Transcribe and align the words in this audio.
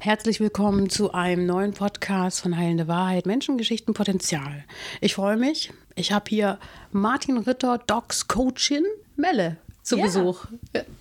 Herzlich 0.00 0.38
willkommen 0.38 0.90
zu 0.90 1.12
einem 1.12 1.44
neuen 1.46 1.72
Podcast 1.72 2.40
von 2.40 2.56
Heilende 2.56 2.86
Wahrheit, 2.86 3.26
Menschengeschichten, 3.26 3.94
Potenzial. 3.94 4.64
Ich 5.00 5.14
freue 5.14 5.36
mich. 5.36 5.72
Ich 5.96 6.12
habe 6.12 6.24
hier 6.28 6.58
Martin 6.92 7.38
Ritter, 7.38 7.78
Docs 7.86 8.28
Coachin, 8.28 8.84
Melle 9.16 9.56
zu 9.82 9.96
Ja. 9.98 10.04
Besuch. 10.04 10.44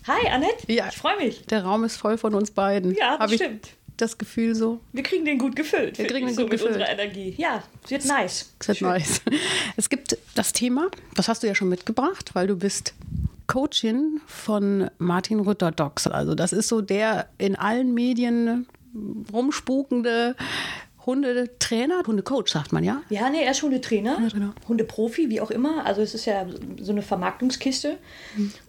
Hi, 0.08 0.28
Annette. 0.30 0.72
Ja. 0.72 0.88
Ich 0.90 0.98
freue 0.98 1.18
mich. 1.18 1.46
Der 1.46 1.64
Raum 1.64 1.84
ist 1.84 1.98
voll 1.98 2.18
von 2.18 2.34
uns 2.34 2.50
beiden. 2.52 2.96
Ja, 2.96 3.20
Hab 3.20 3.30
ich 3.30 3.36
stimmt. 3.36 3.70
Das 3.98 4.18
Gefühl 4.18 4.54
so. 4.56 4.80
Wir 4.94 5.04
kriegen 5.04 5.26
den 5.26 5.38
gut 5.40 5.56
gefüllt. 5.56 5.98
Wir 5.98 6.08
kriegen 6.08 6.28
den 6.28 6.36
so 6.36 6.44
gut 6.44 6.52
mit 6.52 6.60
gefüllt. 6.60 6.76
unserer 6.78 6.92
Energie. 6.92 7.34
Ja, 7.38 7.64
es 7.84 7.90
wird 7.92 8.06
nice. 8.06 8.54
Das 8.60 8.68
wird 8.70 8.78
Schön. 8.78 8.88
nice. 8.90 9.22
Es 9.76 9.90
gibt 9.90 10.18
das 10.36 10.54
Thema, 10.54 10.90
das 11.16 11.28
hast 11.28 11.42
du 11.44 11.48
ja 11.48 11.56
schon 11.56 11.70
mitgebracht, 11.70 12.32
weil 12.34 12.46
du 12.48 12.56
bist 12.56 12.94
Coachin 13.48 14.22
von 14.28 14.90
Martin 15.00 15.40
Rütter 15.40 15.72
Docs. 15.72 16.08
Also 16.08 16.36
das 16.36 16.52
ist 16.54 16.68
so 16.68 16.82
der 16.82 17.28
in 17.40 17.56
allen 17.56 17.94
Medien 17.94 18.68
rumspukende 19.32 20.36
Hundetrainer, 21.08 22.04
Hundecoach, 22.06 22.50
sagt 22.50 22.74
man 22.74 22.84
ja. 22.84 23.02
Ja, 23.10 23.30
nee, 23.30 23.42
er 23.42 23.52
ist 23.52 23.64
Hundetrainer, 23.64 24.18
Hundetrainer. 24.18 24.54
Hundeprofi, 24.68 25.30
wie 25.30 25.40
auch 25.40 25.52
immer. 25.52 25.86
Also 25.86 26.02
es 26.02 26.14
ist 26.14 26.26
ja 26.26 26.46
so 26.82 26.92
eine 26.92 27.02
Vermarktungskiste. 27.02 27.98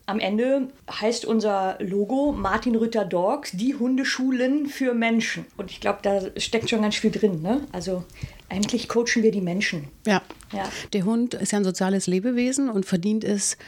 Am 0.07 0.21
Ende 0.21 0.69
heißt 0.89 1.25
unser 1.25 1.77
Logo 1.81 2.31
Martin 2.31 2.77
Rütter 2.77 3.05
Dogs, 3.05 3.51
die 3.53 3.75
Hundeschulen 3.75 4.67
für 4.67 4.95
Menschen. 4.95 5.47
Und 5.57 5.73
ich 5.73 5.81
glaube, 5.81 5.99
da 6.03 6.21
steckt 6.37 6.71
schon 6.71 6.83
ganz 6.83 6.95
viel 6.95 7.11
drin. 7.11 7.43
Ne? 7.43 7.63
Also 7.73 8.05
eigentlich 8.49 8.89
coachen 8.89 9.25
wir 9.25 9.33
die 9.33 9.41
Menschen. 9.41 9.89
Ja. 10.07 10.23
Ja. 10.53 10.71
Der 10.93 11.05
Hund 11.05 11.35
ist 11.35 11.51
ja 11.51 11.59
ein 11.59 11.65
soziales 11.65 12.07
Lebewesen 12.07 12.71
und 12.71 12.87
verdient 12.87 13.25
es, 13.25 13.59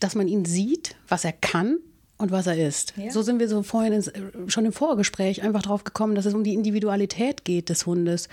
dass 0.00 0.14
man 0.14 0.28
ihn 0.28 0.44
sieht, 0.44 0.96
was 1.08 1.24
er 1.24 1.32
kann 1.32 1.78
und 2.18 2.32
was 2.32 2.46
er 2.46 2.58
ist. 2.58 2.94
Ja. 2.96 3.10
So 3.10 3.22
sind 3.22 3.38
wir 3.38 3.48
so 3.48 3.62
vorhin 3.62 3.92
ins, 3.92 4.12
schon 4.48 4.64
im 4.64 4.72
Vorgespräch 4.72 5.42
einfach 5.42 5.62
drauf 5.62 5.84
gekommen, 5.84 6.16
dass 6.16 6.26
es 6.26 6.34
um 6.34 6.44
die 6.44 6.54
Individualität 6.54 7.44
geht 7.44 7.68
des 7.68 7.86
Hundes 7.86 8.28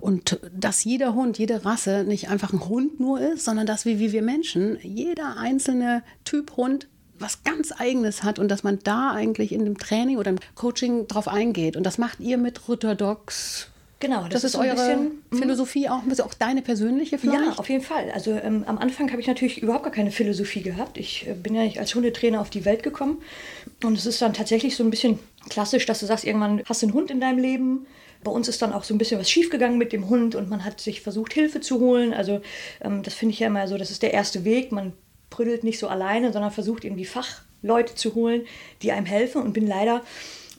und 0.00 0.38
dass 0.54 0.84
jeder 0.84 1.14
Hund, 1.14 1.38
jede 1.38 1.64
Rasse 1.64 2.04
nicht 2.04 2.28
einfach 2.28 2.52
ein 2.52 2.68
Hund 2.68 3.00
nur 3.00 3.20
ist, 3.20 3.44
sondern 3.44 3.66
dass 3.66 3.86
wir 3.86 3.98
wie 3.98 4.12
wir 4.12 4.22
Menschen, 4.22 4.78
jeder 4.82 5.38
einzelne 5.38 6.02
Typ 6.24 6.56
Hund 6.56 6.86
was 7.18 7.44
ganz 7.44 7.72
eigenes 7.78 8.22
hat 8.22 8.38
und 8.38 8.48
dass 8.48 8.62
man 8.62 8.78
da 8.82 9.12
eigentlich 9.12 9.52
in 9.52 9.64
dem 9.64 9.78
Training 9.78 10.16
oder 10.16 10.30
im 10.30 10.38
Coaching 10.54 11.06
drauf 11.06 11.28
eingeht. 11.28 11.76
Und 11.76 11.84
das 11.84 11.98
macht 11.98 12.20
ihr 12.20 12.38
mit 12.38 12.68
Rutter 12.68 12.94
Dogs. 12.94 13.69
Genau, 14.00 14.26
Das, 14.28 14.44
ist 14.44 14.52
so 14.52 14.60
ein 14.60 14.70
eure 14.70 14.96
mhm. 14.96 15.36
Philosophie 15.36 15.88
auch, 15.90 16.02
ein 16.02 16.08
bisschen 16.08 16.24
auch 16.24 16.32
deine 16.32 16.62
persönliche 16.62 17.18
vielleicht? 17.18 17.44
Ja, 17.44 17.52
auf 17.58 17.68
jeden 17.68 17.84
Fall. 17.84 18.10
Also 18.12 18.32
ähm, 18.32 18.64
am 18.66 18.78
Anfang 18.78 19.10
habe 19.10 19.20
ich 19.20 19.26
natürlich 19.26 19.62
überhaupt 19.62 19.84
gar 19.84 19.92
keine 19.92 20.10
Philosophie 20.10 20.62
gehabt. 20.62 20.96
Ich 20.96 21.28
äh, 21.28 21.34
bin 21.34 21.54
ja 21.54 21.62
nicht 21.62 21.78
als 21.78 21.94
Hundetrainer 21.94 22.40
auf 22.40 22.48
die 22.48 22.64
Welt 22.64 22.82
gekommen. 22.82 23.18
Und 23.84 23.98
es 23.98 24.06
ist 24.06 24.22
dann 24.22 24.32
tatsächlich 24.32 24.74
so 24.74 24.82
ein 24.82 24.90
bisschen 24.90 25.18
klassisch, 25.50 25.84
dass 25.84 26.00
du 26.00 26.06
sagst, 26.06 26.24
irgendwann 26.24 26.62
hast 26.64 26.80
du 26.80 26.86
einen 26.86 26.94
Hund 26.94 27.10
in 27.10 27.20
deinem 27.20 27.38
Leben. 27.38 27.86
Bei 28.24 28.30
uns 28.30 28.48
ist 28.48 28.62
dann 28.62 28.72
auch 28.72 28.84
so 28.84 28.94
ein 28.94 28.98
bisschen 28.98 29.20
was 29.20 29.30
schiefgegangen 29.30 29.76
mit 29.76 29.92
dem 29.92 30.08
Hund 30.08 30.34
und 30.34 30.48
man 30.48 30.64
hat 30.64 30.80
sich 30.80 31.02
versucht, 31.02 31.34
Hilfe 31.34 31.60
zu 31.60 31.78
holen. 31.78 32.14
Also 32.14 32.40
ähm, 32.80 33.02
das 33.02 33.12
finde 33.12 33.34
ich 33.34 33.40
ja 33.40 33.48
immer 33.48 33.68
so, 33.68 33.76
das 33.76 33.90
ist 33.90 34.02
der 34.02 34.14
erste 34.14 34.46
Weg. 34.46 34.72
Man 34.72 34.94
prüdelt 35.28 35.62
nicht 35.62 35.78
so 35.78 35.88
alleine, 35.88 36.32
sondern 36.32 36.50
versucht 36.52 36.84
irgendwie 36.84 37.04
Fachleute 37.04 37.94
zu 37.94 38.14
holen, 38.14 38.46
die 38.80 38.92
einem 38.92 39.06
helfen 39.06 39.42
und 39.42 39.52
bin 39.52 39.66
leider 39.66 40.02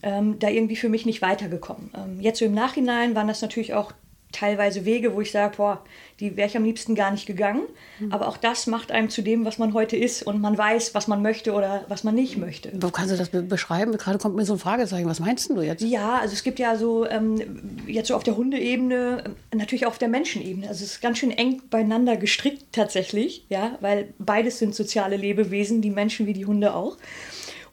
ähm, 0.04 0.40
da 0.40 0.50
irgendwie 0.50 0.76
für 0.76 0.90
mich 0.90 1.06
nicht 1.06 1.22
weitergekommen. 1.22 1.92
Ähm, 1.96 2.20
jetzt 2.22 2.40
so 2.40 2.46
im 2.46 2.54
Nachhinein 2.54 3.16
waren 3.16 3.28
das 3.28 3.42
natürlich 3.42 3.74
auch 3.74 3.94
teilweise 4.32 4.86
Wege, 4.86 5.14
wo 5.14 5.20
ich 5.20 5.32
sage, 5.32 5.58
boah, 5.58 5.84
die 6.22 6.38
wäre 6.38 6.48
ich 6.48 6.56
am 6.56 6.64
liebsten 6.64 6.96
gar 6.96 7.12
nicht 7.12 7.26
gegangen. 7.26 7.64
Aber 8.12 8.30
auch 8.30 8.38
das 8.38 8.66
macht 8.66 8.90
einem 8.90 9.10
zu 9.10 9.22
dem, 9.22 9.44
was 9.44 9.58
man 9.58 9.74
heute 9.74 9.98
ist 9.98 10.24
und 10.24 10.40
man 10.40 10.58
weiß, 10.58 10.96
was 10.96 11.10
man 11.10 11.22
möchte 11.22 11.52
oder 11.52 11.84
was 11.90 12.06
man 12.06 12.16
nicht 12.16 12.38
möchte. 12.38 12.72
Wo 12.80 12.92
kannst 12.92 13.12
du 13.12 13.18
das 13.18 13.28
be- 13.28 13.42
beschreiben? 13.42 13.92
Gerade 13.98 14.20
kommt 14.20 14.38
mir 14.38 14.46
so 14.46 14.54
ein 14.54 14.60
Fragezeichen. 14.60 15.06
Was 15.06 15.20
meinst 15.20 15.50
du 15.50 15.60
jetzt? 15.62 15.82
Ja, 15.82 16.20
also 16.20 16.34
es 16.34 16.44
gibt 16.44 16.60
ja 16.60 16.78
so, 16.78 17.06
ähm, 17.10 17.42
jetzt 17.88 18.08
so 18.08 18.16
auf 18.16 18.24
der 18.24 18.38
Hundeebene, 18.38 19.24
ähm, 19.26 19.36
natürlich 19.54 19.86
auch 19.86 19.92
auf 19.92 19.98
der 19.98 20.08
Menschenebene. 20.08 20.66
Also 20.70 20.86
es 20.86 20.94
ist 20.94 21.02
ganz 21.02 21.18
schön 21.18 21.32
eng 21.32 21.62
beieinander 21.70 22.16
gestrickt 22.16 22.68
tatsächlich, 22.72 23.46
ja, 23.50 23.78
weil 23.82 24.14
beides 24.18 24.60
sind 24.60 24.74
soziale 24.76 25.18
Lebewesen, 25.18 25.82
die 25.82 25.92
Menschen 25.92 26.26
wie 26.26 26.34
die 26.34 26.46
Hunde 26.46 26.74
auch. 26.74 26.96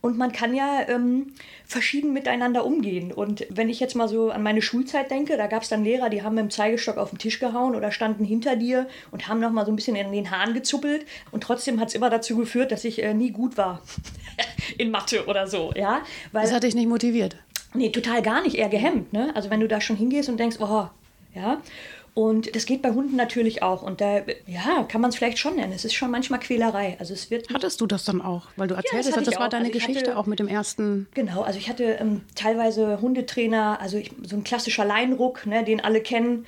Und 0.00 0.16
man 0.16 0.30
kann 0.32 0.54
ja 0.54 0.88
ähm, 0.88 1.32
verschieden 1.66 2.12
miteinander 2.12 2.64
umgehen. 2.64 3.12
Und 3.12 3.46
wenn 3.50 3.68
ich 3.68 3.80
jetzt 3.80 3.96
mal 3.96 4.08
so 4.08 4.30
an 4.30 4.42
meine 4.42 4.62
Schulzeit 4.62 5.10
denke, 5.10 5.36
da 5.36 5.48
gab 5.48 5.62
es 5.62 5.68
dann 5.68 5.82
Lehrer, 5.82 6.08
die 6.08 6.22
haben 6.22 6.36
mit 6.36 6.44
dem 6.44 6.50
Zeigestock 6.50 6.98
auf 6.98 7.10
den 7.10 7.18
Tisch 7.18 7.40
gehauen 7.40 7.74
oder 7.74 7.90
standen 7.90 8.24
hinter 8.24 8.54
dir 8.54 8.86
und 9.10 9.26
haben 9.26 9.40
noch 9.40 9.50
mal 9.50 9.66
so 9.66 9.72
ein 9.72 9.76
bisschen 9.76 9.96
in 9.96 10.12
den 10.12 10.30
Haaren 10.30 10.54
gezuppelt. 10.54 11.04
Und 11.32 11.42
trotzdem 11.42 11.80
hat 11.80 11.88
es 11.88 11.94
immer 11.94 12.10
dazu 12.10 12.36
geführt, 12.36 12.70
dass 12.70 12.84
ich 12.84 13.02
äh, 13.02 13.12
nie 13.12 13.30
gut 13.30 13.56
war 13.56 13.82
in 14.78 14.90
Mathe 14.90 15.26
oder 15.26 15.46
so, 15.48 15.72
ja. 15.74 16.02
Weil 16.30 16.42
Das 16.42 16.52
hat 16.52 16.62
dich 16.62 16.76
nicht 16.76 16.88
motiviert. 16.88 17.36
Nee, 17.74 17.90
total 17.90 18.22
gar 18.22 18.42
nicht, 18.42 18.56
eher 18.56 18.68
gehemmt. 18.68 19.12
Ne? 19.12 19.32
Also 19.34 19.50
wenn 19.50 19.60
du 19.60 19.68
da 19.68 19.80
schon 19.80 19.96
hingehst 19.96 20.28
und 20.28 20.38
denkst, 20.38 20.56
oh, 20.60 20.86
ja. 21.34 21.60
Und 22.18 22.56
das 22.56 22.66
geht 22.66 22.82
bei 22.82 22.90
Hunden 22.90 23.14
natürlich 23.14 23.62
auch. 23.62 23.82
Und 23.82 24.00
da, 24.00 24.22
ja, 24.44 24.82
kann 24.88 25.00
man 25.00 25.10
es 25.10 25.16
vielleicht 25.16 25.38
schon 25.38 25.54
nennen. 25.54 25.72
Es 25.72 25.84
ist 25.84 25.94
schon 25.94 26.10
manchmal 26.10 26.40
Quälerei. 26.40 26.96
Also 26.98 27.14
es 27.14 27.30
wird 27.30 27.48
Hattest 27.54 27.80
du 27.80 27.86
das 27.86 28.04
dann 28.04 28.20
auch? 28.20 28.48
Weil 28.56 28.66
du 28.66 28.74
erzählt 28.74 29.06
das 29.06 29.16
hast, 29.16 29.26
das 29.28 29.36
war 29.36 29.46
auch. 29.46 29.50
deine 29.50 29.66
Also 29.66 29.76
ich 29.78 29.84
Geschichte 29.86 30.10
hatte- 30.10 30.18
auch 30.18 30.26
mit 30.26 30.40
dem 30.40 30.48
ersten. 30.48 31.06
Genau, 31.14 31.42
also 31.42 31.60
ich 31.60 31.68
hatte 31.68 31.84
ähm, 31.84 32.22
teilweise 32.34 33.00
Hundetrainer, 33.00 33.78
also 33.80 33.98
ich, 33.98 34.10
so 34.24 34.34
ein 34.34 34.42
klassischer 34.42 34.84
Leinruck, 34.84 35.46
ne, 35.46 35.62
den 35.62 35.80
alle 35.80 36.00
kennen. 36.00 36.44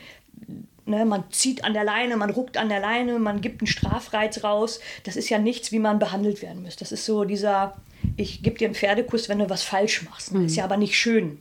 Ne, 0.91 1.05
man 1.05 1.23
zieht 1.31 1.63
an 1.65 1.73
der 1.73 1.85
Leine, 1.85 2.17
man 2.17 2.31
ruckt 2.31 2.57
an 2.57 2.69
der 2.69 2.81
Leine, 2.81 3.21
man 3.21 3.41
gibt 3.41 3.61
einen 3.61 3.69
Strafreiz 3.69 4.43
raus. 4.43 4.81
Das 5.05 5.15
ist 5.15 5.29
ja 5.29 5.39
nichts, 5.39 5.71
wie 5.71 5.79
man 5.79 6.01
behandelt 6.01 6.43
werden 6.43 6.63
muss. 6.65 6.75
Das 6.75 6.91
ist 6.91 7.07
so 7.07 7.25
dieser, 7.25 7.77
ich 8.17 8.43
gebe 8.43 8.59
dir 8.59 8.67
einen 8.67 8.75
Pferdekuss, 8.75 9.29
wenn 9.29 9.39
du 9.39 9.49
was 9.49 9.63
falsch 9.63 10.03
machst. 10.03 10.33
Ist 10.47 10.57
ja 10.57 10.65
aber 10.65 10.77
nicht 10.77 10.97
schön. 10.99 11.39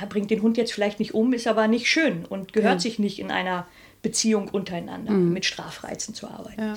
Ja, 0.00 0.06
bringt 0.06 0.30
den 0.30 0.40
Hund 0.40 0.56
jetzt 0.56 0.72
vielleicht 0.72 0.98
nicht 0.98 1.12
um, 1.12 1.34
ist 1.34 1.46
aber 1.46 1.68
nicht 1.68 1.88
schön 1.90 2.24
und 2.24 2.54
gehört 2.54 2.80
sich 2.80 2.98
nicht 2.98 3.18
in 3.18 3.30
einer 3.30 3.66
Beziehung 4.06 4.48
untereinander 4.48 5.10
mit 5.12 5.44
Strafreizen 5.44 6.14
zu 6.14 6.28
arbeiten. 6.28 6.74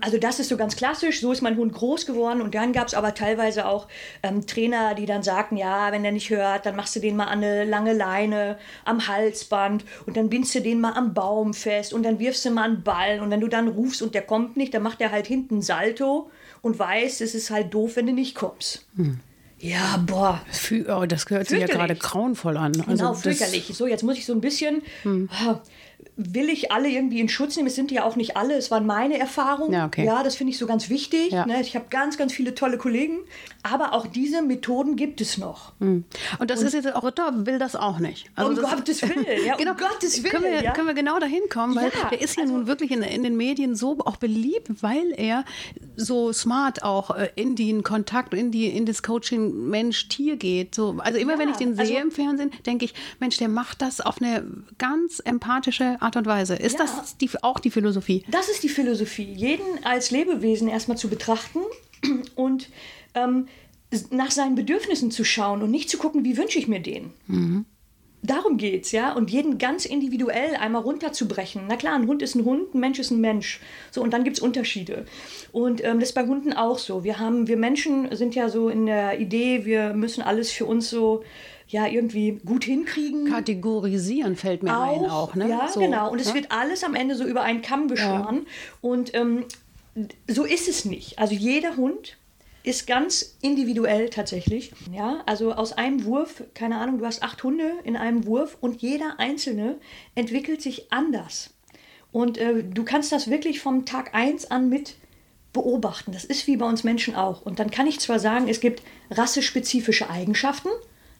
Also 0.00 0.16
das 0.18 0.38
ist 0.38 0.48
so 0.48 0.56
ganz 0.56 0.76
klassisch, 0.76 1.20
so 1.20 1.32
ist 1.32 1.42
mein 1.42 1.56
Hund 1.56 1.72
groß 1.72 2.06
geworden 2.06 2.40
und 2.40 2.54
dann 2.54 2.72
gab 2.72 2.86
es 2.86 2.94
aber 2.94 3.14
teilweise 3.14 3.66
auch 3.66 3.88
ähm, 4.22 4.46
Trainer, 4.46 4.94
die 4.94 5.06
dann 5.06 5.22
sagten, 5.24 5.56
ja, 5.56 5.90
wenn 5.90 6.04
der 6.04 6.12
nicht 6.12 6.30
hört, 6.30 6.66
dann 6.66 6.76
machst 6.76 6.94
du 6.94 7.00
den 7.00 7.16
mal 7.16 7.24
an 7.26 7.38
eine 7.38 7.64
lange 7.64 7.92
Leine 7.94 8.58
am 8.84 9.08
Halsband 9.08 9.84
und 10.06 10.16
dann 10.16 10.28
bindst 10.30 10.54
du 10.54 10.60
den 10.60 10.80
mal 10.80 10.92
am 10.92 11.14
Baum 11.14 11.52
fest 11.52 11.92
und 11.92 12.04
dann 12.04 12.18
wirfst 12.20 12.44
du 12.44 12.50
mal 12.50 12.64
einen 12.64 12.82
Ball 12.84 13.18
und 13.20 13.30
wenn 13.30 13.40
du 13.40 13.48
dann 13.48 13.66
rufst 13.68 14.02
und 14.02 14.14
der 14.14 14.22
kommt 14.22 14.56
nicht, 14.56 14.72
dann 14.72 14.82
macht 14.82 15.00
er 15.00 15.10
halt 15.10 15.26
hinten 15.26 15.62
Salto 15.62 16.30
und 16.62 16.78
weiß, 16.78 17.20
es 17.22 17.34
ist 17.34 17.50
halt 17.50 17.74
doof, 17.74 17.96
wenn 17.96 18.06
du 18.06 18.12
nicht 18.12 18.34
kommst. 18.36 18.86
Ja, 19.60 20.02
boah, 20.06 20.40
Fü 20.52 20.84
oh, 20.88 21.04
das 21.06 21.28
hört 21.28 21.48
sich 21.48 21.58
ja 21.60 21.66
gerade 21.66 21.96
grauenvoll 21.96 22.56
an. 22.56 22.70
Genau, 22.72 22.86
Also 22.88 23.04
das- 23.08 23.22
fürchterlich. 23.22 23.66
So, 23.74 23.88
jetzt 23.88 24.04
muss 24.04 24.16
ich 24.16 24.24
so 24.24 24.32
ein 24.32 24.40
bisschen. 24.40 24.82
ah, 25.30 25.60
Will 26.16 26.48
ich 26.48 26.72
alle 26.72 26.88
irgendwie 26.88 27.20
in 27.20 27.28
Schutz 27.28 27.56
nehmen? 27.56 27.68
Es 27.68 27.76
sind 27.76 27.90
ja 27.90 28.04
auch 28.04 28.16
nicht 28.16 28.36
alle, 28.36 28.54
es 28.54 28.70
waren 28.70 28.86
meine 28.86 29.18
Erfahrungen. 29.18 29.72
Ja, 29.72 29.86
okay. 29.86 30.04
ja 30.04 30.22
das 30.22 30.36
finde 30.36 30.52
ich 30.52 30.58
so 30.58 30.66
ganz 30.66 30.88
wichtig. 30.88 31.30
Ja. 31.30 31.46
Ne? 31.46 31.60
Ich 31.60 31.74
habe 31.76 31.86
ganz, 31.90 32.16
ganz 32.18 32.32
viele 32.32 32.54
tolle 32.54 32.78
Kollegen. 32.78 33.18
Aber 33.62 33.92
auch 33.92 34.06
diese 34.06 34.40
Methoden 34.42 34.96
gibt 34.96 35.20
es 35.20 35.36
noch. 35.38 35.72
Und 35.80 36.04
das 36.46 36.62
ist 36.62 36.74
jetzt 36.74 36.94
auch 36.94 37.04
Ritter 37.04 37.46
will 37.46 37.58
das 37.58 37.76
auch 37.76 37.98
nicht. 37.98 38.30
Um 38.36 38.54
das, 38.54 38.70
Gottes 38.70 39.02
Willen, 39.02 39.26
ja, 39.46 39.54
um 39.54 39.58
genau, 39.58 39.74
Gottes 39.74 40.22
Können 40.22 40.44
wir, 40.44 40.50
Willen, 40.52 40.64
ja. 40.64 40.72
können 40.72 40.86
wir 40.86 40.94
genau 40.94 41.18
dahin 41.18 41.42
kommen, 41.50 41.74
weil 41.74 41.90
Ja, 41.90 42.08
der 42.10 42.20
ist 42.20 42.36
ja 42.36 42.42
also- 42.42 42.54
nun 42.54 42.66
wirklich 42.66 42.90
in, 42.90 43.02
in 43.02 43.22
den 43.22 43.36
Medien 43.36 43.74
so 43.74 43.98
auch 44.04 44.16
beliebt, 44.16 44.82
weil 44.82 45.12
er 45.16 45.44
so 45.96 46.32
smart 46.32 46.82
auch 46.82 47.10
äh, 47.10 47.30
in 47.34 47.56
den 47.56 47.82
Kontakt, 47.82 48.34
in 48.34 48.50
die 48.50 48.66
in 48.68 48.86
das 48.86 49.02
Coaching 49.02 49.68
Mensch-Tier 49.68 50.36
geht. 50.36 50.74
So, 50.74 50.96
also 50.98 51.18
immer 51.18 51.38
wenn 51.38 51.48
ich 51.48 51.56
den 51.56 51.78
also- 51.78 51.84
sehe 51.84 52.00
im 52.00 52.10
Fernsehen, 52.10 52.52
denke 52.66 52.84
ich, 52.84 52.94
Mensch, 53.18 53.36
der 53.38 53.48
macht 53.48 53.82
das 53.82 54.00
auf 54.00 54.20
eine 54.20 54.44
ganz 54.78 55.20
empathische 55.20 55.87
Art 56.00 56.16
und 56.16 56.26
Weise. 56.26 56.54
Ist 56.56 56.78
Ja. 56.78 56.84
das 56.84 57.16
die, 57.16 57.30
auch 57.42 57.58
die 57.60 57.70
Philosophie? 57.70 58.24
Das 58.30 58.48
ist 58.48 58.62
die 58.62 58.68
Philosophie, 58.68 59.32
jeden 59.32 59.84
als 59.84 60.10
Lebewesen 60.10 60.68
erstmal 60.68 60.96
zu 60.98 61.08
betrachten 61.08 61.60
und 62.34 62.68
ähm, 63.14 63.48
nach 64.10 64.30
seinen 64.30 64.54
Bedürfnissen 64.54 65.10
zu 65.10 65.24
schauen 65.24 65.62
und 65.62 65.70
nicht 65.70 65.88
zu 65.88 65.96
gucken, 65.98 66.24
wie 66.24 66.36
wünsche 66.36 66.58
ich 66.58 66.68
mir 66.68 66.80
den. 66.80 67.12
Darum 68.20 68.56
geht's, 68.56 68.90
ja. 68.92 69.12
Und 69.12 69.30
jeden 69.30 69.58
ganz 69.58 69.84
individuell 69.86 70.56
einmal 70.56 70.82
runterzubrechen. 70.82 71.62
Na 71.68 71.76
klar, 71.76 71.94
ein 71.94 72.06
Hund 72.08 72.20
ist 72.20 72.34
ein 72.34 72.44
Hund, 72.44 72.74
ein 72.74 72.80
Mensch 72.80 72.98
ist 72.98 73.12
ein 73.12 73.20
Mensch. 73.20 73.60
So, 73.92 74.02
und 74.02 74.12
dann 74.12 74.24
gibt's 74.24 74.40
Unterschiede. 74.40 75.06
Und 75.52 75.82
ähm, 75.84 76.00
das 76.00 76.10
ist 76.10 76.14
bei 76.14 76.26
Hunden 76.26 76.52
auch 76.52 76.78
so. 76.78 77.04
Wir 77.04 77.18
haben, 77.20 77.46
wir 77.46 77.56
Menschen 77.56 78.14
sind 78.16 78.34
ja 78.34 78.48
so 78.48 78.68
in 78.68 78.86
der 78.86 79.20
Idee, 79.20 79.64
wir 79.64 79.94
müssen 79.94 80.20
alles 80.22 80.50
für 80.50 80.66
uns 80.66 80.90
so 80.90 81.22
ja 81.68 81.86
irgendwie 81.86 82.40
gut 82.44 82.64
hinkriegen. 82.64 83.30
Kategorisieren 83.30 84.36
fällt 84.36 84.62
mir 84.62 84.76
auch, 84.76 85.02
ein 85.02 85.10
auch, 85.10 85.34
ne? 85.34 85.48
Ja, 85.48 85.68
So, 85.68 85.80
genau. 85.80 86.10
Und 86.10 86.20
es 86.20 86.28
ne? 86.28 86.34
wird 86.34 86.50
alles 86.50 86.82
am 86.82 86.94
Ende 86.94 87.14
so 87.14 87.24
über 87.24 87.42
einen 87.42 87.62
Kamm 87.62 87.88
geschoren. 87.88 88.46
Und 88.80 89.14
ähm, 89.14 89.44
so 90.26 90.44
ist 90.44 90.68
es 90.68 90.84
nicht. 90.84 91.18
Also 91.18 91.34
jeder 91.34 91.76
Hund 91.76 92.16
ist 92.62 92.86
ganz 92.86 93.36
individuell 93.40 94.10
tatsächlich. 94.10 94.72
Ja, 94.92 95.22
also 95.26 95.52
aus 95.52 95.72
einem 95.72 96.04
Wurf, 96.04 96.42
keine 96.54 96.78
Ahnung, 96.78 96.98
du 96.98 97.06
hast 97.06 97.22
acht 97.22 97.42
Hunde 97.42 97.72
in 97.84 97.96
einem 97.96 98.26
Wurf 98.26 98.56
und 98.60 98.82
jeder 98.82 99.18
einzelne 99.18 99.76
entwickelt 100.14 100.60
sich 100.60 100.92
anders. 100.92 101.50
Und 102.12 102.38
äh, 102.38 102.64
du 102.64 102.84
kannst 102.84 103.12
das 103.12 103.30
wirklich 103.30 103.60
vom 103.60 103.84
Tag 103.84 104.14
1 104.14 104.50
an 104.50 104.68
mit 104.68 104.96
beobachten. 105.52 106.12
Das 106.12 106.24
ist 106.24 106.46
wie 106.46 106.56
bei 106.56 106.66
uns 106.66 106.84
Menschen 106.84 107.14
auch. 107.14 107.42
Und 107.42 107.58
dann 107.58 107.70
kann 107.70 107.86
ich 107.86 108.00
zwar 108.00 108.18
sagen, 108.18 108.48
es 108.48 108.60
gibt 108.60 108.82
rassespezifische 109.10 110.10
Eigenschaften, 110.10 110.68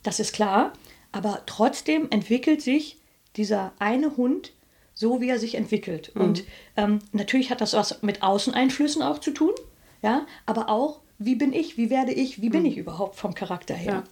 das 0.08 0.20
ist 0.20 0.32
klar, 0.32 0.72
aber 1.12 1.42
trotzdem 1.44 2.06
entwickelt 2.08 2.62
sich 2.62 2.96
dieser 3.36 3.74
eine 3.78 4.16
Hund 4.16 4.54
so, 4.94 5.20
wie 5.20 5.28
er 5.28 5.38
sich 5.38 5.54
entwickelt. 5.54 6.16
Und 6.16 6.44
ähm, 6.78 7.00
natürlich 7.12 7.50
hat 7.50 7.60
das 7.60 7.74
was 7.74 8.02
mit 8.02 8.22
Außeneinflüssen 8.22 9.02
auch 9.02 9.18
zu 9.18 9.32
tun, 9.32 9.52
ja, 10.00 10.26
aber 10.46 10.70
auch, 10.70 11.00
wie 11.18 11.34
bin 11.34 11.52
ich, 11.52 11.76
wie 11.76 11.90
werde 11.90 12.12
ich, 12.12 12.40
wie 12.40 12.48
bin 12.48 12.64
ich 12.64 12.78
überhaupt 12.78 13.16
vom 13.16 13.34
Charakter 13.34 13.74
her. 13.74 13.92
Ja. 13.92 14.04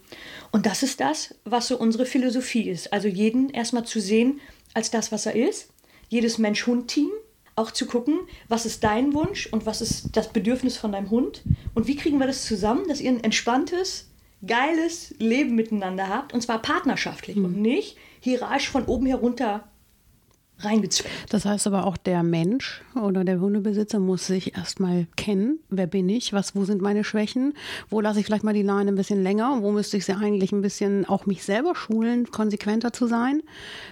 Und 0.51 0.67
das 0.67 0.83
ist 0.83 0.99
das, 0.99 1.33
was 1.45 1.67
so 1.67 1.79
unsere 1.79 2.05
Philosophie 2.05 2.69
ist. 2.69 2.93
Also 2.93 3.07
jeden 3.07 3.49
erstmal 3.49 3.85
zu 3.85 3.99
sehen 3.99 4.39
als 4.75 4.91
das, 4.91 5.11
was 5.11 5.25
er 5.25 5.33
ist, 5.33 5.71
jedes 6.09 6.37
Mensch-Hund-Team 6.37 7.09
auch 7.55 7.71
zu 7.71 7.87
gucken, 7.87 8.19
was 8.49 8.67
ist 8.67 8.83
dein 8.83 9.15
Wunsch 9.15 9.47
und 9.47 9.65
was 9.65 9.81
ist 9.81 10.15
das 10.15 10.31
Bedürfnis 10.31 10.77
von 10.77 10.91
deinem 10.91 11.09
Hund 11.09 11.41
und 11.73 11.87
wie 11.87 11.95
kriegen 11.95 12.19
wir 12.19 12.27
das 12.27 12.45
zusammen, 12.45 12.87
dass 12.87 13.01
ihr 13.01 13.09
ein 13.09 13.23
entspanntes, 13.23 14.06
geiles 14.45 15.15
Leben 15.17 15.55
miteinander 15.55 16.09
habt 16.09 16.33
und 16.33 16.41
zwar 16.41 16.61
partnerschaftlich 16.61 17.37
und 17.37 17.57
nicht 17.57 17.97
hierarchisch 18.19 18.69
von 18.69 18.85
oben 18.85 19.05
herunter 19.05 19.63
reingezwängt. 20.59 21.13
Das 21.29 21.45
heißt 21.45 21.67
aber 21.67 21.85
auch, 21.85 21.97
der 21.97 22.23
Mensch 22.23 22.81
oder 22.95 23.23
der 23.23 23.39
Hundebesitzer 23.39 23.99
muss 23.99 24.27
sich 24.27 24.55
erstmal 24.55 25.07
kennen. 25.15 25.59
Wer 25.69 25.87
bin 25.87 26.09
ich? 26.09 26.33
Was, 26.33 26.55
wo 26.55 26.65
sind 26.65 26.81
meine 26.81 27.03
Schwächen? 27.03 27.53
Wo 27.89 28.01
lasse 28.01 28.19
ich 28.19 28.25
vielleicht 28.25 28.43
mal 28.43 28.53
die 28.53 28.63
Leine 28.63 28.91
ein 28.91 28.95
bisschen 28.95 29.21
länger? 29.21 29.59
Wo 29.61 29.71
müsste 29.71 29.97
ich 29.97 30.05
sie 30.05 30.15
eigentlich 30.15 30.51
ein 30.51 30.61
bisschen 30.61 31.05
auch 31.05 31.25
mich 31.25 31.43
selber 31.43 31.75
schulen, 31.75 32.31
konsequenter 32.31 32.91
zu 32.91 33.07
sein? 33.07 33.43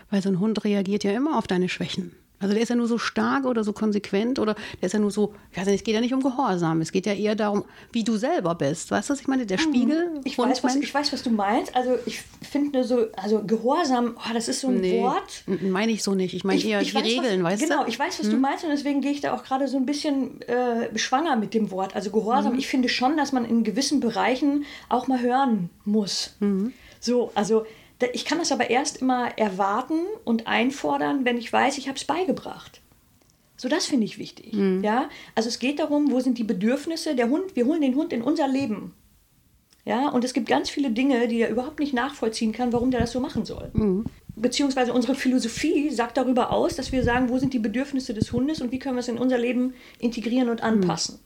Weil 0.10 0.22
so 0.22 0.30
ein 0.30 0.40
Hund 0.40 0.64
reagiert 0.64 1.04
ja 1.04 1.12
immer 1.12 1.38
auf 1.38 1.48
deine 1.48 1.70
Schwächen. 1.70 2.14
Also 2.46 2.54
der 2.54 2.62
ist 2.62 2.70
ja 2.70 2.76
nur 2.76 2.88
so 2.88 3.00
stark 3.00 3.46
oder 3.46 3.64
so 3.64 3.74
konsequent 3.74 4.38
oder 4.38 4.54
der 4.80 4.86
ist 4.86 4.94
ja 4.94 5.00
nur 5.00 5.10
so, 5.10 5.34
ich 5.52 5.58
weiß 5.58 5.66
nicht, 5.66 5.78
es 5.78 5.84
geht 5.84 5.96
ja 5.96 6.02
nicht 6.02 6.14
um 6.14 6.22
Gehorsam, 6.22 6.80
es 6.82 6.92
geht 6.92 7.08
ja 7.08 7.14
eher 7.14 7.34
darum, 7.36 7.66
wie 7.92 8.04
du 8.04 8.18
selber 8.18 8.54
bist. 8.54 8.92
Weißt 8.92 9.10
du, 9.10 9.14
was 9.14 9.20
ich 9.20 9.28
meine? 9.28 9.48
Der 9.48 9.58
Spiegel, 9.58 10.10
Mhm. 10.12 10.22
Ich 10.24 10.38
weiß, 10.38 10.64
was, 10.64 10.76
ich 10.76 10.94
weiß, 10.94 11.12
was 11.12 11.24
du 11.24 11.32
meinst. 11.32 11.76
Also 11.76 11.98
ich 12.06 12.22
finde 12.48 12.84
so, 12.84 13.08
also 13.16 13.42
Gehorsam, 13.44 14.16
oh, 14.18 14.34
das 14.34 14.48
ist 14.48 14.62
so 14.62 14.68
ein 14.68 14.80
Nee, 14.80 15.02
Wort. 15.02 15.44
meine 15.62 15.92
ich 15.92 16.04
so 16.04 16.14
nicht. 16.14 16.34
Ich 16.36 16.44
meine 16.44 16.62
eher 16.64 16.82
die 16.84 16.92
Regeln, 16.96 17.44
was, 17.44 17.54
weißt 17.54 17.64
genau, 17.64 17.78
du? 17.78 17.82
Hm? 17.86 17.90
ich 17.90 17.98
weiß, 18.00 18.20
was 18.20 18.30
du 18.30 18.38
meinst 18.38 18.64
und 18.64 18.70
deswegen 18.70 19.02
gehe 19.02 19.12
ich 19.12 19.22
da 19.22 19.34
auch 19.34 19.44
gerade 19.44 19.68
so 19.68 19.78
ein 19.78 19.86
bisschen 19.88 20.42
äh, 20.44 20.96
schwanger 21.00 21.36
mit 21.36 21.54
dem 21.56 21.72
Wort. 21.72 21.96
Also 21.96 22.12
Gehorsam, 22.12 22.52
Hm. 22.54 22.60
ich 22.60 22.68
finde 22.68 22.90
schon, 22.90 23.18
dass 23.18 23.32
man 23.32 23.44
in 23.46 23.64
gewissen 23.64 24.00
Bereichen 24.02 24.66
auch 24.90 25.08
mal 25.08 25.20
hören 25.22 25.70
muss. 25.84 26.36
Hm. 26.40 26.74
So, 27.00 27.32
also 27.36 27.66
ich 28.14 28.26
kann 28.26 28.40
das 28.40 28.52
aber 28.52 28.70
erst 28.70 29.02
immer 29.02 29.38
erwarten 29.38 30.00
und 30.24 30.48
einfordern, 30.48 31.26
wenn 31.26 31.38
ich 31.38 31.52
weiß, 31.52 31.78
ich 31.78 31.88
habe 31.88 31.98
es 31.98 32.06
beigebracht. 32.06 32.82
So, 33.58 33.70
das 33.70 33.86
finde 33.86 34.06
ich 34.06 34.18
wichtig. 34.18 34.52
Hm. 34.52 34.84
Ja? 34.84 35.10
Also 35.34 35.48
es 35.48 35.60
geht 35.60 35.80
darum, 35.80 36.12
wo 36.12 36.20
sind 36.20 36.38
die 36.38 36.44
Bedürfnisse? 36.44 37.16
Der 37.16 37.30
Hund, 37.30 37.56
wir 37.56 37.66
holen 37.66 37.82
den 37.82 37.96
Hund 37.96 38.12
in 38.12 38.22
unser 38.22 38.48
Leben. 38.48 38.94
Ja, 39.86 40.10
und 40.10 40.24
es 40.24 40.34
gibt 40.34 40.50
ganz 40.50 40.70
viele 40.70 40.90
Dinge, 40.90 41.28
die 41.28 41.42
er 41.42 41.50
überhaupt 41.50 41.80
nicht 41.80 41.94
nachvollziehen 41.94 42.52
kann, 42.52 42.74
warum 42.74 42.90
der 42.90 43.02
das 43.02 43.12
so 43.12 43.20
machen 43.20 43.46
soll. 43.46 43.70
Beziehungsweise 44.36 44.92
unsere 44.92 45.14
Philosophie 45.14 45.92
sagt 45.92 46.18
darüber 46.18 46.52
aus, 46.52 46.76
dass 46.76 46.92
wir 46.92 47.04
sagen, 47.04 47.30
wo 47.30 47.38
sind 47.38 47.54
die 47.54 47.60
Bedürfnisse 47.60 48.14
des 48.16 48.34
Hundes 48.34 48.62
und 48.62 48.72
wie 48.72 48.80
können 48.80 48.96
wir 48.96 49.02
es 49.02 49.08
in 49.08 49.20
unser 49.20 49.38
Leben 49.38 49.76
integrieren 50.00 50.50
und 50.50 50.64
anpassen. 50.64 51.20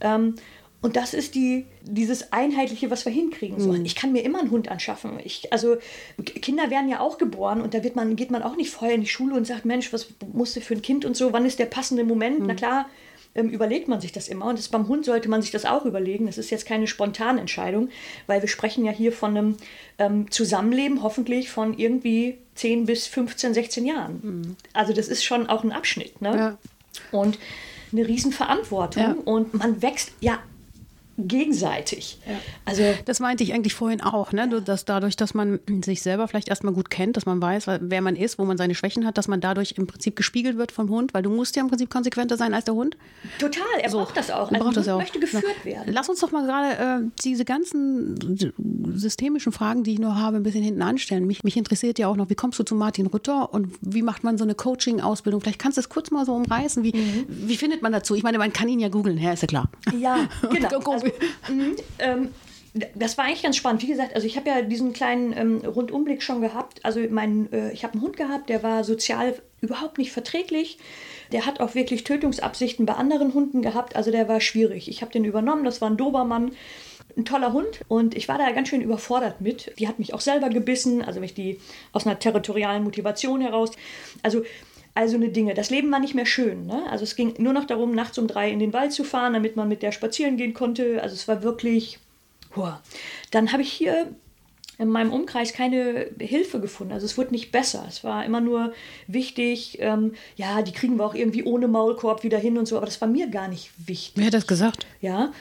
Ähm, 0.00 0.34
und 0.82 0.96
das 0.96 1.14
ist 1.14 1.36
die, 1.36 1.64
dieses 1.82 2.32
Einheitliche, 2.32 2.90
was 2.90 3.04
wir 3.04 3.12
hinkriegen 3.12 3.60
sollen. 3.60 3.84
Ich 3.84 3.94
kann 3.94 4.10
mir 4.10 4.24
immer 4.24 4.40
einen 4.40 4.50
Hund 4.50 4.68
anschaffen. 4.68 5.20
Ich, 5.24 5.52
also 5.52 5.76
Kinder 6.24 6.70
werden 6.70 6.88
ja 6.88 6.98
auch 6.98 7.18
geboren 7.18 7.60
und 7.60 7.72
da 7.72 7.84
wird 7.84 7.94
man, 7.94 8.16
geht 8.16 8.32
man 8.32 8.42
auch 8.42 8.56
nicht 8.56 8.70
vorher 8.70 8.96
in 8.96 9.00
die 9.00 9.08
Schule 9.08 9.36
und 9.36 9.46
sagt, 9.46 9.64
Mensch, 9.64 9.92
was 9.92 10.08
musst 10.32 10.56
du 10.56 10.60
für 10.60 10.74
ein 10.74 10.82
Kind 10.82 11.04
und 11.04 11.16
so, 11.16 11.32
wann 11.32 11.46
ist 11.46 11.60
der 11.60 11.66
passende 11.66 12.02
Moment? 12.02 12.40
Na 12.40 12.54
klar, 12.54 12.86
ähm, 13.36 13.48
überlegt 13.48 13.86
man 13.86 14.00
sich 14.00 14.10
das 14.10 14.26
immer. 14.26 14.46
Und 14.46 14.58
das, 14.58 14.68
beim 14.68 14.88
Hund 14.88 15.04
sollte 15.04 15.28
man 15.28 15.40
sich 15.40 15.52
das 15.52 15.64
auch 15.64 15.84
überlegen. 15.84 16.26
Das 16.26 16.36
ist 16.36 16.50
jetzt 16.50 16.66
keine 16.66 16.88
spontane 16.88 17.40
Entscheidung, 17.40 17.88
weil 18.26 18.42
wir 18.42 18.48
sprechen 18.48 18.84
ja 18.84 18.90
hier 18.90 19.12
von 19.12 19.36
einem 19.36 19.56
ähm, 19.98 20.32
Zusammenleben, 20.32 21.04
hoffentlich 21.04 21.48
von 21.48 21.78
irgendwie 21.78 22.38
10 22.56 22.86
bis 22.86 23.06
15, 23.06 23.54
16 23.54 23.86
Jahren. 23.86 24.56
Also 24.72 24.92
das 24.92 25.06
ist 25.06 25.24
schon 25.24 25.46
auch 25.46 25.62
ein 25.62 25.70
Abschnitt. 25.70 26.20
Ne? 26.20 26.36
Ja. 26.36 26.58
Und 27.12 27.38
eine 27.92 28.06
Riesenverantwortung. 28.06 29.02
Ja. 29.02 29.16
Und 29.24 29.54
man 29.54 29.80
wächst 29.80 30.12
ja 30.20 30.38
gegenseitig. 31.18 32.18
Also 32.64 32.82
Das 33.04 33.20
meinte 33.20 33.42
ich 33.44 33.52
eigentlich 33.52 33.74
vorhin 33.74 34.00
auch, 34.00 34.32
ne? 34.32 34.48
Dass 34.64 34.84
dadurch, 34.84 35.16
dass 35.16 35.34
man 35.34 35.60
sich 35.84 36.02
selber 36.02 36.28
vielleicht 36.28 36.48
erstmal 36.48 36.72
gut 36.72 36.90
kennt, 36.90 37.16
dass 37.16 37.26
man 37.26 37.40
weiß, 37.40 37.66
wer 37.80 38.00
man 38.00 38.16
ist, 38.16 38.38
wo 38.38 38.44
man 38.44 38.56
seine 38.56 38.74
Schwächen 38.74 39.04
hat, 39.06 39.18
dass 39.18 39.28
man 39.28 39.40
dadurch 39.40 39.74
im 39.76 39.86
Prinzip 39.86 40.16
gespiegelt 40.16 40.56
wird 40.58 40.72
vom 40.72 40.88
Hund, 40.90 41.14
weil 41.14 41.22
du 41.22 41.30
musst 41.30 41.56
ja 41.56 41.62
im 41.62 41.68
Prinzip 41.68 41.90
konsequenter 41.90 42.36
sein 42.36 42.54
als 42.54 42.64
der 42.64 42.74
Hund. 42.74 42.96
total, 43.38 43.62
er 43.82 43.90
braucht 43.90 44.16
das 44.16 44.30
auch. 44.30 44.50
Er 44.50 44.54
Also 44.54 44.64
braucht 44.64 44.76
das 44.76 44.88
auch. 44.88 44.98
möchte 44.98 45.20
geführt 45.20 45.44
Ja. 45.64 45.72
werden. 45.72 45.92
Lass 45.92 46.08
uns 46.08 46.20
doch 46.20 46.32
mal 46.32 46.44
gerade 46.46 47.02
äh, 47.04 47.08
diese 47.24 47.44
ganzen 47.44 48.16
systemischen 48.94 49.52
Fragen, 49.52 49.84
die 49.84 49.92
ich 49.94 49.98
nur 49.98 50.16
habe, 50.16 50.36
ein 50.36 50.42
bisschen 50.42 50.62
hinten 50.62 50.82
anstellen. 50.82 51.26
Mich, 51.26 51.44
mich 51.44 51.56
interessiert 51.56 51.98
ja 51.98 52.08
auch 52.08 52.16
noch, 52.16 52.30
wie 52.30 52.34
kommst 52.34 52.58
du 52.58 52.62
zu 52.64 52.74
Martin 52.74 53.06
Rütter 53.06 53.52
und 53.52 53.68
wie 53.80 54.02
macht 54.02 54.24
man 54.24 54.38
so 54.38 54.44
eine 54.44 54.54
Coaching-Ausbildung? 54.54 55.40
Vielleicht 55.40 55.58
kannst 55.58 55.76
du 55.76 55.80
es 55.80 55.88
kurz 55.88 56.10
mal 56.10 56.24
so 56.24 56.34
umreißen. 56.34 56.82
Wie, 56.82 56.92
Mhm. 56.92 57.26
wie 57.28 57.56
findet 57.56 57.82
man 57.82 57.92
dazu? 57.92 58.14
Ich 58.14 58.22
meine, 58.22 58.38
man 58.38 58.52
kann 58.52 58.68
ihn 58.68 58.78
ja 58.80 58.88
googeln, 58.88 59.18
ja, 59.18 59.32
ist 59.32 59.42
ja 59.42 59.48
klar. 59.48 59.70
Ja, 59.98 60.28
genau. 60.50 60.68
Mhm, 61.48 61.76
ähm, 61.98 62.28
das 62.94 63.18
war 63.18 63.26
eigentlich 63.26 63.42
ganz 63.42 63.56
spannend. 63.56 63.82
Wie 63.82 63.86
gesagt, 63.86 64.14
also 64.14 64.26
ich 64.26 64.36
habe 64.36 64.48
ja 64.48 64.62
diesen 64.62 64.92
kleinen 64.92 65.36
ähm, 65.36 65.58
Rundumblick 65.58 66.22
schon 66.22 66.40
gehabt. 66.40 66.84
Also 66.84 67.00
mein, 67.10 67.52
äh, 67.52 67.70
ich 67.72 67.84
habe 67.84 67.94
einen 67.94 68.02
Hund 68.02 68.16
gehabt, 68.16 68.48
der 68.48 68.62
war 68.62 68.82
sozial 68.82 69.34
überhaupt 69.60 69.98
nicht 69.98 70.10
verträglich. 70.10 70.78
Der 71.32 71.44
hat 71.44 71.60
auch 71.60 71.74
wirklich 71.74 72.04
Tötungsabsichten 72.04 72.86
bei 72.86 72.94
anderen 72.94 73.34
Hunden 73.34 73.60
gehabt. 73.60 73.94
Also 73.94 74.10
der 74.10 74.28
war 74.28 74.40
schwierig. 74.40 74.88
Ich 74.88 75.02
habe 75.02 75.12
den 75.12 75.24
übernommen. 75.24 75.64
Das 75.64 75.80
war 75.80 75.90
ein 75.90 75.98
Dobermann. 75.98 76.52
Ein 77.14 77.26
toller 77.26 77.52
Hund 77.52 77.82
und 77.88 78.14
ich 78.14 78.26
war 78.28 78.38
da 78.38 78.50
ganz 78.52 78.68
schön 78.68 78.80
überfordert 78.80 79.42
mit. 79.42 79.78
Die 79.78 79.86
hat 79.86 79.98
mich 79.98 80.14
auch 80.14 80.22
selber 80.22 80.48
gebissen, 80.48 81.02
also 81.02 81.20
mich 81.20 81.34
die 81.34 81.60
aus 81.92 82.06
einer 82.06 82.18
territorialen 82.18 82.82
Motivation 82.82 83.42
heraus. 83.42 83.72
Also 84.22 84.44
also 84.94 85.16
eine 85.16 85.30
Dinge. 85.30 85.54
Das 85.54 85.70
Leben 85.70 85.90
war 85.90 86.00
nicht 86.00 86.14
mehr 86.14 86.26
schön. 86.26 86.66
Ne? 86.66 86.84
Also 86.90 87.04
es 87.04 87.16
ging 87.16 87.34
nur 87.38 87.52
noch 87.52 87.64
darum, 87.64 87.94
nachts 87.94 88.18
um 88.18 88.26
drei 88.26 88.50
in 88.50 88.58
den 88.58 88.72
Wald 88.72 88.92
zu 88.92 89.04
fahren, 89.04 89.32
damit 89.32 89.56
man 89.56 89.68
mit 89.68 89.82
der 89.82 89.92
spazieren 89.92 90.36
gehen 90.36 90.54
konnte. 90.54 91.02
Also 91.02 91.14
es 91.14 91.28
war 91.28 91.42
wirklich. 91.42 91.98
Hua. 92.54 92.82
Dann 93.30 93.52
habe 93.52 93.62
ich 93.62 93.72
hier 93.72 94.08
in 94.78 94.88
meinem 94.88 95.12
Umkreis 95.12 95.52
keine 95.52 96.06
Hilfe 96.18 96.60
gefunden. 96.60 96.92
Also 96.92 97.06
es 97.06 97.18
wurde 97.18 97.30
nicht 97.30 97.52
besser. 97.52 97.84
Es 97.88 98.04
war 98.04 98.24
immer 98.24 98.40
nur 98.40 98.72
wichtig, 99.06 99.78
ähm, 99.80 100.14
ja, 100.36 100.62
die 100.62 100.72
kriegen 100.72 100.96
wir 100.96 101.04
auch 101.04 101.14
irgendwie 101.14 101.44
ohne 101.44 101.68
Maulkorb 101.68 102.22
wieder 102.22 102.38
hin 102.38 102.58
und 102.58 102.66
so, 102.66 102.76
aber 102.76 102.86
das 102.86 103.00
war 103.00 103.08
mir 103.08 103.28
gar 103.28 103.48
nicht 103.48 103.70
wichtig. 103.86 104.14
Wer 104.16 104.26
hat 104.26 104.34
das 104.34 104.46
gesagt? 104.46 104.86
Ja, 105.00 105.32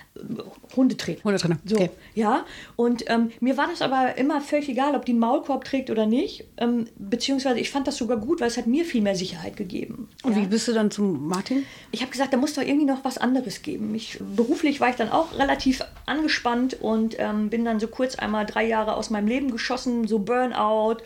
Hundetrainer. 0.76 1.24
Hundetrainer, 1.24 1.60
So, 1.66 1.76
okay. 1.76 1.90
ja. 2.14 2.46
Und 2.76 3.06
ähm, 3.08 3.32
mir 3.40 3.58
war 3.58 3.68
das 3.68 3.82
aber 3.82 4.18
immer 4.18 4.42
völlig 4.42 4.70
egal, 4.70 4.96
ob 4.96 5.06
die 5.06 5.14
einen 5.14 5.20
Maulkorb 5.20 5.64
trägt 5.64 5.90
oder 5.90 6.06
nicht. 6.06 6.46
Ähm, 6.58 6.88
beziehungsweise 6.98 7.60
ich 7.60 7.72
fand 7.72 7.88
das 7.88 7.98
sogar 7.98 8.18
gut, 8.18 8.42
weil 8.42 8.48
es 8.48 8.58
hat 8.58 8.68
mir 8.68 8.86
viel 8.86 9.02
mehr 9.02 9.16
Sicherheit 9.16 9.56
gegeben. 9.56 10.10
Und 10.24 10.36
ja. 10.36 10.42
wie 10.42 10.48
bist 10.48 10.68
du 10.68 10.74
dann 10.74 10.92
zum 10.92 11.28
Martin? 11.28 11.66
Ich 11.92 12.02
habe 12.02 12.12
gesagt, 12.12 12.34
da 12.34 12.38
muss 12.38 12.54
doch 12.54 12.62
irgendwie 12.62 12.86
noch 12.86 13.04
was 13.04 13.18
anderes 13.18 13.62
geben. 13.62 13.96
Ich, 13.96 14.20
beruflich 14.36 14.80
war 14.82 14.90
ich 14.90 14.96
dann 14.96 15.10
auch 15.10 15.38
relativ 15.38 15.82
angespannt 16.06 16.78
und 16.82 17.16
ähm, 17.20 17.50
bin 17.50 17.66
dann 17.66 17.80
so 17.80 17.88
kurz 17.88 18.16
einmal 18.16 18.46
drei 18.46 18.68
Jahre 18.68 18.96
aus 18.96 19.10
meinem 19.10 19.21
Leben 19.28 19.52
geschossen, 19.52 20.08
so 20.08 20.20
Burnout. 20.20 20.98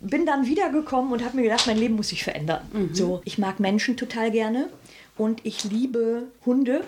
Bin 0.00 0.26
dann 0.26 0.46
wiedergekommen 0.46 1.12
und 1.12 1.24
habe 1.24 1.36
mir 1.36 1.44
gedacht, 1.44 1.66
mein 1.66 1.78
Leben 1.78 1.94
muss 1.94 2.08
sich 2.08 2.24
verändern. 2.24 2.62
So, 2.92 3.22
ich 3.24 3.38
mag 3.38 3.60
Menschen 3.60 3.96
total 3.96 4.30
gerne 4.30 4.68
und 5.16 5.40
ich 5.44 5.64
liebe 5.64 6.24
Hunde. 6.44 6.82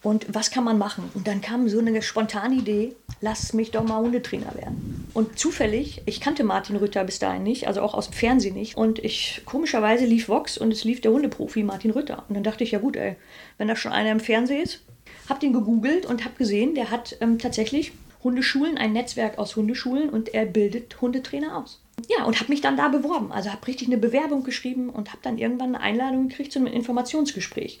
Und 0.00 0.26
was 0.32 0.52
kann 0.52 0.62
man 0.62 0.78
machen? 0.78 1.10
Und 1.14 1.26
dann 1.26 1.40
kam 1.40 1.68
so 1.68 1.80
eine 1.80 2.02
spontane 2.02 2.54
Idee, 2.54 2.94
lass 3.20 3.52
mich 3.52 3.72
doch 3.72 3.82
mal 3.82 3.98
Hundetrainer 3.98 4.54
werden. 4.54 5.08
Und 5.12 5.40
zufällig, 5.40 6.02
ich 6.06 6.20
kannte 6.20 6.44
Martin 6.44 6.76
Rütter 6.76 7.02
bis 7.02 7.18
dahin 7.18 7.42
nicht, 7.42 7.66
also 7.66 7.80
auch 7.80 7.94
aus 7.94 8.10
dem 8.10 8.14
Fernsehen 8.14 8.54
nicht. 8.54 8.76
Und 8.76 9.00
ich, 9.00 9.42
komischerweise 9.44 10.04
lief 10.04 10.28
Vox 10.28 10.56
und 10.56 10.72
es 10.72 10.84
lief 10.84 11.00
der 11.00 11.10
Hundeprofi 11.10 11.64
Martin 11.64 11.90
Rütter. 11.90 12.24
Und 12.28 12.36
dann 12.36 12.44
dachte 12.44 12.62
ich, 12.62 12.70
ja 12.70 12.78
gut, 12.78 12.94
ey, 12.94 13.16
wenn 13.56 13.66
da 13.66 13.74
schon 13.74 13.90
einer 13.90 14.12
im 14.12 14.20
Fernsehen 14.20 14.62
ist, 14.62 14.84
hab 15.28 15.40
den 15.40 15.52
gegoogelt 15.52 16.06
und 16.06 16.24
hab 16.24 16.38
gesehen, 16.38 16.76
der 16.76 16.92
hat 16.92 17.16
ähm, 17.20 17.40
tatsächlich 17.40 17.92
Hundeschulen, 18.28 18.76
ein 18.76 18.92
Netzwerk 18.92 19.38
aus 19.38 19.56
Hundeschulen 19.56 20.10
und 20.10 20.34
er 20.34 20.44
bildet 20.44 21.00
Hundetrainer 21.00 21.56
aus. 21.56 21.80
Ja, 22.10 22.24
und 22.24 22.38
habe 22.38 22.50
mich 22.50 22.60
dann 22.60 22.76
da 22.76 22.88
beworben. 22.88 23.32
Also 23.32 23.50
habe 23.50 23.66
richtig 23.66 23.88
eine 23.88 23.96
Bewerbung 23.96 24.44
geschrieben 24.44 24.90
und 24.90 25.08
habe 25.08 25.20
dann 25.22 25.38
irgendwann 25.38 25.74
eine 25.74 25.80
Einladung 25.80 26.28
gekriegt 26.28 26.52
zu 26.52 26.58
einem 26.58 26.68
Informationsgespräch. 26.68 27.80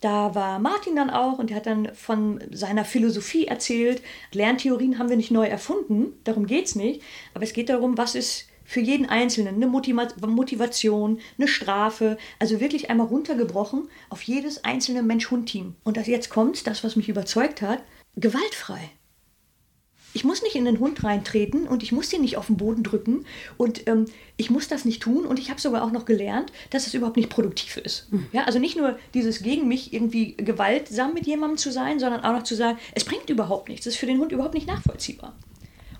Da 0.00 0.36
war 0.36 0.60
Martin 0.60 0.94
dann 0.94 1.10
auch 1.10 1.40
und 1.40 1.50
der 1.50 1.56
hat 1.56 1.66
dann 1.66 1.92
von 1.94 2.40
seiner 2.52 2.84
Philosophie 2.84 3.46
erzählt. 3.46 4.02
Lerntheorien 4.32 4.98
haben 5.00 5.08
wir 5.08 5.16
nicht 5.16 5.32
neu 5.32 5.46
erfunden, 5.46 6.12
darum 6.22 6.46
geht 6.46 6.66
es 6.66 6.76
nicht. 6.76 7.02
Aber 7.34 7.42
es 7.42 7.52
geht 7.52 7.68
darum, 7.68 7.98
was 7.98 8.14
ist 8.14 8.46
für 8.64 8.80
jeden 8.80 9.06
Einzelnen 9.06 9.56
eine 9.56 9.66
Motivation, 9.66 11.18
eine 11.36 11.48
Strafe. 11.48 12.16
Also 12.38 12.60
wirklich 12.60 12.88
einmal 12.88 13.08
runtergebrochen 13.08 13.88
auf 14.10 14.22
jedes 14.22 14.64
einzelne 14.64 15.02
Mensch-Hund-Team. 15.02 15.74
Und 15.82 15.96
das 15.96 16.06
jetzt 16.06 16.30
kommt, 16.30 16.66
das, 16.68 16.84
was 16.84 16.96
mich 16.96 17.08
überzeugt 17.08 17.60
hat, 17.60 17.82
gewaltfrei. 18.16 18.90
Ich 20.14 20.24
muss 20.24 20.42
nicht 20.42 20.54
in 20.54 20.64
den 20.64 20.78
Hund 20.78 21.02
reintreten 21.04 21.66
und 21.66 21.82
ich 21.82 21.92
muss 21.92 22.12
ihn 22.12 22.20
nicht 22.20 22.36
auf 22.36 22.46
den 22.46 22.56
Boden 22.56 22.82
drücken 22.82 23.24
und 23.56 23.88
ähm, 23.88 24.06
ich 24.36 24.50
muss 24.50 24.68
das 24.68 24.84
nicht 24.84 25.02
tun 25.02 25.24
und 25.26 25.38
ich 25.38 25.50
habe 25.50 25.60
sogar 25.60 25.82
auch 25.82 25.92
noch 25.92 26.04
gelernt, 26.04 26.52
dass 26.70 26.86
es 26.86 26.94
überhaupt 26.94 27.16
nicht 27.16 27.30
produktiv 27.30 27.76
ist. 27.78 28.12
Mhm. 28.12 28.26
Ja, 28.32 28.44
also 28.44 28.58
nicht 28.58 28.76
nur 28.76 28.98
dieses 29.14 29.42
gegen 29.42 29.68
mich 29.68 29.92
irgendwie 29.92 30.36
gewaltsam 30.36 31.14
mit 31.14 31.26
jemandem 31.26 31.58
zu 31.58 31.72
sein, 31.72 31.98
sondern 31.98 32.24
auch 32.24 32.32
noch 32.32 32.42
zu 32.42 32.54
sagen, 32.54 32.78
es 32.94 33.04
bringt 33.04 33.30
überhaupt 33.30 33.68
nichts. 33.68 33.86
Es 33.86 33.94
ist 33.94 34.00
für 34.00 34.06
den 34.06 34.18
Hund 34.18 34.32
überhaupt 34.32 34.54
nicht 34.54 34.66
nachvollziehbar. 34.66 35.34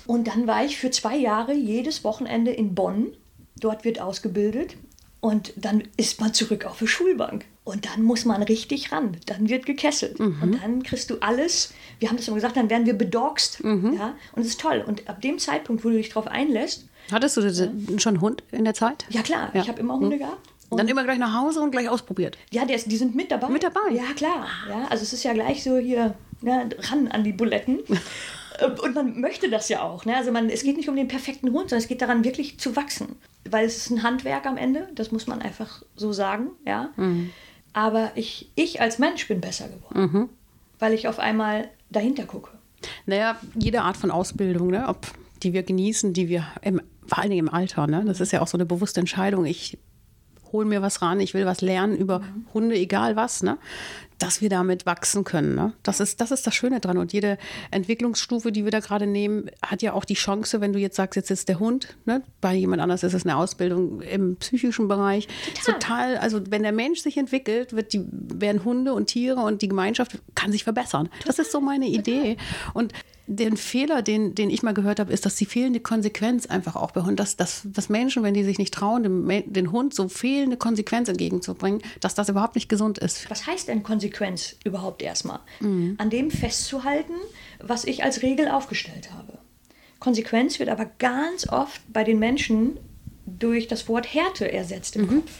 Und 0.06 0.26
dann 0.26 0.46
war 0.46 0.64
ich 0.64 0.76
für 0.76 0.90
zwei 0.90 1.16
Jahre 1.16 1.54
jedes 1.54 2.04
Wochenende 2.04 2.50
in 2.50 2.74
Bonn. 2.74 3.16
Dort 3.56 3.84
wird 3.84 4.00
ausgebildet 4.00 4.76
und 5.20 5.52
dann 5.56 5.84
ist 5.96 6.20
man 6.20 6.34
zurück 6.34 6.64
auf 6.64 6.78
die 6.80 6.88
Schulbank. 6.88 7.44
Und 7.64 7.86
dann 7.86 8.02
muss 8.02 8.24
man 8.24 8.42
richtig 8.42 8.90
ran. 8.90 9.16
Dann 9.26 9.48
wird 9.48 9.66
gekesselt. 9.66 10.18
Mhm. 10.18 10.38
Und 10.42 10.62
dann 10.62 10.82
kriegst 10.82 11.10
du 11.10 11.18
alles. 11.20 11.72
Wir 12.00 12.08
haben 12.08 12.16
das 12.16 12.26
immer 12.26 12.34
gesagt, 12.34 12.56
dann 12.56 12.70
werden 12.70 12.86
wir 12.86 12.94
bedogst. 12.94 13.62
Mhm. 13.62 13.94
Ja? 13.94 14.14
Und 14.32 14.42
es 14.42 14.48
ist 14.48 14.60
toll. 14.60 14.82
Und 14.84 15.08
ab 15.08 15.22
dem 15.22 15.38
Zeitpunkt, 15.38 15.84
wo 15.84 15.90
du 15.90 15.96
dich 15.96 16.08
darauf 16.08 16.26
einlässt. 16.26 16.86
Hattest 17.12 17.36
du 17.36 17.40
ja. 17.40 17.68
schon 17.98 18.14
einen 18.14 18.20
Hund 18.20 18.42
in 18.50 18.64
der 18.64 18.74
Zeit? 18.74 19.04
Ja, 19.10 19.22
klar. 19.22 19.50
Ja. 19.54 19.62
Ich 19.62 19.68
habe 19.68 19.78
immer 19.78 19.94
Hunde 19.94 20.16
mhm. 20.16 20.20
gehabt. 20.20 20.48
Und 20.70 20.78
dann 20.78 20.88
immer 20.88 21.04
gleich 21.04 21.18
nach 21.18 21.38
Hause 21.38 21.60
und 21.60 21.70
gleich 21.70 21.88
ausprobiert. 21.88 22.38
Ja, 22.50 22.64
die, 22.64 22.74
die 22.74 22.96
sind 22.96 23.14
mit 23.14 23.30
dabei. 23.30 23.48
Mit 23.50 23.62
dabei? 23.62 23.90
Ja, 23.90 24.14
klar. 24.16 24.46
Ja, 24.68 24.86
also 24.88 25.02
es 25.02 25.12
ist 25.12 25.22
ja 25.22 25.34
gleich 25.34 25.62
so 25.62 25.76
hier 25.76 26.14
ne, 26.40 26.70
ran 26.90 27.08
an 27.08 27.24
die 27.24 27.32
Buletten. 27.32 27.80
und 28.82 28.94
man 28.94 29.20
möchte 29.20 29.50
das 29.50 29.68
ja 29.68 29.82
auch. 29.82 30.04
Ne? 30.04 30.16
Also 30.16 30.32
man, 30.32 30.48
es 30.48 30.62
geht 30.62 30.76
nicht 30.78 30.88
um 30.88 30.96
den 30.96 31.08
perfekten 31.08 31.52
Hund, 31.52 31.70
sondern 31.70 31.82
es 31.82 31.88
geht 31.88 32.00
daran, 32.00 32.24
wirklich 32.24 32.58
zu 32.58 32.74
wachsen. 32.74 33.16
Weil 33.48 33.66
es 33.66 33.76
ist 33.76 33.90
ein 33.90 34.02
Handwerk 34.02 34.46
am 34.46 34.56
Ende, 34.56 34.88
das 34.94 35.12
muss 35.12 35.26
man 35.26 35.42
einfach 35.42 35.82
so 35.94 36.12
sagen. 36.12 36.52
Ja? 36.66 36.90
Mhm. 36.96 37.30
Aber 37.72 38.12
ich, 38.14 38.50
ich 38.54 38.80
als 38.80 38.98
Mensch 38.98 39.26
bin 39.28 39.40
besser 39.40 39.68
geworden, 39.68 40.12
mhm. 40.12 40.28
weil 40.78 40.92
ich 40.92 41.08
auf 41.08 41.18
einmal 41.18 41.68
dahinter 41.90 42.24
gucke. 42.24 42.50
Naja, 43.06 43.36
jede 43.54 43.82
Art 43.82 43.96
von 43.96 44.10
Ausbildung, 44.10 44.68
ne? 44.70 44.88
ob 44.88 45.06
die 45.42 45.52
wir 45.52 45.62
genießen, 45.62 46.12
die 46.12 46.28
wir 46.28 46.46
im, 46.62 46.80
vor 47.06 47.18
allen 47.18 47.30
Dingen 47.30 47.46
im 47.46 47.54
Alter, 47.54 47.86
ne? 47.86 48.04
das 48.06 48.20
ist 48.20 48.32
ja 48.32 48.40
auch 48.40 48.48
so 48.48 48.56
eine 48.56 48.66
bewusste 48.66 49.00
Entscheidung. 49.00 49.44
Ich 49.44 49.78
hole 50.52 50.66
mir 50.66 50.82
was 50.82 51.02
ran, 51.02 51.20
ich 51.20 51.34
will 51.34 51.46
was 51.46 51.60
lernen 51.60 51.96
über 51.96 52.20
mhm. 52.20 52.46
Hunde, 52.52 52.76
egal 52.76 53.16
was, 53.16 53.42
ne? 53.42 53.58
Dass 54.22 54.40
wir 54.40 54.48
damit 54.48 54.86
wachsen 54.86 55.24
können. 55.24 55.56
Ne? 55.56 55.72
Das, 55.82 55.98
ist, 55.98 56.20
das 56.20 56.30
ist 56.30 56.46
das 56.46 56.54
Schöne 56.54 56.78
dran. 56.78 56.96
Und 56.96 57.12
jede 57.12 57.38
Entwicklungsstufe, 57.72 58.52
die 58.52 58.62
wir 58.64 58.70
da 58.70 58.78
gerade 58.78 59.06
nehmen, 59.06 59.50
hat 59.64 59.82
ja 59.82 59.94
auch 59.94 60.04
die 60.04 60.14
Chance, 60.14 60.60
wenn 60.60 60.72
du 60.72 60.78
jetzt 60.78 60.94
sagst, 60.94 61.16
jetzt 61.16 61.30
ist 61.30 61.48
der 61.48 61.58
Hund, 61.58 61.96
ne? 62.04 62.22
bei 62.40 62.54
jemand 62.54 62.80
anders 62.80 63.02
ist 63.02 63.14
es 63.14 63.24
eine 63.26 63.36
Ausbildung 63.36 64.00
im 64.00 64.36
psychischen 64.36 64.86
Bereich. 64.86 65.26
Total. 65.64 65.74
Total 65.74 66.16
also 66.18 66.40
wenn 66.50 66.62
der 66.62 66.72
Mensch 66.72 67.00
sich 67.00 67.16
entwickelt, 67.16 67.74
wird 67.74 67.92
die, 67.92 68.04
werden 68.10 68.64
Hunde 68.64 68.94
und 68.94 69.06
Tiere 69.06 69.40
und 69.40 69.60
die 69.60 69.68
Gemeinschaft 69.68 70.18
kann 70.36 70.52
sich 70.52 70.62
verbessern. 70.62 71.06
Total. 71.06 71.26
Das 71.26 71.38
ist 71.40 71.50
so 71.50 71.60
meine 71.60 71.86
Idee. 71.86 72.36
Und 72.74 72.92
den 73.26 73.56
Fehler, 73.56 74.02
den, 74.02 74.34
den 74.34 74.50
ich 74.50 74.62
mal 74.62 74.74
gehört 74.74 74.98
habe, 74.98 75.12
ist, 75.12 75.24
dass 75.24 75.36
die 75.36 75.46
fehlende 75.46 75.80
Konsequenz 75.80 76.46
einfach 76.46 76.74
auch 76.74 76.90
bei 76.90 77.02
Hunden, 77.02 77.16
dass, 77.16 77.36
dass, 77.36 77.62
dass 77.64 77.88
Menschen, 77.88 78.22
wenn 78.22 78.34
die 78.34 78.42
sich 78.42 78.58
nicht 78.58 78.74
trauen, 78.74 79.02
dem, 79.04 79.28
den 79.46 79.70
Hund 79.70 79.94
so 79.94 80.08
fehlende 80.08 80.56
Konsequenz 80.56 81.08
entgegenzubringen, 81.08 81.82
dass 82.00 82.14
das 82.14 82.28
überhaupt 82.28 82.56
nicht 82.56 82.68
gesund 82.68 82.98
ist. 82.98 83.30
Was 83.30 83.46
heißt 83.46 83.68
denn 83.68 83.82
Konsequenz 83.82 84.56
überhaupt 84.64 85.02
erstmal? 85.02 85.40
Mhm. 85.60 85.94
An 85.98 86.10
dem 86.10 86.30
festzuhalten, 86.30 87.14
was 87.60 87.84
ich 87.84 88.02
als 88.02 88.22
Regel 88.22 88.48
aufgestellt 88.48 89.12
habe. 89.12 89.38
Konsequenz 90.00 90.58
wird 90.58 90.68
aber 90.68 90.86
ganz 90.98 91.48
oft 91.48 91.80
bei 91.92 92.02
den 92.02 92.18
Menschen 92.18 92.76
durch 93.24 93.68
das 93.68 93.88
Wort 93.88 94.12
Härte 94.12 94.50
ersetzt 94.50 94.96
im 94.96 95.02
mhm. 95.02 95.08
Kopf. 95.20 95.30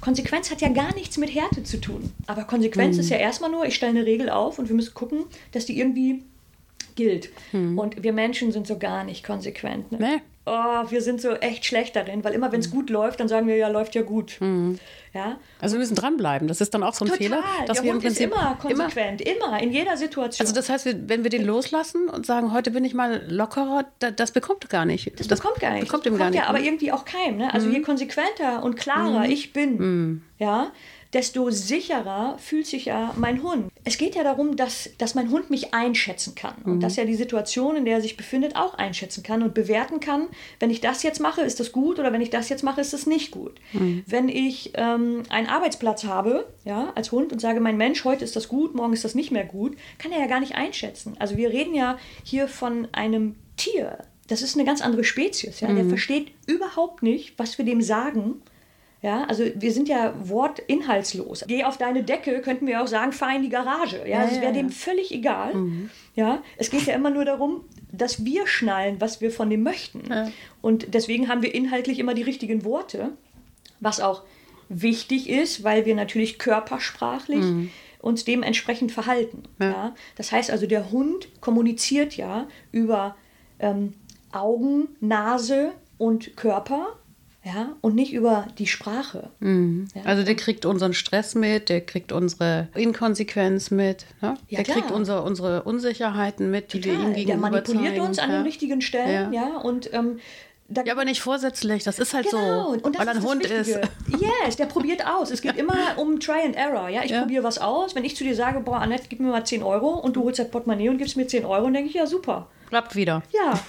Konsequenz 0.00 0.50
hat 0.50 0.60
ja 0.60 0.68
gar 0.68 0.94
nichts 0.94 1.18
mit 1.18 1.34
Härte 1.34 1.62
zu 1.62 1.78
tun. 1.78 2.12
Aber 2.26 2.44
Konsequenz 2.44 2.96
mhm. 2.96 3.00
ist 3.00 3.10
ja 3.10 3.18
erstmal 3.18 3.50
nur, 3.50 3.66
ich 3.66 3.74
stelle 3.74 3.90
eine 3.90 4.06
Regel 4.06 4.30
auf 4.30 4.58
und 4.58 4.68
wir 4.68 4.76
müssen 4.76 4.94
gucken, 4.94 5.24
dass 5.52 5.66
die 5.66 5.78
irgendwie 5.78 6.22
gilt. 6.96 7.30
Hm. 7.52 7.78
Und 7.78 8.02
wir 8.02 8.12
Menschen 8.12 8.52
sind 8.52 8.66
so 8.66 8.78
gar 8.78 9.04
nicht 9.04 9.24
konsequent. 9.24 9.92
Ne? 9.92 9.98
Nee. 10.00 10.22
Oh, 10.48 10.84
wir 10.90 11.02
sind 11.02 11.20
so 11.20 11.32
echt 11.32 11.64
schlecht 11.64 11.96
darin, 11.96 12.22
weil 12.22 12.32
immer 12.32 12.52
wenn 12.52 12.60
es 12.60 12.66
hm. 12.66 12.72
gut 12.72 12.90
läuft, 12.90 13.18
dann 13.18 13.26
sagen 13.26 13.48
wir 13.48 13.56
ja, 13.56 13.66
läuft 13.66 13.96
ja 13.96 14.02
gut. 14.02 14.32
Hm. 14.38 14.78
Ja? 15.12 15.38
Also 15.60 15.74
wir 15.74 15.80
müssen 15.80 15.96
dranbleiben. 15.96 16.46
Das 16.46 16.60
ist 16.60 16.72
dann 16.72 16.84
auch 16.84 16.94
so 16.94 17.04
ein 17.04 17.08
Total. 17.08 17.26
Fehler. 17.26 17.44
Dass 17.66 17.78
Der 17.78 17.84
wir 17.84 17.92
Hund 17.92 18.04
im 18.04 18.08
Prinzip 18.08 18.30
ist 18.30 18.36
immer 18.36 18.56
konsequent, 18.60 19.22
immer, 19.22 19.46
immer, 19.46 19.60
in 19.60 19.72
jeder 19.72 19.96
Situation. 19.96 20.46
Also 20.46 20.54
das 20.54 20.68
heißt, 20.68 20.86
wenn 21.08 21.24
wir 21.24 21.30
den 21.30 21.44
loslassen 21.44 22.08
und 22.08 22.26
sagen, 22.26 22.52
heute 22.52 22.70
bin 22.70 22.84
ich 22.84 22.94
mal 22.94 23.24
lockerer, 23.28 23.86
das 23.98 24.30
bekommt 24.30 24.68
gar 24.68 24.84
nicht. 24.84 25.18
Das, 25.18 25.26
das 25.26 25.40
bekommt 25.40 25.60
gar 25.60 25.72
nicht. 25.72 25.86
Bekommt 25.86 26.06
ihm 26.06 26.16
gar 26.16 26.30
nicht. 26.30 26.38
Ja, 26.38 26.46
aber 26.46 26.60
irgendwie 26.60 26.92
auch 26.92 27.04
keim. 27.04 27.38
Ne? 27.38 27.52
Also 27.52 27.66
mhm. 27.66 27.74
je 27.74 27.82
konsequenter 27.82 28.62
und 28.62 28.76
klarer 28.76 29.24
mhm. 29.24 29.30
ich 29.30 29.52
bin, 29.52 29.78
mhm. 29.78 30.22
ja, 30.38 30.70
desto 31.16 31.50
sicherer 31.50 32.36
fühlt 32.38 32.66
sich 32.66 32.84
ja 32.84 33.14
mein 33.16 33.42
Hund. 33.42 33.72
Es 33.84 33.96
geht 33.96 34.14
ja 34.16 34.22
darum, 34.22 34.54
dass, 34.54 34.90
dass 34.98 35.14
mein 35.14 35.30
Hund 35.30 35.48
mich 35.48 35.72
einschätzen 35.72 36.34
kann 36.34 36.56
und 36.62 36.74
mhm. 36.74 36.80
dass 36.80 36.98
er 36.98 37.06
die 37.06 37.14
Situation, 37.14 37.74
in 37.74 37.86
der 37.86 37.94
er 37.94 38.00
sich 38.02 38.18
befindet, 38.18 38.54
auch 38.54 38.74
einschätzen 38.74 39.22
kann 39.22 39.42
und 39.42 39.54
bewerten 39.54 39.98
kann, 39.98 40.28
wenn 40.60 40.68
ich 40.68 40.82
das 40.82 41.02
jetzt 41.02 41.18
mache, 41.18 41.40
ist 41.40 41.58
das 41.58 41.72
gut 41.72 41.98
oder 41.98 42.12
wenn 42.12 42.20
ich 42.20 42.28
das 42.28 42.50
jetzt 42.50 42.62
mache, 42.62 42.82
ist 42.82 42.92
das 42.92 43.06
nicht 43.06 43.30
gut. 43.30 43.54
Mhm. 43.72 44.04
Wenn 44.06 44.28
ich 44.28 44.72
ähm, 44.74 45.22
einen 45.30 45.46
Arbeitsplatz 45.46 46.04
habe, 46.04 46.52
ja, 46.66 46.92
als 46.94 47.12
Hund 47.12 47.32
und 47.32 47.40
sage, 47.40 47.60
mein 47.60 47.78
Mensch, 47.78 48.04
heute 48.04 48.22
ist 48.22 48.36
das 48.36 48.48
gut, 48.48 48.74
morgen 48.74 48.92
ist 48.92 49.06
das 49.06 49.14
nicht 49.14 49.30
mehr 49.30 49.44
gut, 49.44 49.74
kann 49.96 50.12
er 50.12 50.20
ja 50.20 50.26
gar 50.26 50.40
nicht 50.40 50.54
einschätzen. 50.54 51.16
Also 51.18 51.38
wir 51.38 51.48
reden 51.48 51.74
ja 51.74 51.96
hier 52.24 52.46
von 52.46 52.88
einem 52.92 53.36
Tier. 53.56 54.04
Das 54.28 54.42
ist 54.42 54.54
eine 54.54 54.66
ganz 54.66 54.82
andere 54.82 55.02
Spezies. 55.02 55.60
Ja? 55.60 55.68
Mhm. 55.68 55.76
Der 55.76 55.84
versteht 55.86 56.32
überhaupt 56.46 57.02
nicht, 57.02 57.38
was 57.38 57.56
wir 57.56 57.64
dem 57.64 57.80
sagen 57.80 58.42
ja, 59.06 59.22
also 59.26 59.44
wir 59.54 59.72
sind 59.72 59.88
ja 59.88 60.14
wortinhaltslos. 60.28 61.44
Geh 61.46 61.62
auf 61.62 61.78
deine 61.78 62.02
Decke, 62.02 62.40
könnten 62.40 62.66
wir 62.66 62.82
auch 62.82 62.88
sagen, 62.88 63.12
fahr 63.12 63.36
in 63.36 63.42
die 63.42 63.48
Garage. 63.48 63.98
Ja, 63.98 64.24
ja, 64.24 64.30
wäre 64.32 64.46
ja, 64.46 64.50
dem 64.50 64.70
völlig 64.70 65.12
egal. 65.12 65.54
Mhm. 65.54 65.90
Ja, 66.16 66.42
es 66.56 66.70
geht 66.70 66.86
ja 66.86 66.94
immer 66.94 67.10
nur 67.10 67.24
darum, 67.24 67.60
dass 67.92 68.24
wir 68.24 68.48
schnallen, 68.48 69.00
was 69.00 69.20
wir 69.20 69.30
von 69.30 69.48
dem 69.48 69.62
möchten. 69.62 70.32
Und 70.60 70.92
deswegen 70.92 71.28
haben 71.28 71.42
wir 71.42 71.54
inhaltlich 71.54 72.00
immer 72.00 72.14
die 72.14 72.22
richtigen 72.22 72.64
Worte, 72.64 73.12
was 73.78 74.00
auch 74.00 74.24
wichtig 74.68 75.30
ist, 75.30 75.62
weil 75.62 75.86
wir 75.86 75.94
natürlich 75.94 76.40
körpersprachlich 76.40 77.44
mhm. 77.44 77.70
uns 78.00 78.24
dementsprechend 78.24 78.90
verhalten. 78.90 79.44
Ja. 79.60 79.94
Das 80.16 80.32
heißt 80.32 80.50
also, 80.50 80.66
der 80.66 80.90
Hund 80.90 81.28
kommuniziert 81.40 82.16
ja 82.16 82.48
über 82.72 83.14
ähm, 83.60 83.94
Augen, 84.32 84.88
Nase 84.98 85.74
und 85.96 86.36
Körper 86.36 86.98
ja, 87.46 87.76
und 87.80 87.94
nicht 87.94 88.12
über 88.12 88.48
die 88.58 88.66
Sprache. 88.66 89.30
Mhm. 89.38 89.86
Ja. 89.94 90.02
Also 90.02 90.24
der 90.24 90.34
kriegt 90.34 90.66
unseren 90.66 90.94
Stress 90.94 91.36
mit, 91.36 91.68
der 91.68 91.80
kriegt 91.80 92.10
unsere 92.10 92.66
Inkonsequenz 92.74 93.70
mit, 93.70 94.04
ne? 94.20 94.36
ja, 94.48 94.56
der 94.56 94.64
klar. 94.64 94.78
kriegt 94.78 94.90
unser, 94.90 95.22
unsere 95.22 95.62
Unsicherheiten 95.62 96.50
mit, 96.50 96.72
die 96.72 96.80
Total. 96.80 96.98
wir 96.98 97.06
ihm 97.06 97.14
gegenüber 97.14 97.50
Der 97.50 97.50
manipuliert 97.50 97.92
zeigen. 97.94 98.00
uns 98.00 98.18
an 98.18 98.30
ja. 98.30 98.38
den 98.38 98.42
richtigen 98.42 98.80
Stellen, 98.80 99.32
ja, 99.32 99.58
und 99.58 99.94
ähm, 99.94 100.18
ja, 100.68 100.92
aber 100.92 101.04
nicht 101.04 101.20
vorsätzlich, 101.20 101.84
das 101.84 101.98
ist 101.98 102.12
halt 102.12 102.28
genau. 102.28 102.74
so, 102.74 102.80
und 102.82 102.98
weil 102.98 103.08
ein 103.08 103.22
Hund 103.22 103.48
Wichtige. 103.48 103.80
ist. 103.80 104.20
Yes, 104.44 104.56
der 104.56 104.66
probiert 104.66 105.06
aus. 105.06 105.30
Es 105.30 105.40
geht 105.40 105.56
immer 105.56 105.76
um 105.96 106.18
Try 106.18 106.42
and 106.44 106.56
Error. 106.56 106.88
Ja, 106.88 107.04
ich 107.04 107.12
ja. 107.12 107.20
probiere 107.20 107.44
was 107.44 107.58
aus. 107.58 107.94
Wenn 107.94 108.04
ich 108.04 108.16
zu 108.16 108.24
dir 108.24 108.34
sage, 108.34 108.60
boah, 108.60 108.78
Annette, 108.78 109.04
gib 109.08 109.20
mir 109.20 109.28
mal 109.28 109.44
10 109.44 109.62
Euro 109.62 109.94
und 109.94 110.16
du 110.16 110.24
holst 110.24 110.40
das 110.40 110.50
Portemonnaie 110.50 110.88
und 110.88 110.98
gibst 110.98 111.16
mir 111.16 111.26
10 111.26 111.44
Euro, 111.44 111.64
dann 111.64 111.74
denke 111.74 111.90
ich, 111.90 111.94
ja, 111.94 112.06
super. 112.06 112.48
Klappt 112.68 112.96
wieder. 112.96 113.22
Ja, 113.32 113.60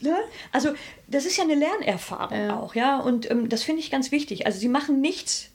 ne? 0.00 0.16
also 0.52 0.70
das 1.08 1.26
ist 1.26 1.36
ja 1.36 1.44
eine 1.44 1.56
Lernerfahrung 1.56 2.38
ja. 2.38 2.56
auch, 2.56 2.74
ja. 2.76 3.00
Und 3.00 3.28
ähm, 3.30 3.48
das 3.48 3.64
finde 3.64 3.80
ich 3.80 3.90
ganz 3.90 4.12
wichtig. 4.12 4.46
Also 4.46 4.60
sie 4.60 4.68
machen 4.68 5.00
nichts 5.00 5.48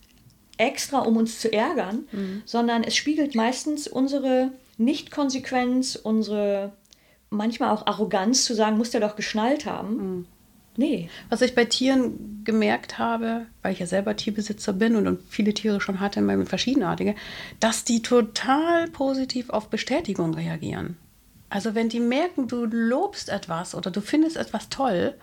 extra, 0.57 1.00
um 1.00 1.15
uns 1.15 1.39
zu 1.39 1.51
ärgern, 1.51 2.05
mhm. 2.12 2.41
sondern 2.45 2.83
es 2.83 2.95
spiegelt 2.95 3.33
meistens 3.33 3.88
unsere 3.88 4.51
Nichtkonsequenz, 4.77 5.95
unsere 5.95 6.74
manchmal 7.29 7.69
auch 7.71 7.88
Arroganz 7.88 8.43
zu 8.43 8.53
sagen, 8.53 8.77
muss 8.77 8.91
der 8.91 9.01
doch 9.01 9.15
geschnallt 9.15 9.65
haben. 9.65 9.95
Mhm. 9.95 10.25
Nee. 10.77 11.09
Was 11.29 11.41
ich 11.41 11.53
bei 11.53 11.65
Tieren 11.65 12.43
gemerkt 12.43 12.97
habe, 12.97 13.45
weil 13.61 13.73
ich 13.73 13.79
ja 13.79 13.85
selber 13.85 14.15
Tierbesitzer 14.15 14.73
bin 14.73 14.95
und, 14.95 15.19
viele 15.29 15.53
Tiere 15.53 15.81
schon 15.81 15.99
hatte, 15.99 16.21
verschiedenartige, 16.45 17.15
dass 17.59 17.83
die 17.83 18.01
total 18.01 18.87
positiv 18.87 19.49
auf 19.49 19.69
Bestätigung 19.69 20.33
reagieren. 20.33 20.97
Also 21.49 21.75
wenn 21.75 21.89
die 21.89 21.99
merken, 21.99 22.47
du 22.47 22.65
lobst 22.65 23.27
etwas 23.27 23.75
oder 23.75 23.91
du 23.91 23.99
findest 23.99 24.37
etwas 24.37 24.69
toll, 24.69 25.15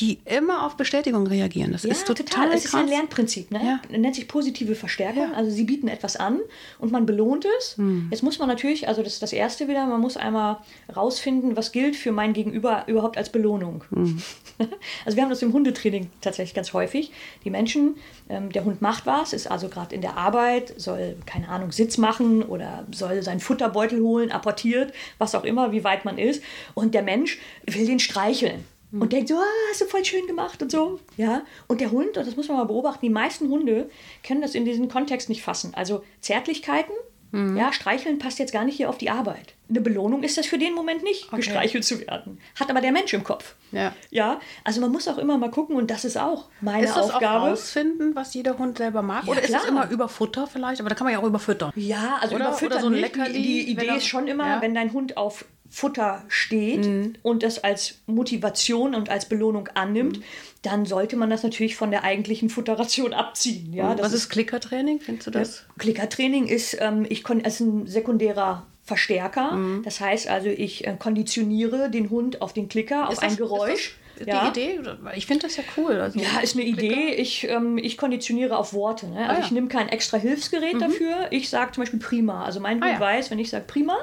die 0.00 0.18
immer 0.24 0.66
auf 0.66 0.76
Bestätigung 0.76 1.26
reagieren. 1.26 1.72
Das 1.72 1.82
Ja, 1.82 1.90
ist 1.90 2.06
total, 2.06 2.52
Es 2.52 2.64
ist 2.64 2.74
ein. 2.74 2.88
Lernprinzip, 2.88 3.50
ne? 3.50 3.60
Ja. 3.90 3.96
Nennt 3.96 4.14
sich 4.14 4.26
positive 4.26 4.74
Verstärkung. 4.74 5.22
Ja. 5.22 5.28
Hm. 5.28 5.34
Also 5.34 5.50
sie 5.50 5.64
bieten 5.64 5.88
etwas 5.88 6.16
an 6.16 6.40
und 6.78 6.90
man 6.90 7.06
belohnt 7.06 7.46
es. 7.58 7.76
Jetzt 8.10 8.22
muss 8.22 8.38
man 8.38 8.48
natürlich, 8.48 8.88
also 8.88 9.02
das 9.02 9.14
ist 9.14 9.22
das 9.22 9.32
erste 9.32 9.68
wieder, 9.68 9.86
man 9.86 10.00
muss 10.00 10.16
einmal 10.16 10.58
rausfinden, 10.94 11.56
was 11.56 11.72
gilt 11.72 11.96
für 11.96 12.12
mein 12.12 12.32
Gegenüber 12.32 12.84
überhaupt 12.86 13.16
als 13.16 13.30
Belohnung. 13.30 13.84
Hm. 13.90 14.22
Also 15.06 15.16
wir 15.16 15.22
haben 15.22 15.30
das 15.30 15.40
im 15.40 15.52
Hundetraining 15.54 16.10
tatsächlich 16.20 16.54
ganz 16.54 16.74
häufig. 16.74 17.10
Die 17.44 17.50
Menschen, 17.50 17.96
ähm, 18.28 18.52
der 18.52 18.64
Hund 18.64 18.82
macht 18.82 19.06
was, 19.06 19.32
ist 19.32 19.50
also 19.50 19.68
gerade 19.68 19.94
in 19.94 20.02
der 20.02 20.16
Arbeit, 20.18 20.74
soll, 20.78 21.16
keine 21.24 21.48
Ahnung, 21.48 21.72
Sitz 21.72 21.96
machen 21.96 22.42
oder 22.42 22.86
soll 22.92 23.22
seinen 23.22 23.40
Futterbeutel 23.40 24.00
holen, 24.00 24.30
apportiert, 24.30 24.92
was 25.18 25.34
auch 25.34 25.44
immer, 25.44 25.72
wie 25.72 25.82
weit 25.84 26.04
man 26.04 26.18
ist. 26.18 26.42
Und 26.74 26.94
der 26.94 27.02
Mensch 27.02 27.38
will 27.66 27.86
den 27.86 27.98
streicheln. 27.98 28.64
Und 28.92 29.12
denkt 29.12 29.28
so, 29.28 29.36
ah, 29.36 29.44
hast 29.70 29.80
du 29.80 29.84
voll 29.86 30.04
schön 30.04 30.26
gemacht 30.26 30.60
und 30.62 30.70
so. 30.72 30.98
Ja. 31.16 31.42
Und 31.68 31.80
der 31.80 31.92
Hund, 31.92 32.16
und 32.16 32.26
das 32.26 32.34
muss 32.36 32.48
man 32.48 32.56
mal 32.56 32.64
beobachten, 32.64 33.06
die 33.06 33.10
meisten 33.10 33.48
Hunde 33.48 33.88
können 34.26 34.42
das 34.42 34.54
in 34.56 34.64
diesen 34.64 34.88
Kontext 34.88 35.28
nicht 35.28 35.42
fassen. 35.42 35.72
Also 35.74 36.02
Zärtlichkeiten, 36.20 36.92
ja, 37.32 37.72
streicheln 37.72 38.18
passt 38.18 38.40
jetzt 38.40 38.52
gar 38.52 38.64
nicht 38.64 38.76
hier 38.76 38.90
auf 38.90 38.98
die 38.98 39.08
Arbeit. 39.08 39.54
Eine 39.68 39.80
Belohnung 39.80 40.24
ist 40.24 40.36
das 40.36 40.46
für 40.46 40.58
den 40.58 40.74
Moment 40.74 41.04
nicht, 41.04 41.30
gestreichelt 41.30 41.84
zu 41.84 42.00
werden. 42.00 42.40
Hat 42.58 42.68
aber 42.70 42.80
der 42.80 42.90
Mensch 42.90 43.14
im 43.14 43.22
Kopf. 43.22 43.54
Ja. 43.70 43.94
Ja, 44.10 44.40
also 44.64 44.80
man 44.80 44.90
muss 44.90 45.06
auch 45.06 45.16
immer 45.18 45.38
mal 45.38 45.52
gucken, 45.52 45.76
und 45.76 45.92
das 45.92 46.04
ist 46.04 46.16
auch 46.18 46.46
meine 46.60 46.86
Ist 46.86 46.96
das 46.96 47.04
Aufgabe. 47.12 47.44
auch 47.44 47.50
rausfinden, 47.50 48.16
was 48.16 48.34
jeder 48.34 48.58
Hund 48.58 48.78
selber 48.78 49.02
mag? 49.02 49.26
Ja, 49.26 49.30
Oder 49.30 49.42
ist 49.42 49.50
es 49.50 49.56
klar. 49.58 49.68
immer 49.68 49.88
über 49.90 50.08
Futter 50.08 50.48
vielleicht? 50.48 50.80
Aber 50.80 50.88
da 50.88 50.96
kann 50.96 51.04
man 51.04 51.12
ja 51.14 51.20
auch 51.20 51.24
überfüttern. 51.24 51.70
Ja, 51.76 52.18
also 52.20 52.34
Oder- 52.34 52.48
überfüttern 52.48 52.72
oder 52.72 52.80
so 52.80 52.86
ein 52.88 52.92
nicht. 52.94 53.02
Leckerli, 53.16 53.32
Die, 53.34 53.42
die 53.66 53.70
Idee 53.70 53.86
er- 53.86 53.96
ist 53.98 54.06
schon 54.06 54.26
immer, 54.26 54.48
ja. 54.48 54.56
Mhm. 54.56 54.62
wenn 54.62 54.74
dein 54.74 54.92
Hund 54.92 55.16
auf 55.16 55.44
Futter 55.72 56.24
steht 56.28 56.88
und 57.22 57.42
das 57.44 57.62
als 57.62 58.00
Motivation 58.06 58.94
und 58.94 59.08
als 59.08 59.28
Belohnung 59.28 59.68
annimmt, 59.74 60.18
Mhm. 60.18 60.22
dann 60.62 60.84
sollte 60.84 61.16
man 61.16 61.30
das 61.30 61.42
natürlich 61.44 61.76
von 61.76 61.90
der 61.92 62.02
eigentlichen 62.04 62.50
Futterration 62.50 63.12
abziehen. 63.14 63.72
Ja, 63.72 63.94
das 63.94 64.06
was 64.06 64.12
ist 64.14 64.28
Klickertraining? 64.30 65.00
Findest 65.00 65.28
du 65.28 65.30
das? 65.30 65.66
Klickertraining 65.78 66.46
ist, 66.48 66.76
ähm, 66.80 67.06
ich 67.08 67.22
kon 67.22 67.40
ist 67.40 67.60
ein 67.60 67.86
sekundärer 67.86 68.66
Verstärker. 68.84 69.52
Mhm. 69.52 69.82
Das 69.84 70.00
heißt 70.00 70.28
also, 70.28 70.48
ich 70.48 70.86
äh, 70.86 70.96
konditioniere 70.98 71.88
den 71.90 72.10
Hund 72.10 72.42
auf 72.42 72.52
den 72.52 72.68
Klicker, 72.68 73.06
auf 73.06 73.12
Ist 73.14 73.22
ein 73.22 73.28
das- 73.30 73.38
Geräusch. 73.38 73.96
Ist 74.18 74.28
das 74.28 74.52
die 74.52 74.60
Idee? 74.60 74.80
Ich 75.16 75.24
finde 75.26 75.46
das 75.46 75.56
ja 75.56 75.62
cool. 75.78 75.92
Also, 76.00 76.18
Ja, 76.18 76.40
ist 76.42 76.54
eine 76.54 76.64
Idee. 76.66 77.14
Ich, 77.14 77.48
ähm, 77.48 77.78
ich 77.78 77.96
konditioniere 77.96 78.58
auf 78.58 78.74
Worte. 78.74 79.06
Ne? 79.06 79.16
Also 79.20 79.30
Ah, 79.30 79.32
ja. 79.32 79.38
Mhm. 79.38 79.44
ich 79.44 79.50
nehme 79.52 79.68
kein 79.68 79.88
extra 79.88 80.18
Hilfsgerät 80.18 80.78
dafür. 80.80 81.28
Ich 81.30 81.48
sage 81.48 81.72
zum 81.72 81.82
Beispiel 81.82 82.00
prima. 82.00 82.44
Also 82.44 82.60
mein 82.60 82.82
Ah, 82.82 82.86
Hund 82.86 82.94
ja. 82.96 83.00
weiß, 83.00 83.30
wenn 83.30 83.38
ich 83.38 83.48
sage 83.48 83.64
prima, 83.66 83.96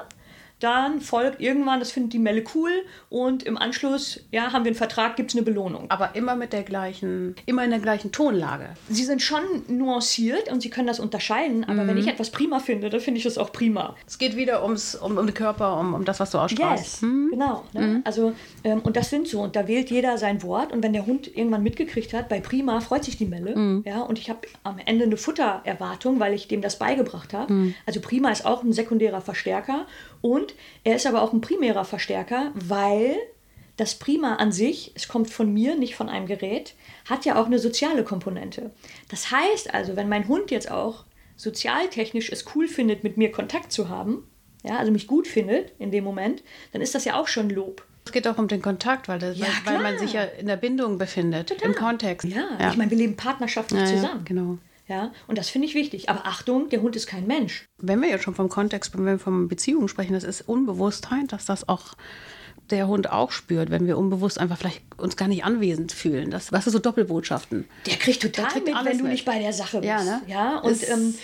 dann 0.59 1.01
folgt 1.01 1.41
irgendwann, 1.41 1.79
das 1.79 1.91
findet 1.91 2.13
die 2.13 2.19
Melle 2.19 2.43
cool 2.55 2.71
und 3.09 3.43
im 3.43 3.57
Anschluss, 3.57 4.21
ja, 4.31 4.51
haben 4.53 4.63
wir 4.65 4.69
einen 4.69 4.75
Vertrag, 4.75 5.15
gibt 5.15 5.31
es 5.31 5.35
eine 5.35 5.43
Belohnung. 5.45 5.85
aber 5.89 6.15
immer 6.15 6.35
mit 6.35 6.51
der 6.53 6.63
gleichen, 6.63 7.35
immer 7.45 7.63
in 7.63 7.69
der 7.69 7.79
gleichen 7.79 8.11
Tonlage. 8.11 8.69
Sie 8.89 9.03
sind 9.03 9.21
schon 9.21 9.41
nuanciert 9.67 10.51
und 10.51 10.61
sie 10.61 10.69
können 10.69 10.87
das 10.87 10.99
unterscheiden, 10.99 11.63
aber 11.63 11.83
Mhm. 11.83 11.87
wenn 11.89 11.97
ich 11.97 12.07
etwas 12.07 12.29
prima 12.31 12.59
finde, 12.59 12.89
dann 12.89 12.99
finde 13.01 13.17
ich 13.19 13.23
das 13.23 13.37
auch 13.37 13.51
prima. 13.51 13.95
Es 14.05 14.17
geht 14.17 14.35
wieder 14.35 14.63
ums, 14.63 14.95
um, 14.95 15.17
um 15.17 15.25
den 15.25 15.33
Körper, 15.33 15.79
um, 15.79 15.93
um 15.93 16.05
das, 16.05 16.19
was 16.19 16.31
du 16.31 16.37
ausstrahlst. 16.39 17.01
Yes, 17.01 17.11
genau. 17.31 17.63
Ne? 17.73 18.01
Also, 18.03 18.33
ähm, 18.63 18.81
und 18.81 18.95
das 18.97 19.09
sind 19.09 19.27
so. 19.27 19.41
Und 19.41 19.55
da 19.55 19.67
wählt 19.67 19.89
jeder 19.91 20.17
sein 20.17 20.41
Wort. 20.43 20.71
Und 20.73 20.83
wenn 20.83 20.93
der 20.93 21.05
Hund 21.05 21.27
irgendwann 21.35 21.63
mitgekriegt 21.63 22.13
hat, 22.13 22.29
bei 22.29 22.39
Prima 22.39 22.79
freut 22.81 23.03
sich 23.03 23.17
die 23.17 23.25
Melle. 23.25 23.81
Ja, 23.85 24.01
und 24.01 24.17
ich 24.19 24.29
habe 24.29 24.39
am 24.63 24.77
Ende 24.85 25.05
eine 25.05 25.17
Futtererwartung, 25.17 26.19
weil 26.19 26.33
ich 26.33 26.47
dem 26.47 26.61
das 26.61 26.77
beigebracht 26.79 27.33
habe. 27.33 27.73
Also 27.85 27.99
Prima 28.01 28.31
ist 28.31 28.45
auch 28.45 28.63
ein 28.63 28.73
sekundärer 28.73 29.21
Verstärker. 29.21 29.85
Und 30.21 30.53
er 30.83 30.95
ist 30.95 31.05
aber 31.07 31.21
auch 31.21 31.33
ein 31.33 31.41
primärer 31.41 31.85
Verstärker, 31.85 32.51
weil 32.55 33.15
das 33.77 33.95
Prima 33.95 34.35
an 34.35 34.51
sich, 34.51 34.91
es 34.95 35.07
kommt 35.07 35.29
von 35.29 35.53
mir, 35.53 35.75
nicht 35.75 35.95
von 35.95 36.09
einem 36.09 36.25
Gerät, 36.25 36.73
hat 37.07 37.25
ja 37.25 37.39
auch 37.39 37.45
eine 37.45 37.59
soziale 37.59 38.03
Komponente. 38.03 38.71
Das 39.09 39.29
heißt 39.31 39.73
also, 39.73 39.95
wenn 39.95 40.09
mein 40.09 40.27
Hund 40.27 40.49
jetzt 40.51 40.71
auch 40.71 41.05
sozialtechnisch 41.35 42.31
es 42.31 42.45
cool 42.55 42.67
findet, 42.67 43.03
mit 43.03 43.17
mir 43.17 43.31
Kontakt 43.31 43.71
zu 43.71 43.89
haben, 43.89 44.27
ja, 44.63 44.77
also 44.77 44.91
mich 44.91 45.07
gut 45.07 45.27
findet 45.27 45.71
in 45.79 45.91
dem 45.91 46.03
Moment, 46.03 46.43
dann 46.73 46.81
ist 46.81 46.95
das 46.95 47.05
ja 47.05 47.15
auch 47.19 47.27
schon 47.27 47.49
Lob. 47.49 47.85
Es 48.05 48.11
geht 48.11 48.27
auch 48.27 48.37
um 48.37 48.47
den 48.47 48.61
Kontakt, 48.61 49.07
weil, 49.07 49.19
das, 49.19 49.37
Ja, 49.37 49.45
weil, 49.65 49.75
weil 49.75 49.83
man 49.83 49.99
sich 49.99 50.13
ja 50.13 50.23
in 50.23 50.47
der 50.47 50.55
Bindung 50.55 50.97
befindet, 50.97 51.51
im 51.61 51.75
Kontext. 51.75 52.27
Ja, 52.27 52.69
ich 52.71 52.77
meine, 52.77 52.89
wir 52.89 52.97
leben 52.97 53.15
partnerschaftlich 53.17 53.79
Ja, 53.81 53.87
ja, 53.87 53.95
zusammen. 53.95 54.25
genau. 54.25 54.57
Ja, 54.87 55.11
und 55.27 55.37
das 55.37 55.49
finde 55.49 55.67
ich 55.67 55.75
wichtig. 55.75 56.09
Aber 56.09 56.25
Achtung, 56.25 56.69
der 56.69 56.81
Hund 56.81 56.95
ist 56.95 57.07
kein 57.07 57.27
Mensch. 57.27 57.65
Wenn 57.77 58.01
wir 58.01 58.09
jetzt 58.09 58.23
schon 58.23 58.35
vom 58.35 58.47
Kontext, 58.49 58.97
wenn 58.97 59.05
wir 59.05 59.19
von 59.19 59.47
Beziehungen 59.49 59.87
sprechen, 59.89 60.13
das 60.13 60.23
ist 60.23 60.41
Unbewusstheit, 60.47 61.31
dass 61.31 61.45
das 61.45 61.67
auch 61.67 61.93
der 62.69 62.87
Hund 62.87 63.09
auch 63.11 63.31
spürt, 63.31 63.69
wenn 63.69 63.85
wir 63.87 63.97
unbewusst 63.97 64.39
einfach 64.39 64.57
vielleicht 64.57 64.81
uns 64.97 65.15
gar 65.17 65.27
nicht 65.27 65.43
anwesend 65.45 65.91
fühlen. 65.91 66.31
Das, 66.31 66.51
was 66.51 66.67
ist 66.67 66.73
so 66.73 66.79
Doppelbotschaften? 66.79 67.65
Der 67.85 67.95
kriegt 67.95 68.21
total 68.21 68.45
Der 68.45 68.51
kriegt 68.53 68.65
mit, 68.67 68.85
wenn 68.85 68.97
du 68.97 69.03
mit. 69.03 69.13
nicht 69.13 69.25
bei 69.25 69.39
der 69.39 69.53
Sache 69.53 69.77
bist. 69.79 69.87
Ja, 69.89 70.03
ne? 70.03 70.21
ja 70.27 70.57
und, 70.59 70.71
Es- 70.71 70.89
ähm, 70.89 71.15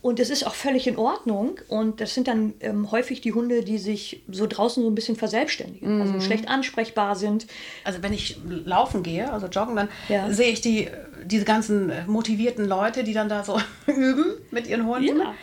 und 0.00 0.20
es 0.20 0.30
ist 0.30 0.46
auch 0.46 0.54
völlig 0.54 0.86
in 0.86 0.96
Ordnung. 0.96 1.58
Und 1.68 2.00
das 2.00 2.14
sind 2.14 2.28
dann 2.28 2.54
ähm, 2.60 2.90
häufig 2.90 3.20
die 3.20 3.32
Hunde, 3.34 3.64
die 3.64 3.76
sich 3.78 4.22
so 4.30 4.46
draußen 4.46 4.82
so 4.82 4.88
ein 4.88 4.94
bisschen 4.94 5.16
verselbstständigen, 5.16 5.96
Mhm. 5.96 6.02
also 6.02 6.20
schlecht 6.20 6.48
ansprechbar 6.48 7.16
sind. 7.16 7.46
Also 7.84 8.02
wenn 8.02 8.12
ich 8.14 8.38
laufen 8.64 9.02
gehe, 9.02 9.30
also 9.30 9.46
joggen, 9.48 9.76
dann 9.76 9.88
Ja. 10.08 10.30
sehe 10.32 10.50
ich 10.52 10.60
die, 10.62 10.88
diese 11.28 11.44
ganzen 11.44 11.92
motivierten 12.06 12.66
Leute, 12.66 13.04
die 13.04 13.12
dann 13.12 13.28
da 13.28 13.44
so 13.44 13.60
üben 13.86 14.24
mit 14.50 14.66
ihren 14.66 14.86
Hunden. 14.86 15.20
Ja. 15.20 15.34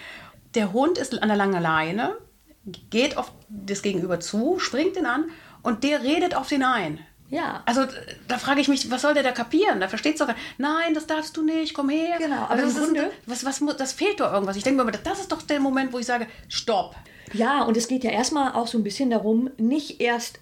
Der 0.56 0.74
Hund 0.74 0.98
ist 0.98 1.22
an 1.22 1.28
der 1.30 1.38
langen 1.38 1.62
Leine, 1.62 2.16
geht 2.90 3.18
auf 3.18 3.32
das 3.50 3.82
Gegenüber 3.82 4.20
zu, 4.20 4.60
springt 4.60 4.98
ihn 4.98 5.06
an 5.06 5.26
und 5.64 5.84
der 5.84 6.04
redet 6.04 6.36
auf 6.36 6.48
den 6.48 6.64
ein. 6.64 7.00
Ja. 7.30 7.64
Also 7.66 7.86
da 8.28 8.38
frage 8.38 8.62
ich 8.62 8.68
mich, 8.68 8.90
was 8.92 9.02
soll 9.02 9.14
der 9.16 9.24
da 9.24 9.32
kapieren? 9.32 9.80
Da 9.80 9.88
versteht 9.88 10.20
doch 10.22 10.28
gar 10.28 10.34
nicht. 10.36 10.60
Nein, 10.60 10.94
das 10.94 11.08
darfst 11.08 11.36
du 11.36 11.44
nicht, 11.44 11.74
komm 11.74 11.90
her. 11.90 12.18
Genau, 12.20 12.44
aber 12.44 12.54
im 12.56 12.60
das, 12.62 12.78
ist, 12.78 12.84
Grunde- 12.86 13.12
was, 13.26 13.44
was, 13.46 13.62
mu- 13.62 13.74
das 13.74 13.94
fehlt 13.94 14.20
doch 14.20 14.32
irgendwas. 14.32 14.56
Ich 14.58 14.64
denke 14.64 14.84
mir, 14.84 14.92
das 14.92 15.20
ist 15.20 15.32
doch 15.32 15.42
der 15.42 15.60
Moment, 15.60 15.92
wo 15.92 15.98
ich 16.00 16.06
sage, 16.06 16.28
stopp. 16.50 16.96
Ja, 17.34 17.64
und 17.64 17.76
es 17.78 17.88
geht 17.88 18.04
ja 18.04 18.12
erstmal 18.12 18.54
auch 18.54 18.68
so 18.68 18.78
ein 18.78 18.84
bisschen 18.84 19.10
darum, 19.10 19.50
nicht 19.58 20.00
erst 20.02 20.40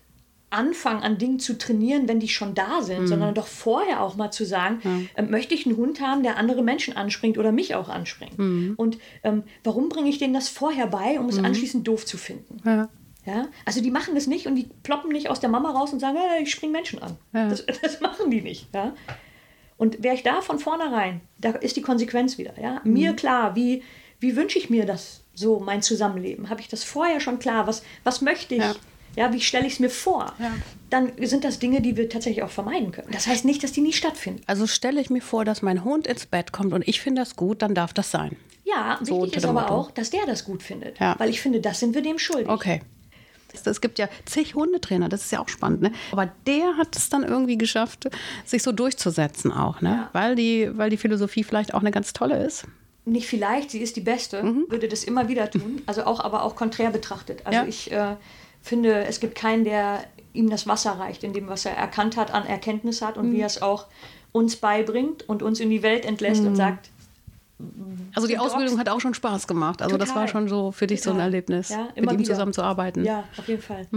anfangen 0.54 1.04
an 1.04 1.18
Dingen 1.18 1.39
zu 1.39 1.58
trainieren, 1.58 2.08
wenn 2.08 2.20
die 2.20 2.30
schon 2.30 2.54
da 2.56 2.80
Mhm. 2.80 2.84
sind, 2.84 3.08
sondern 3.08 3.34
doch 3.34 3.48
vorher 3.48 4.02
auch 4.02 4.16
mal 4.16 4.32
zu 4.32 4.46
sagen, 4.46 5.10
ähm, 5.18 5.30
möchte 5.30 5.54
ich 5.56 5.66
einen 5.66 5.78
Hund 5.78 6.00
haben, 6.02 6.24
der 6.24 6.38
andere 6.38 6.63
Menschen 6.63 6.96
anspringt 6.96 7.38
oder 7.38 7.52
mich 7.52 7.76
auch 7.76 7.89
anspringt? 7.89 8.38
Mhm. 8.38 8.74
Und 8.78 8.98
ähm, 9.24 9.44
warum 9.63 9.89
bringe 9.89 10.10
ich 10.10 10.18
denen 10.20 10.34
das 10.34 10.50
vorher 10.50 10.88
bei, 10.88 11.20
um 11.20 11.28
es 11.30 11.38
anschließend 11.39 11.88
doof 11.88 12.06
zu 12.06 12.18
finden? 12.18 12.62
Ja. 12.66 12.89
Ja, 13.26 13.48
also 13.63 13.80
die 13.82 13.89
machen 13.89 14.16
das 14.16 14.28
nicht 14.28 14.48
und 14.48 14.56
die 14.56 14.68
ploppen 14.84 15.10
nicht 15.10 15.30
aus 15.30 15.39
der 15.39 15.50
Mama 15.50 15.72
raus 15.72 15.94
und 15.94 16.00
sagen, 16.02 16.18
hey, 16.18 16.44
ich 16.44 16.52
spring 16.52 16.74
Menschen 16.74 17.02
an. 17.02 17.16
Ja. 17.32 17.48
Das, 17.48 17.66
das 17.82 18.02
machen 18.02 18.30
die 18.30 18.42
nicht. 18.42 18.68
Ja? 18.76 18.94
Und 19.78 20.04
wäre 20.04 20.16
ich 20.16 20.24
da 20.24 20.42
von 20.42 20.60
vornherein, 20.60 21.22
da 21.38 21.52
ist 21.52 21.78
die 21.78 21.82
Konsequenz 21.82 22.38
wieder. 22.38 22.54
Ja? 22.62 22.82
Mhm. 22.84 22.92
Mir 22.94 23.13
klar, 23.13 23.56
wie, 23.56 23.82
wie 24.20 24.36
wünsche 24.36 24.60
ich 24.60 24.70
mir 24.70 24.86
das 24.86 25.24
so, 25.34 25.60
mein 25.60 25.82
Zusammenleben? 25.82 26.50
Habe 26.50 26.60
ich 26.60 26.68
das 26.68 26.84
vorher 26.84 27.22
schon 27.22 27.39
klar? 27.39 27.66
Was, 27.66 27.82
was 28.04 28.22
möchte 28.22 28.56
ich? 28.56 28.63
Ja. 29.15 29.32
Wie 29.34 29.41
stelle 29.41 29.67
ich 29.67 29.73
es 29.73 29.80
mir 29.80 29.89
vor? 29.89 30.34
Ja. 30.39 30.52
Dann 30.89 31.12
sind 31.21 31.43
das 31.43 31.60
Dinge, 31.60 31.82
die 31.82 31.95
wir 31.97 32.10
tatsächlich 32.10 32.43
auch 32.43 32.49
vermeiden 32.49 32.91
können. 32.91 33.10
Das 33.12 33.28
heißt 33.28 33.45
nicht, 33.45 33.63
dass 33.63 33.71
die 33.71 33.82
nie 33.82 33.93
stattfinden. 33.93 34.41
Also 34.47 34.67
stelle 34.67 34.99
ich 35.02 35.10
mir 35.10 35.21
vor, 35.21 35.45
dass 35.45 35.62
mein 35.62 35.84
Hund 35.84 36.08
ins 36.08 36.26
Bett 36.26 36.52
kommt 36.52 36.73
und 36.73 36.88
ich 36.88 37.02
finde 37.02 37.21
das 37.21 37.36
gut, 37.36 37.62
dann 37.62 37.73
darf 37.76 37.93
das 37.93 38.12
sein. 38.12 38.36
Ja, 38.65 38.97
So 39.02 39.23
wichtig 39.23 39.38
ist 39.38 39.45
aber 39.45 39.62
Motto. 39.62 39.73
auch, 39.73 39.91
dass 39.91 40.10
der 40.10 40.26
das 40.26 40.45
gut 40.45 40.63
findet. 40.63 40.99
Ja. 40.99 41.15
Weil 41.19 41.30
ich 41.30 41.41
finde, 41.41 41.60
das 41.62 41.80
sind 41.80 41.93
wir 41.95 42.02
dem 42.02 42.17
schuldig. 42.17 42.47
Okay. 42.49 42.82
Es 43.65 43.82
gibt 43.82 43.99
ja 43.99 44.10
zig 44.26 44.56
Hundetrainer, 44.56 45.10
das 45.10 45.26
ist 45.26 45.32
ja 45.32 45.39
auch 45.39 45.47
spannend. 45.49 45.82
Ne? 45.84 45.91
Aber 46.12 46.32
der 46.47 46.76
hat 46.78 46.95
es 46.95 47.10
dann 47.10 47.21
irgendwie 47.23 47.56
geschafft, 47.58 48.10
sich 48.45 48.63
so 48.63 48.71
durchzusetzen 48.71 49.52
auch. 49.52 49.80
Ne? 49.82 49.89
Ja. 49.89 50.10
Weil, 50.13 50.36
die, 50.36 50.71
weil 50.76 50.89
die 50.89 50.97
Philosophie 50.97 51.43
vielleicht 51.43 51.76
auch 51.76 51.82
eine 51.82 51.91
ganz 51.91 52.13
tolle 52.13 52.43
ist. 52.43 52.65
nicht 53.06 53.28
vielleicht, 53.28 53.69
sie 53.69 53.80
ist 53.80 53.95
die 53.95 54.02
Beste, 54.02 54.41
Mhm. 54.41 54.65
würde 54.69 54.88
das 54.88 55.04
immer 55.04 55.28
wieder 55.28 55.52
tun. 55.52 55.82
Also 55.86 56.06
auch, 56.06 56.19
aber 56.21 56.43
auch 56.43 56.56
konträr 56.56 56.89
betrachtet. 56.89 57.45
Also 57.45 57.60
Ja. 57.60 57.65
ich 57.67 57.91
äh, 57.91 58.15
finde, 58.63 59.06
es 59.06 59.19
gibt 59.19 59.36
keinen, 59.36 59.63
der 59.63 60.04
ihm 60.34 60.49
das 60.49 60.65
Wasser 60.67 60.93
reicht, 60.93 61.23
in 61.23 61.34
dem, 61.34 61.47
was 61.47 61.65
er 61.65 61.73
erkannt 61.78 62.17
hat, 62.17 62.34
an 62.34 62.45
Erkenntnis 62.47 63.02
hat 63.04 63.17
und 63.17 63.30
Mhm. 63.30 63.34
wie 63.34 63.41
er 63.41 63.47
es 63.47 63.62
auch 63.62 63.86
uns 64.32 64.56
beibringt 64.56 65.30
und 65.30 65.43
uns 65.43 65.60
in 65.60 65.69
die 65.69 65.84
Welt 65.84 66.06
entlässt 66.06 66.41
Mhm. 66.41 66.47
und 66.47 66.56
sagt, 66.56 66.89
Also 68.15 68.28
die 68.28 68.38
Ausbildung 68.38 68.78
hat 68.78 68.89
auch 68.89 68.99
schon 68.99 69.13
Spaß 69.13 69.47
gemacht. 69.47 69.82
Also 69.82 69.95
das 69.95 70.10
Total. 70.10 70.23
war 70.23 70.28
schon 70.28 70.49
so 70.49 70.71
für 70.73 70.86
dich 70.86 71.02
so 71.02 71.12
ein 71.12 71.13
Total. 71.13 71.28
Erlebnis, 71.28 71.69
Ja, 71.69 71.88
mit 71.95 72.12
ihm 72.12 72.19
wieder. 72.19 72.23
zusammenzuarbeiten. 72.34 73.06
ja, 73.06 73.23
auf 73.38 73.47
jeden 73.47 73.62
Fall. 73.62 73.88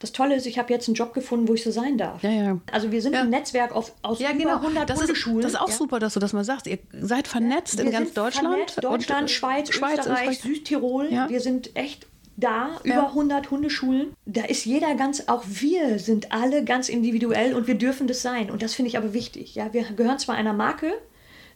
Das 0.00 0.12
Tolle 0.12 0.34
ist, 0.36 0.46
ich 0.46 0.58
habe 0.58 0.72
jetzt 0.72 0.88
einen 0.88 0.94
Job 0.94 1.14
gefunden, 1.14 1.48
wo 1.48 1.54
ich 1.54 1.62
so 1.62 1.70
sein 1.70 1.96
darf. 1.96 2.22
Mhm. 2.22 2.28
Ja, 2.30 2.42
ja. 2.42 2.58
Also 2.70 2.90
wir 2.92 3.00
sind 3.00 3.14
Ja. 3.14 3.20
ein 3.22 3.30
Netzwerk 3.30 3.72
auf, 3.74 3.92
aus 4.02 4.18
Ja, 4.18 4.30
über 4.30 4.38
genau. 4.38 4.60
100 4.60 4.90
Das 4.90 4.98
ist, 5.00 5.06
Hundeschulen. 5.08 5.40
das 5.42 5.52
ist 5.52 5.60
auch 5.60 5.68
ja. 5.68 5.74
super, 5.74 6.00
dass 6.00 6.14
du 6.14 6.20
das 6.20 6.32
mal 6.34 6.44
sagst. 6.44 6.66
Ihr 6.66 6.78
seid 7.00 7.26
vernetzt 7.26 7.80
in 7.80 7.90
ganz 7.90 8.12
Deutschland. 8.12 8.48
vernetzt, 8.48 8.84
Deutschland, 8.84 9.22
und, 9.22 9.28
äh, 9.30 9.32
Schweiz, 9.32 9.70
Österreich, 9.70 9.98
Österreich. 10.00 10.40
Südtirol. 10.40 11.08
Ja. 11.10 11.28
Wir 11.30 11.40
sind 11.40 11.74
echt 11.76 12.06
da, 12.36 12.80
Ja. 12.84 12.94
über 12.94 13.14
100 13.14 13.50
Hundeschulen. 13.50 14.12
Da 14.26 14.44
ist 14.44 14.64
jeder 14.64 14.94
ganz, 14.94 15.24
auch 15.28 15.44
wir 15.46 15.98
sind 15.98 16.32
alle 16.32 16.64
ganz 16.64 16.88
individuell 16.88 17.54
und 17.54 17.66
wir 17.66 17.76
dürfen 17.76 18.06
das 18.06 18.22
sein. 18.22 18.50
Und 18.50 18.62
das 18.62 18.74
finde 18.74 18.88
ich 18.88 18.98
aber 18.98 19.12
wichtig. 19.12 19.54
Ja, 19.54 19.72
wir 19.72 19.84
gehören 19.84 20.18
zwar 20.18 20.34
einer 20.34 20.52
Marke, 20.52 20.92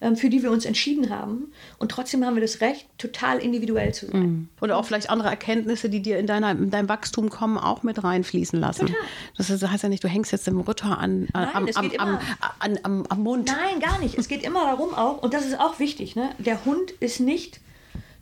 ähm, 0.00 0.14
für 0.14 0.30
die 0.30 0.44
wir 0.44 0.52
uns 0.52 0.64
entschieden 0.64 1.10
haben. 1.10 1.50
Und 1.78 1.90
trotzdem 1.90 2.24
haben 2.24 2.36
wir 2.36 2.40
das 2.40 2.60
Recht, 2.60 2.86
total 2.98 3.38
individuell 3.38 3.92
zu 3.92 4.06
sein. 4.06 4.20
Mhm. 4.20 4.48
Oder 4.60 4.76
auch 4.76 4.84
vielleicht 4.84 5.10
andere 5.10 5.28
Erkenntnisse, 5.28 5.90
die 5.90 6.00
dir 6.00 6.18
in, 6.18 6.26
deiner, 6.28 6.52
in 6.52 6.70
deinem 6.70 6.88
Wachstum 6.88 7.30
kommen, 7.30 7.58
auch 7.58 7.82
mit 7.82 8.04
reinfließen 8.04 8.60
lassen. 8.60 8.86
Total. 8.86 9.02
Das 9.36 9.70
heißt 9.70 9.82
ja 9.82 9.88
nicht, 9.88 10.04
du 10.04 10.08
hängst 10.08 10.30
jetzt 10.30 10.46
dem 10.46 10.60
Ritter 10.60 10.98
an, 10.98 11.26
Nein, 11.32 11.48
am, 11.52 11.68
am, 11.74 11.90
am, 11.98 12.18
an, 12.60 12.78
am, 12.84 13.06
am 13.08 13.22
Mund. 13.24 13.48
Nein, 13.48 13.80
gar 13.80 13.98
nicht. 13.98 14.16
Es 14.16 14.28
geht 14.28 14.44
immer 14.44 14.64
darum 14.66 14.94
auch, 14.94 15.20
und 15.22 15.34
das 15.34 15.44
ist 15.44 15.58
auch 15.58 15.80
wichtig, 15.80 16.14
ne? 16.14 16.30
der 16.38 16.64
Hund 16.64 16.92
ist 17.00 17.18
nicht 17.18 17.60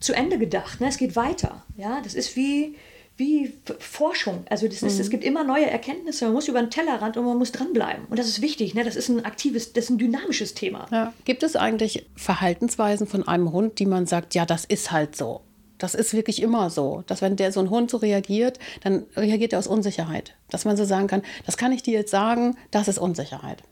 zu 0.00 0.14
Ende 0.14 0.38
gedacht. 0.38 0.80
Ne? 0.80 0.88
Es 0.88 0.98
geht 0.98 1.16
weiter. 1.16 1.64
Ja? 1.76 2.00
Das 2.02 2.14
ist 2.14 2.36
wie 2.36 2.76
wie 3.16 3.54
Forschung. 3.78 4.44
Also 4.50 4.66
das 4.66 4.82
ist, 4.82 4.96
mhm. 4.96 5.00
es 5.00 5.10
gibt 5.10 5.24
immer 5.24 5.42
neue 5.42 5.66
Erkenntnisse. 5.66 6.26
Man 6.26 6.34
muss 6.34 6.48
über 6.48 6.60
den 6.60 6.70
Tellerrand 6.70 7.16
und 7.16 7.24
man 7.24 7.38
muss 7.38 7.52
dranbleiben. 7.52 8.04
Und 8.10 8.18
das 8.18 8.28
ist 8.28 8.42
wichtig. 8.42 8.74
Ne? 8.74 8.84
Das 8.84 8.96
ist 8.96 9.08
ein 9.08 9.24
aktives, 9.24 9.72
das 9.72 9.84
ist 9.84 9.90
ein 9.90 9.98
dynamisches 9.98 10.54
Thema. 10.54 10.86
Ja. 10.90 11.12
Gibt 11.24 11.42
es 11.42 11.56
eigentlich 11.56 12.06
Verhaltensweisen 12.14 13.06
von 13.06 13.26
einem 13.26 13.52
Hund, 13.52 13.78
die 13.78 13.86
man 13.86 14.06
sagt, 14.06 14.34
ja, 14.34 14.44
das 14.44 14.64
ist 14.64 14.92
halt 14.92 15.16
so? 15.16 15.40
Das 15.78 15.94
ist 15.94 16.14
wirklich 16.14 16.40
immer 16.40 16.70
so, 16.70 17.04
dass 17.06 17.20
wenn 17.20 17.36
der 17.36 17.52
so 17.52 17.60
ein 17.60 17.70
Hund 17.70 17.90
so 17.90 17.98
reagiert, 17.98 18.58
dann 18.82 19.04
reagiert 19.14 19.52
er 19.52 19.58
aus 19.58 19.66
Unsicherheit. 19.66 20.34
Dass 20.50 20.64
man 20.64 20.76
so 20.76 20.84
sagen 20.84 21.06
kann, 21.06 21.22
das 21.44 21.56
kann 21.56 21.72
ich 21.72 21.82
dir 21.82 21.94
jetzt 21.94 22.10
sagen, 22.10 22.56
das 22.70 22.88
ist 22.88 22.98
Unsicherheit. 22.98 23.62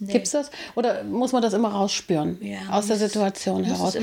Nee. 0.00 0.12
Gibt 0.12 0.26
es 0.26 0.32
das? 0.32 0.50
Oder 0.74 1.04
muss 1.04 1.32
man 1.32 1.42
das 1.42 1.52
immer 1.52 1.68
rausspüren 1.68 2.38
ja, 2.40 2.58
aus 2.70 2.86
der 2.86 2.96
Situation 2.96 3.64
heraus? 3.64 3.94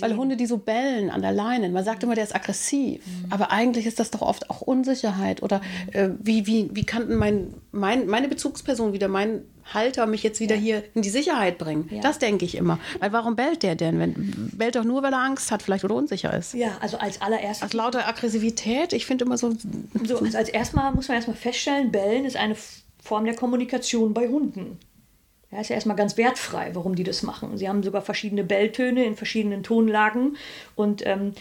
Weil 0.00 0.16
Hunde, 0.16 0.36
die 0.36 0.46
so 0.46 0.58
bellen 0.58 1.10
an 1.10 1.22
der 1.22 1.32
Leine, 1.32 1.68
man 1.70 1.84
sagt 1.84 2.02
immer, 2.02 2.14
der 2.14 2.24
ist 2.24 2.34
aggressiv, 2.34 3.04
mhm. 3.06 3.32
aber 3.32 3.50
eigentlich 3.50 3.86
ist 3.86 3.98
das 3.98 4.10
doch 4.10 4.20
oft 4.20 4.50
auch 4.50 4.60
Unsicherheit. 4.60 5.42
Oder 5.42 5.60
äh, 5.92 6.10
wie, 6.18 6.46
wie, 6.46 6.68
wie 6.72 6.84
kann 6.84 7.14
mein, 7.16 7.54
mein, 7.72 8.06
meine 8.06 8.28
Bezugsperson 8.28 8.92
wieder, 8.92 9.08
mein 9.08 9.42
Halter 9.72 10.06
mich 10.06 10.22
jetzt 10.22 10.40
wieder 10.40 10.54
ja. 10.54 10.60
hier 10.60 10.84
in 10.94 11.02
die 11.02 11.08
Sicherheit 11.08 11.58
bringen? 11.58 11.88
Ja. 11.90 12.00
Das 12.00 12.18
denke 12.18 12.44
ich 12.44 12.54
immer. 12.54 12.78
Weil 13.00 13.12
warum 13.12 13.34
bellt 13.34 13.62
der 13.62 13.74
denn? 13.74 13.98
Wenn, 13.98 14.50
bellt 14.52 14.76
doch 14.76 14.84
nur, 14.84 15.02
weil 15.02 15.12
er 15.12 15.22
Angst 15.22 15.50
hat 15.50 15.62
vielleicht 15.62 15.84
oder 15.84 15.94
unsicher 15.94 16.36
ist. 16.36 16.54
Ja, 16.54 16.76
also 16.80 16.98
als 16.98 17.20
allererstes. 17.22 17.62
Als 17.62 17.72
lauter 17.72 18.06
Aggressivität, 18.06 18.92
ich 18.92 19.06
finde 19.06 19.24
immer 19.24 19.38
so. 19.38 19.52
so 20.04 20.18
also 20.24 20.38
als 20.38 20.48
erstmal 20.48 20.92
muss 20.92 21.08
man 21.08 21.16
erstmal 21.16 21.36
feststellen, 21.36 21.90
Bellen 21.90 22.24
ist 22.24 22.36
eine 22.36 22.56
Form 23.02 23.24
der 23.24 23.34
Kommunikation 23.34 24.14
bei 24.14 24.28
Hunden. 24.28 24.78
Ja, 25.56 25.62
ist 25.62 25.70
ja 25.70 25.74
erstmal 25.76 25.96
ganz 25.96 26.18
wertfrei, 26.18 26.72
warum 26.74 26.96
die 26.96 27.02
das 27.02 27.22
machen. 27.22 27.56
Sie 27.56 27.66
haben 27.66 27.82
sogar 27.82 28.02
verschiedene 28.02 28.44
Belltöne 28.44 29.06
in 29.06 29.16
verschiedenen 29.16 29.62
Tonlagen 29.62 30.36
und 30.74 31.06
ähm, 31.06 31.32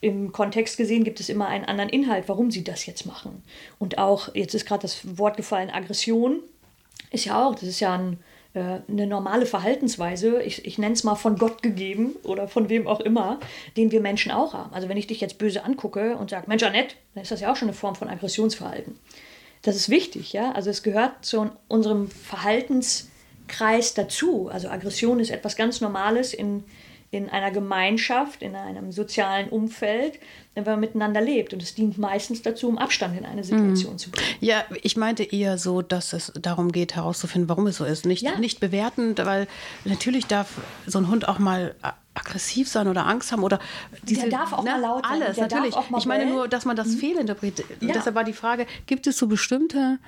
im 0.00 0.30
Kontext 0.30 0.76
gesehen 0.76 1.02
gibt 1.02 1.18
es 1.18 1.28
immer 1.28 1.48
einen 1.48 1.64
anderen 1.64 1.90
Inhalt, 1.90 2.28
warum 2.28 2.52
sie 2.52 2.62
das 2.62 2.86
jetzt 2.86 3.04
machen. 3.04 3.42
Und 3.80 3.98
auch, 3.98 4.32
jetzt 4.32 4.54
ist 4.54 4.64
gerade 4.64 4.82
das 4.82 5.18
Wort 5.18 5.36
gefallen, 5.36 5.70
Aggression, 5.70 6.38
ist 7.10 7.24
ja 7.24 7.44
auch, 7.44 7.56
das 7.56 7.64
ist 7.64 7.80
ja 7.80 7.94
ein, 7.94 8.20
äh, 8.54 8.78
eine 8.86 9.08
normale 9.08 9.44
Verhaltensweise, 9.44 10.40
ich, 10.40 10.64
ich 10.64 10.78
nenne 10.78 10.94
es 10.94 11.02
mal 11.02 11.16
von 11.16 11.34
Gott 11.34 11.60
gegeben 11.60 12.14
oder 12.22 12.46
von 12.46 12.68
wem 12.68 12.86
auch 12.86 13.00
immer, 13.00 13.40
den 13.76 13.90
wir 13.90 14.00
Menschen 14.00 14.30
auch 14.30 14.54
haben. 14.54 14.72
Also 14.72 14.88
wenn 14.88 14.98
ich 14.98 15.08
dich 15.08 15.20
jetzt 15.20 15.36
böse 15.36 15.64
angucke 15.64 16.16
und 16.16 16.30
sage, 16.30 16.44
Mensch, 16.46 16.62
Annette, 16.62 16.94
dann 17.14 17.24
ist 17.24 17.32
das 17.32 17.40
ja 17.40 17.50
auch 17.50 17.56
schon 17.56 17.66
eine 17.66 17.76
Form 17.76 17.96
von 17.96 18.06
Aggressionsverhalten. 18.06 18.96
Das 19.62 19.74
ist 19.74 19.88
wichtig, 19.88 20.32
ja. 20.32 20.52
Also 20.52 20.70
es 20.70 20.84
gehört 20.84 21.24
zu 21.24 21.50
unserem 21.66 22.06
Verhaltens- 22.06 23.08
Kreis 23.48 23.94
dazu. 23.94 24.48
Also 24.48 24.68
Aggression 24.68 25.20
ist 25.20 25.30
etwas 25.30 25.56
ganz 25.56 25.80
Normales 25.80 26.34
in, 26.34 26.64
in 27.10 27.28
einer 27.28 27.50
Gemeinschaft, 27.50 28.42
in 28.42 28.54
einem 28.54 28.92
sozialen 28.92 29.48
Umfeld, 29.48 30.18
wenn 30.54 30.64
man 30.64 30.80
miteinander 30.80 31.20
lebt. 31.20 31.52
Und 31.52 31.62
es 31.62 31.74
dient 31.74 31.98
meistens 31.98 32.42
dazu, 32.42 32.68
um 32.68 32.78
Abstand 32.78 33.18
in 33.18 33.24
eine 33.24 33.44
Situation 33.44 33.94
mhm. 33.94 33.98
zu 33.98 34.10
bringen. 34.10 34.28
Ja, 34.40 34.64
ich 34.82 34.96
meinte 34.96 35.22
eher 35.22 35.58
so, 35.58 35.82
dass 35.82 36.12
es 36.12 36.32
darum 36.40 36.70
geht, 36.70 36.94
herauszufinden, 36.94 37.48
warum 37.48 37.66
es 37.66 37.76
so 37.78 37.84
ist. 37.84 38.06
Nicht, 38.06 38.22
ja. 38.22 38.38
nicht 38.38 38.60
bewertend, 38.60 39.24
weil 39.24 39.46
natürlich 39.84 40.26
darf 40.26 40.60
so 40.86 40.98
ein 40.98 41.08
Hund 41.08 41.28
auch 41.28 41.38
mal 41.38 41.74
aggressiv 42.14 42.68
sein 42.68 42.88
oder 42.88 43.06
Angst 43.06 43.32
haben 43.32 43.42
oder 43.42 43.60
diese, 44.02 44.22
der 44.22 44.30
darf 44.30 44.52
auch 44.52 44.64
ne, 44.64 44.70
mal 44.72 44.80
laut 44.80 45.06
sein. 45.06 45.22
Alles, 45.22 45.36
natürlich. 45.36 45.74
ich 45.96 46.06
meine 46.06 46.26
nur, 46.26 46.48
dass 46.48 46.64
man 46.64 46.76
das 46.76 46.88
mhm. 46.88 46.98
fehlinterpretiert. 46.98 47.68
Ja. 47.80 47.94
Deshalb 47.94 48.14
war 48.14 48.24
die 48.24 48.32
Frage, 48.32 48.66
gibt 48.86 49.06
es 49.06 49.16
so 49.16 49.28
bestimmte 49.28 49.98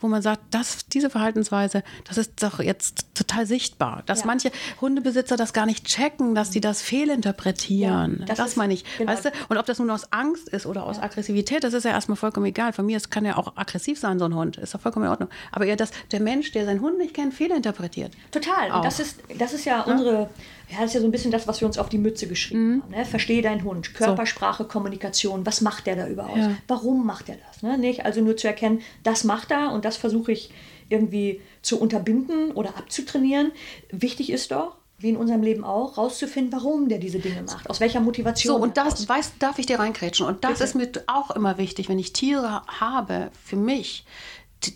wo 0.00 0.06
man 0.08 0.22
sagt, 0.22 0.42
das, 0.50 0.86
diese 0.88 1.10
Verhaltensweise, 1.10 1.82
das 2.06 2.18
ist 2.18 2.42
doch 2.42 2.60
jetzt 2.60 3.06
total 3.14 3.46
sichtbar. 3.46 4.02
Dass 4.06 4.20
ja. 4.20 4.26
manche 4.26 4.50
Hundebesitzer 4.80 5.36
das 5.36 5.52
gar 5.52 5.66
nicht 5.66 5.84
checken, 5.86 6.34
dass 6.34 6.52
sie 6.52 6.60
das 6.60 6.82
fehlinterpretieren. 6.82 8.18
Ja, 8.20 8.26
das, 8.26 8.38
das 8.38 8.56
meine 8.56 8.74
ich. 8.74 8.84
Genau. 8.96 9.12
Weißt 9.12 9.26
du? 9.26 9.30
Und 9.48 9.58
ob 9.58 9.66
das 9.66 9.78
nun 9.78 9.90
aus 9.90 10.12
Angst 10.12 10.48
ist 10.48 10.66
oder 10.66 10.84
aus 10.84 10.98
ja. 10.98 11.02
Aggressivität, 11.02 11.64
das 11.64 11.74
ist 11.74 11.84
ja 11.84 11.90
erstmal 11.90 12.16
vollkommen 12.16 12.46
egal. 12.46 12.72
Von 12.72 12.86
mir 12.86 12.96
es 12.96 13.10
kann 13.10 13.24
ja 13.24 13.36
auch 13.36 13.56
aggressiv 13.56 13.98
sein, 13.98 14.18
so 14.18 14.24
ein 14.26 14.34
Hund. 14.34 14.56
Ist 14.56 14.74
doch 14.74 14.80
vollkommen 14.80 15.06
in 15.06 15.10
Ordnung. 15.10 15.28
Aber 15.52 15.66
eher, 15.66 15.76
dass 15.76 15.90
der 16.12 16.20
Mensch, 16.20 16.52
der 16.52 16.64
seinen 16.64 16.80
Hund 16.80 16.98
nicht 16.98 17.14
kennt, 17.14 17.34
fehlinterpretiert. 17.34 18.12
Total. 18.30 18.70
Auch. 18.70 18.76
Und 18.76 18.84
das 18.84 19.00
ist, 19.00 19.20
das 19.38 19.52
ist 19.52 19.64
ja 19.64 19.82
unsere 19.82 20.30
ja, 20.70 20.80
das 20.80 20.90
ist 20.90 20.94
ja 20.94 21.00
so 21.00 21.06
ein 21.06 21.12
bisschen 21.12 21.30
das, 21.30 21.46
was 21.46 21.60
wir 21.60 21.66
uns 21.66 21.78
auf 21.78 21.88
die 21.88 21.98
Mütze 21.98 22.26
geschrieben 22.26 22.76
mhm. 22.76 22.82
haben. 22.82 22.90
Ne? 22.90 23.04
Verstehe 23.04 23.42
deinen 23.42 23.64
Hund, 23.64 23.94
Körpersprache, 23.94 24.64
so. 24.64 24.68
Kommunikation, 24.68 25.46
was 25.46 25.60
macht 25.60 25.86
der 25.86 25.96
da 25.96 26.08
überhaupt? 26.08 26.36
Ja. 26.36 26.52
Warum 26.66 27.06
macht 27.06 27.28
er 27.28 27.36
das? 27.48 27.62
Ne? 27.62 27.78
Nicht 27.78 28.04
also 28.04 28.20
nur 28.20 28.36
zu 28.36 28.46
erkennen, 28.46 28.82
das 29.02 29.24
macht 29.24 29.50
er 29.50 29.72
und 29.72 29.84
das 29.84 29.96
versuche 29.96 30.32
ich 30.32 30.50
irgendwie 30.88 31.40
zu 31.62 31.80
unterbinden 31.80 32.52
oder 32.52 32.76
abzutrainieren. 32.76 33.52
Wichtig 33.90 34.30
ist 34.30 34.50
doch, 34.50 34.76
wie 34.98 35.10
in 35.10 35.16
unserem 35.16 35.42
Leben 35.42 35.64
auch, 35.64 35.96
rauszufinden, 35.96 36.52
warum 36.52 36.88
der 36.88 36.98
diese 36.98 37.20
Dinge 37.20 37.42
macht, 37.42 37.70
aus 37.70 37.78
welcher 37.78 38.00
Motivation. 38.00 38.56
So, 38.56 38.62
und 38.62 38.76
das 38.76 39.08
weiß, 39.08 39.34
darf 39.38 39.58
ich 39.58 39.66
dir 39.66 39.78
reinkrätschen. 39.78 40.26
Und 40.26 40.42
das 40.42 40.54
Bitte. 40.54 40.64
ist 40.64 40.74
mir 40.74 40.90
auch 41.06 41.30
immer 41.30 41.56
wichtig, 41.56 41.88
wenn 41.88 41.98
ich 41.98 42.12
Tiere 42.12 42.62
habe, 42.66 43.30
für 43.44 43.56
mich, 43.56 44.04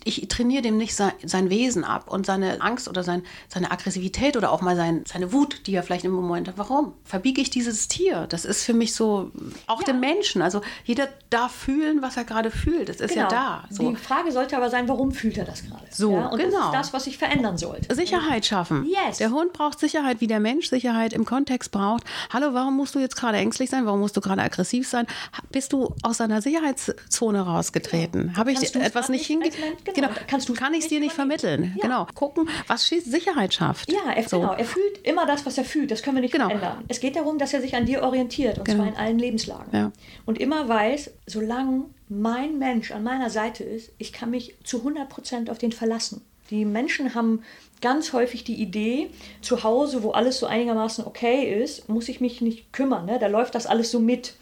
ich 0.05 0.27
trainiere 0.29 0.61
dem 0.61 0.77
nicht 0.77 0.95
sein, 0.95 1.11
sein, 1.23 1.49
Wesen 1.49 1.83
ab 1.83 2.09
und 2.09 2.25
seine 2.25 2.61
Angst 2.61 2.87
oder 2.87 3.03
sein, 3.03 3.23
seine 3.49 3.69
Aggressivität 3.69 4.37
oder 4.37 4.51
auch 4.51 4.61
mal 4.61 4.75
sein, 4.75 5.03
seine 5.05 5.33
Wut, 5.33 5.67
die 5.67 5.75
er 5.75 5.83
vielleicht 5.83 6.05
im 6.05 6.11
Moment 6.11 6.47
hat. 6.47 6.57
Warum? 6.57 6.93
Verbiege 7.03 7.41
ich 7.41 7.49
dieses 7.49 7.89
Tier? 7.89 8.25
Das 8.27 8.45
ist 8.45 8.63
für 8.63 8.73
mich 8.73 8.93
so, 8.93 9.31
auch 9.67 9.81
ja. 9.81 9.87
den 9.87 9.99
Menschen. 9.99 10.41
Also 10.41 10.61
jeder 10.85 11.09
darf 11.29 11.51
fühlen, 11.51 12.01
was 12.01 12.15
er 12.15 12.23
gerade 12.23 12.49
fühlt. 12.49 12.87
Das 12.87 12.97
ist 12.97 13.13
genau. 13.13 13.23
ja 13.23 13.29
da. 13.29 13.63
So. 13.69 13.89
Die 13.89 13.95
Frage 13.97 14.31
sollte 14.31 14.55
aber 14.55 14.69
sein, 14.69 14.87
warum 14.87 15.11
fühlt 15.11 15.37
er 15.37 15.45
das 15.45 15.65
gerade? 15.65 15.85
So, 15.91 16.13
ja? 16.13 16.27
und 16.27 16.39
genau. 16.39 16.57
das 16.57 16.65
ist 16.65 16.73
das, 16.73 16.93
was 16.93 17.07
ich 17.07 17.17
verändern 17.17 17.57
sollte. 17.57 17.93
Sicherheit 17.93 18.45
schaffen. 18.45 18.85
Yes. 18.85 19.17
Der 19.17 19.31
Hund 19.31 19.51
braucht 19.51 19.79
Sicherheit, 19.79 20.21
wie 20.21 20.27
der 20.27 20.39
Mensch 20.39 20.69
Sicherheit 20.69 21.11
im 21.11 21.25
Kontext 21.25 21.71
braucht. 21.71 22.03
Hallo, 22.31 22.53
warum 22.53 22.77
musst 22.77 22.95
du 22.95 22.99
jetzt 22.99 23.17
gerade 23.17 23.37
ängstlich 23.37 23.69
sein? 23.69 23.85
Warum 23.85 23.99
musst 23.99 24.15
du 24.15 24.21
gerade 24.21 24.41
aggressiv 24.41 24.87
sein? 24.87 25.07
Bist 25.51 25.73
du 25.73 25.93
aus 26.03 26.17
deiner 26.17 26.41
Sicherheitszone 26.41 27.41
rausgetreten? 27.41 28.29
Ja. 28.29 28.37
Habe 28.37 28.53
ich 28.53 28.75
etwas 28.75 29.09
nicht 29.09 29.25
hingekriegt? 29.25 29.72
Genau. 29.83 30.07
genau. 30.07 30.19
Kannst 30.27 30.49
du 30.49 30.53
kann 30.53 30.73
ich 30.73 30.81
es 30.81 30.87
dir 30.87 30.99
nicht 30.99 31.13
vermitteln. 31.13 31.73
Ja. 31.75 31.83
Genau. 31.83 32.07
Gucken, 32.13 32.49
was 32.67 32.87
Sicherheit 32.87 33.53
schafft. 33.53 33.91
Ja, 33.91 34.11
er, 34.15 34.27
so. 34.27 34.39
genau. 34.39 34.53
Er 34.53 34.65
fühlt 34.65 34.99
immer 35.03 35.25
das, 35.25 35.45
was 35.45 35.57
er 35.57 35.65
fühlt. 35.65 35.91
Das 35.91 36.01
können 36.01 36.17
wir 36.17 36.21
nicht 36.21 36.31
genau. 36.31 36.47
verändern. 36.47 36.83
Es 36.87 36.99
geht 36.99 37.15
darum, 37.15 37.37
dass 37.37 37.53
er 37.53 37.61
sich 37.61 37.75
an 37.75 37.85
dir 37.85 38.03
orientiert. 38.03 38.57
Und 38.57 38.65
genau. 38.65 38.83
zwar 38.83 38.87
in 38.87 38.97
allen 38.97 39.19
Lebenslagen. 39.19 39.67
Ja. 39.71 39.91
Und 40.25 40.39
immer 40.39 40.67
weiß, 40.67 41.11
solange 41.25 41.85
mein 42.09 42.59
Mensch 42.59 42.91
an 42.91 43.03
meiner 43.03 43.29
Seite 43.29 43.63
ist, 43.63 43.91
ich 43.97 44.13
kann 44.13 44.29
mich 44.29 44.55
zu 44.63 44.79
100 44.79 45.09
Prozent 45.09 45.49
auf 45.49 45.57
den 45.57 45.71
verlassen. 45.71 46.21
Die 46.49 46.65
Menschen 46.65 47.15
haben 47.15 47.41
ganz 47.81 48.13
häufig 48.13 48.43
die 48.43 48.61
Idee, 48.61 49.09
zu 49.41 49.63
Hause, 49.63 50.03
wo 50.03 50.11
alles 50.11 50.39
so 50.39 50.45
einigermaßen 50.45 51.05
okay 51.05 51.61
ist, 51.61 51.89
muss 51.89 52.09
ich 52.09 52.21
mich 52.21 52.41
nicht 52.41 52.71
kümmern. 52.73 53.05
Ne? 53.05 53.17
Da 53.19 53.27
läuft 53.27 53.55
das 53.55 53.65
alles 53.65 53.91
so 53.91 53.99
mit. 53.99 54.35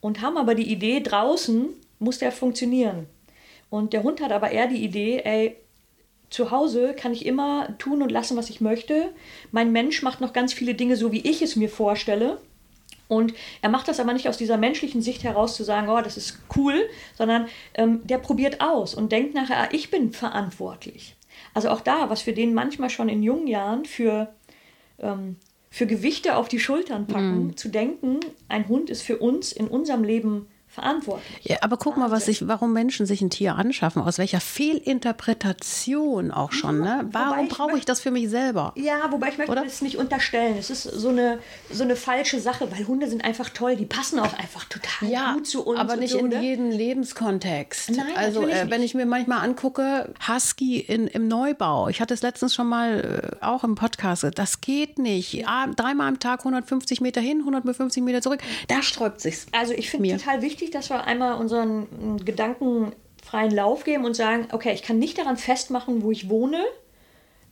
Und 0.00 0.22
haben 0.22 0.38
aber 0.38 0.54
die 0.54 0.70
Idee, 0.70 1.00
draußen 1.00 1.68
muss 1.98 2.18
der 2.18 2.32
funktionieren. 2.32 3.06
Und 3.70 3.92
der 3.92 4.02
Hund 4.02 4.20
hat 4.20 4.32
aber 4.32 4.50
eher 4.50 4.66
die 4.66 4.84
Idee, 4.84 5.22
ey, 5.24 5.56
zu 6.28 6.50
Hause 6.50 6.94
kann 6.94 7.12
ich 7.12 7.26
immer 7.26 7.76
tun 7.78 8.02
und 8.02 8.10
lassen, 8.10 8.36
was 8.36 8.50
ich 8.50 8.60
möchte. 8.60 9.12
Mein 9.50 9.72
Mensch 9.72 10.02
macht 10.02 10.20
noch 10.20 10.32
ganz 10.32 10.52
viele 10.52 10.74
Dinge 10.74 10.96
so, 10.96 11.12
wie 11.12 11.28
ich 11.28 11.42
es 11.42 11.56
mir 11.56 11.68
vorstelle. 11.68 12.38
Und 13.08 13.34
er 13.60 13.70
macht 13.70 13.88
das 13.88 13.98
aber 13.98 14.12
nicht 14.12 14.28
aus 14.28 14.38
dieser 14.38 14.56
menschlichen 14.56 15.02
Sicht 15.02 15.24
heraus 15.24 15.56
zu 15.56 15.64
sagen, 15.64 15.88
oh, 15.88 16.00
das 16.00 16.16
ist 16.16 16.38
cool, 16.56 16.88
sondern 17.16 17.46
ähm, 17.74 18.06
der 18.06 18.18
probiert 18.18 18.60
aus 18.60 18.94
und 18.94 19.10
denkt 19.10 19.34
nachher, 19.34 19.58
ah, 19.58 19.68
ich 19.72 19.90
bin 19.90 20.12
verantwortlich. 20.12 21.16
Also 21.52 21.70
auch 21.70 21.80
da, 21.80 22.08
was 22.08 22.26
wir 22.26 22.34
denen 22.34 22.54
manchmal 22.54 22.90
schon 22.90 23.08
in 23.08 23.24
jungen 23.24 23.48
Jahren 23.48 23.84
für, 23.84 24.32
ähm, 25.00 25.34
für 25.70 25.86
Gewichte 25.86 26.36
auf 26.36 26.46
die 26.46 26.60
Schultern 26.60 27.08
packen, 27.08 27.48
mm. 27.48 27.56
zu 27.56 27.68
denken, 27.68 28.20
ein 28.48 28.68
Hund 28.68 28.90
ist 28.90 29.02
für 29.02 29.18
uns 29.18 29.50
in 29.50 29.66
unserem 29.66 30.04
Leben 30.04 30.46
verantwortlich. 30.70 31.40
Ja, 31.42 31.58
aber 31.62 31.76
guck 31.76 31.96
mal, 31.96 32.10
was 32.10 32.26
sich, 32.26 32.46
warum 32.46 32.72
Menschen 32.72 33.04
sich 33.04 33.20
ein 33.20 33.30
Tier 33.30 33.56
anschaffen, 33.56 34.02
aus 34.02 34.18
welcher 34.18 34.40
Fehlinterpretation 34.40 36.30
auch 36.30 36.52
schon. 36.52 36.80
Ne? 36.80 37.08
Warum 37.10 37.48
brauche 37.48 37.76
ich 37.76 37.84
das 37.84 38.00
für 38.00 38.12
mich 38.12 38.30
selber? 38.30 38.72
Ja, 38.76 39.10
wobei 39.10 39.30
ich 39.30 39.38
möchte 39.38 39.50
Oder? 39.50 39.64
das 39.64 39.82
nicht 39.82 39.96
unterstellen. 39.96 40.56
Es 40.56 40.70
ist 40.70 40.84
so 40.84 41.08
eine, 41.08 41.40
so 41.70 41.82
eine 41.82 41.96
falsche 41.96 42.40
Sache, 42.40 42.70
weil 42.70 42.86
Hunde 42.86 43.08
sind 43.08 43.24
einfach 43.24 43.48
toll, 43.48 43.74
die 43.74 43.84
passen 43.84 44.20
auch 44.20 44.32
einfach 44.38 44.64
total 44.64 45.08
ja, 45.08 45.32
gut 45.32 45.48
zu 45.48 45.66
uns. 45.66 45.80
Aber 45.80 45.96
nicht 45.96 46.12
so, 46.12 46.18
in 46.18 46.28
ne? 46.28 46.40
jedem 46.40 46.70
Lebenskontext. 46.70 47.90
Nein, 47.90 48.06
also 48.14 48.46
äh, 48.46 48.70
wenn 48.70 48.82
ich 48.82 48.94
mir 48.94 49.06
manchmal 49.06 49.44
angucke, 49.44 50.14
Husky 50.28 50.78
in, 50.78 51.08
im 51.08 51.26
Neubau, 51.26 51.88
ich 51.88 52.00
hatte 52.00 52.14
es 52.14 52.22
letztens 52.22 52.54
schon 52.54 52.68
mal 52.68 53.34
äh, 53.40 53.44
auch 53.44 53.64
im 53.64 53.74
Podcast, 53.74 54.24
das 54.36 54.60
geht 54.60 55.00
nicht. 55.00 55.32
Ja. 55.32 55.66
Dreimal 55.74 56.06
am 56.06 56.20
Tag 56.20 56.40
150 56.40 57.00
Meter 57.00 57.20
hin, 57.20 57.40
150 57.40 58.04
Meter 58.04 58.22
zurück, 58.22 58.40
da 58.68 58.82
sträubt 58.82 59.20
sich's. 59.20 59.46
Also 59.52 59.72
ich 59.72 59.90
finde 59.90 60.16
total 60.16 60.42
wichtig, 60.42 60.59
wichtig, 60.60 60.70
dass 60.70 60.90
wir 60.90 61.04
einmal 61.04 61.38
unseren 61.38 62.22
Gedanken 62.24 62.92
freien 63.24 63.50
Lauf 63.50 63.84
geben 63.84 64.04
und 64.04 64.14
sagen, 64.14 64.48
okay, 64.52 64.72
ich 64.74 64.82
kann 64.82 64.98
nicht 64.98 65.18
daran 65.18 65.36
festmachen, 65.36 66.02
wo 66.02 66.10
ich 66.10 66.28
wohne, 66.28 66.62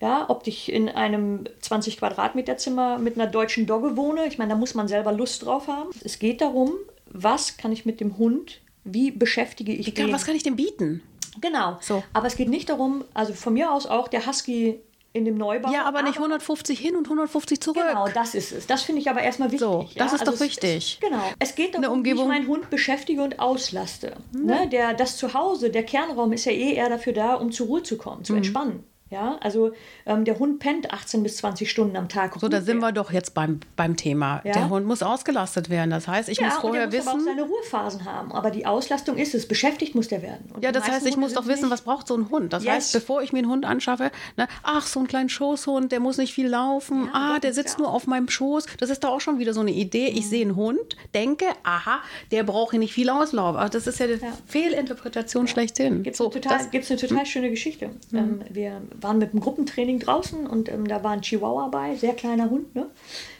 Ja, 0.01 0.27
ob 0.29 0.47
ich 0.47 0.71
in 0.71 0.89
einem 0.89 1.45
20 1.61 1.99
Quadratmeter 1.99 2.57
Zimmer 2.57 2.99
mit 2.99 3.17
einer 3.17 3.27
deutschen 3.27 3.67
Dogge 3.67 3.97
wohne, 3.97 4.27
ich 4.27 4.39
meine, 4.39 4.51
da 4.51 4.57
muss 4.57 4.75
man 4.75 4.87
selber 4.87 5.13
Lust 5.13 5.45
drauf 5.45 5.67
haben. 5.67 5.91
Es 6.05 6.19
geht 6.19 6.41
darum, 6.41 6.73
was 7.07 7.57
kann 7.57 7.73
ich 7.73 7.85
mit 7.85 8.01
dem 8.01 8.17
Hund, 8.17 8.61
wie 8.85 9.11
beschäftige 9.11 9.73
ich 9.73 9.95
den? 9.95 10.13
was 10.13 10.25
kann 10.25 10.37
ich 10.37 10.45
denn 10.45 10.57
bieten? 10.57 11.03
Genau. 11.41 11.79
So. 11.81 12.03
Aber 12.13 12.27
es 12.27 12.37
geht 12.37 12.49
nicht 12.49 12.69
darum, 12.69 13.05
also 13.15 13.33
von 13.33 13.55
mir 13.55 13.73
aus 13.73 13.87
auch 13.87 14.09
der 14.09 14.27
Husky 14.27 14.81
in 15.19 15.25
dem 15.27 15.37
Neubau. 15.37 15.71
Ja, 15.73 15.85
aber 15.85 16.03
nicht 16.03 16.17
150 16.17 16.79
hin 16.79 16.97
und 16.97 17.07
150 17.07 17.61
zurück. 17.61 17.85
Genau, 17.87 18.09
das 18.09 18.35
ist 18.35 18.53
es. 18.53 18.67
Das 18.67 18.83
finde 18.83 19.01
ich 19.03 19.11
aber 19.11 19.21
erstmal 19.21 19.49
wichtig. 19.51 19.61
So, 19.69 19.89
das 19.97 20.13
ist 20.15 20.27
doch 20.27 20.35
es- 20.35 20.41
wichtig. 20.41 20.99
Es, 21.03 21.09
genau. 21.09 21.23
Es 21.39 21.55
geht 21.55 21.75
darum, 21.75 21.85
Eine 21.85 22.05
wie 22.05 22.09
ich 22.09 22.15
Umgebung- 22.15 22.29
meinen 22.29 22.47
Hund 22.49 22.71
beschäftige 22.71 23.23
und 23.23 23.39
auslaste. 23.41 24.17
Ne? 24.33 24.69
Der, 24.71 24.95
das 24.95 25.17
Zuhause, 25.17 25.71
der 25.71 25.83
Kernraum 25.83 26.33
ist 26.33 26.45
ja 26.47 26.53
eh 26.53 26.75
eher 26.75 26.89
dafür 26.89 27.13
da, 27.13 27.35
um 27.35 27.53
zur 27.53 27.67
Ruhe 27.67 27.83
zu 27.83 27.97
kommen, 27.99 28.21
Mhm. 28.21 28.25
zu 28.25 28.35
entspannen. 28.35 28.85
Ja, 29.11 29.39
also 29.41 29.73
ähm, 30.07 30.25
der 30.25 30.39
Hund 30.39 30.59
pennt 30.59 30.93
18 30.93 31.23
bis 31.23 31.39
20 31.39 31.71
Stunden 31.71 31.97
am 31.97 32.09
Tag. 32.09 32.35
So, 32.39 32.49
da 32.49 32.61
sind 32.61 32.79
wir 32.81 32.93
doch 32.93 33.11
jetzt 33.11 33.33
beim, 33.35 33.61
beim 33.75 33.97
Thema. 33.97 34.43
Ja. 34.45 34.53
Der 34.53 34.69
Hund 34.69 34.87
muss 34.87 35.03
ausgelastet 35.03 35.71
werden. 35.71 35.91
Das 35.91 36.07
heißt, 36.07 36.29
ich 36.29 36.39
ja, 36.39 36.47
muss 36.49 36.57
vorher 36.59 36.87
muss 36.87 36.95
aber 36.97 37.11
auch 37.11 37.15
wissen. 37.17 37.25
seine 37.27 37.43
Ruhephasen 37.43 38.05
haben. 38.05 38.33
Aber 38.33 38.51
die 38.51 38.67
Auslastung 38.67 39.17
ist 39.17 39.35
es. 39.35 39.49
Beschäftigt 39.49 39.95
muss 39.95 40.09
der 40.09 40.21
werden. 40.23 40.51
Und 40.53 40.63
Ja, 40.63 40.73
das 40.73 40.85
heißt, 40.89 41.07
ich 41.07 41.15
Hunde 41.15 41.21
muss 41.21 41.33
doch 41.33 41.47
wissen, 41.47 41.71
was 41.71 41.83
braucht 41.83 42.07
so 42.09 42.17
ein 42.17 42.29
Hund. 42.31 42.53
Das 42.53 42.65
Yes. 42.65 42.73
heißt, 42.75 42.93
bevor 42.93 43.23
ich 43.23 43.33
mir 43.33 43.39
einen 43.39 43.49
Hund 43.51 43.65
anschaffe, 43.65 44.11
ne, 44.37 44.47
ach, 44.63 44.87
so 44.87 45.01
einen 45.01 45.09
kleinen 45.09 45.29
Schoßhund, 45.31 45.91
der 45.91 46.01
muss 46.01 46.19
nicht 46.19 46.35
viel 46.35 46.49
laufen. 46.49 47.07
Ja, 47.07 47.35
ah, 47.37 47.39
der 47.39 47.55
sitzt 47.55 47.79
nur 47.79 47.89
auf 47.93 48.07
meinem 48.07 48.29
Schoß. 48.29 48.67
Das 48.79 48.91
ist 48.91 49.05
doch 49.05 49.11
auch 49.11 49.21
schon 49.21 49.39
wieder 49.39 49.55
so 49.55 49.61
eine 49.61 49.71
Idee. 49.73 50.09
Ich 50.09 50.29
sehe 50.29 50.43
einen 50.43 50.57
Hund, 50.57 50.97
denke, 51.15 51.47
aha, 51.65 52.01
der 52.31 52.43
braucht 52.43 52.73
hier 52.73 52.81
nicht 52.81 52.93
viel 52.93 53.09
Auslauf. 53.09 53.57
Aber 53.57 53.69
das 53.71 53.87
ist 53.87 53.99
ja 54.01 54.07
die 54.07 54.19
Fehlinterpretation 54.47 55.49
schlechthin. 55.49 56.03
Gibt 56.03 56.15
es 56.15 56.19
So, 56.19 56.31
eine 56.31 56.41
total, 56.41 56.59
das, 56.59 56.65
Hm? 56.67 56.71
gibt's 56.73 56.91
eine 56.91 57.01
total 57.01 57.27
schöne 57.27 57.51
Geschichte. 57.51 57.91
Ähm, 58.13 58.43
wir 58.51 58.83
waren 59.01 59.19
mit 59.19 59.31
einem 59.33 59.41
Gruppentraining 59.41 59.99
draußen 60.01 60.47
und 60.47 60.69
ähm, 60.69 60.87
da 60.87 61.03
war 61.05 61.13
ein 61.13 61.23
Chihuahua 61.23 61.69
bei, 61.69 61.95
sehr 61.97 62.15
kleiner 62.15 62.51
Hund. 62.51 62.75
Ne? 62.75 62.87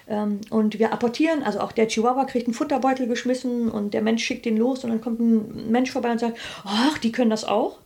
Ähm, 0.09 0.41
und 0.51 0.79
wir 0.79 0.93
apportieren, 0.93 1.43
also 1.43 1.61
auch 1.61 1.73
der 1.73 1.89
Chihuahua 1.89 2.25
kriegt 2.25 2.47
einen 2.47 2.55
Futterbeutel 2.55 3.07
geschmissen 3.07 3.71
und 3.71 3.95
der 3.95 4.03
Mensch 4.03 4.25
schickt 4.25 4.47
den 4.47 4.57
los 4.57 4.85
und 4.85 4.91
dann 4.91 5.01
kommt 5.01 5.21
ein 5.21 5.71
Mensch 5.71 5.91
vorbei 5.91 6.11
und 6.13 6.19
sagt, 6.21 6.39
ach, 6.65 6.99
die 6.99 7.13
können 7.13 7.31
das 7.31 7.45
auch. 7.45 7.79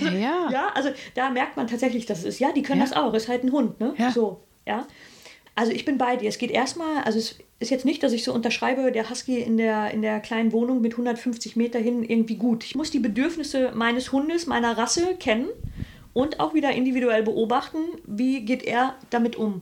ja, 0.00 0.08
ja. 0.10 0.48
Ja, 0.50 0.68
also 0.74 0.90
da 1.14 1.30
merkt 1.30 1.56
man 1.56 1.66
tatsächlich, 1.66 2.06
dass 2.06 2.20
es 2.20 2.24
ist, 2.24 2.38
ja, 2.40 2.52
die 2.52 2.62
können 2.62 2.80
Ja. 2.80 2.86
das 2.86 2.96
auch, 2.96 3.14
ist 3.14 3.28
halt 3.28 3.44
ein 3.44 3.52
Hund, 3.52 3.78
ne? 3.80 3.94
Ja. 3.98 4.10
So, 4.10 4.40
ja. 4.66 4.86
Also 5.54 5.72
ich 5.72 5.84
bin 5.86 5.96
bei 5.96 6.16
dir. 6.16 6.28
Es 6.28 6.36
geht 6.36 6.50
erstmal, 6.50 7.02
also 7.04 7.18
es 7.18 7.38
ist 7.60 7.70
jetzt 7.70 7.86
nicht, 7.86 8.02
dass 8.02 8.12
ich 8.12 8.24
so 8.24 8.34
unterschreibe, 8.34 8.92
der 8.92 9.08
Husky 9.08 9.38
in 9.40 9.56
der, 9.56 9.90
in 9.90 10.02
der 10.02 10.20
kleinen 10.20 10.52
Wohnung 10.52 10.82
mit 10.82 10.92
150 10.92 11.56
Meter 11.56 11.78
hin 11.78 12.02
irgendwie 12.02 12.36
gut. 12.36 12.62
Ich 12.64 12.74
muss 12.74 12.90
die 12.90 12.98
Bedürfnisse 12.98 13.72
meines 13.74 14.12
Hundes, 14.12 14.46
meiner 14.46 14.76
Rasse 14.76 15.14
kennen 15.18 15.48
und 16.16 16.40
auch 16.40 16.54
wieder 16.54 16.72
individuell 16.72 17.22
beobachten, 17.22 17.76
wie 18.06 18.40
geht 18.40 18.62
er 18.62 18.94
damit 19.10 19.36
um. 19.36 19.60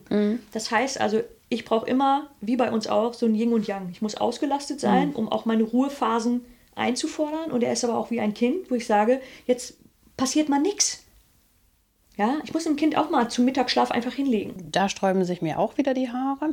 Das 0.53 0.71
heißt 0.71 1.01
also, 1.01 1.21
ich 1.49 1.65
brauche 1.65 1.85
immer, 1.85 2.29
wie 2.39 2.55
bei 2.55 2.71
uns 2.71 2.87
auch, 2.87 3.13
so 3.13 3.25
ein 3.25 3.35
Yin 3.35 3.51
und 3.51 3.67
Yang. 3.67 3.89
Ich 3.91 4.01
muss 4.01 4.15
ausgelastet 4.15 4.79
sein, 4.79 5.13
um 5.13 5.29
auch 5.29 5.43
meine 5.43 5.63
Ruhephasen 5.63 6.45
einzufordern. 6.73 7.51
Und 7.51 7.61
er 7.61 7.73
ist 7.73 7.83
aber 7.83 7.97
auch 7.97 8.09
wie 8.09 8.21
ein 8.21 8.33
Kind, 8.33 8.71
wo 8.71 8.75
ich 8.75 8.87
sage, 8.87 9.19
jetzt 9.45 9.75
passiert 10.15 10.47
mal 10.47 10.61
nichts. 10.61 11.03
Ja, 12.15 12.37
ich 12.45 12.53
muss 12.53 12.63
dem 12.63 12.77
Kind 12.77 12.97
auch 12.97 13.09
mal 13.09 13.29
zum 13.29 13.43
Mittagsschlaf 13.43 13.91
einfach 13.91 14.13
hinlegen. 14.13 14.53
Da 14.71 14.87
sträuben 14.87 15.25
sich 15.25 15.41
mir 15.41 15.59
auch 15.59 15.77
wieder 15.77 15.93
die 15.93 16.09
Haare. 16.09 16.51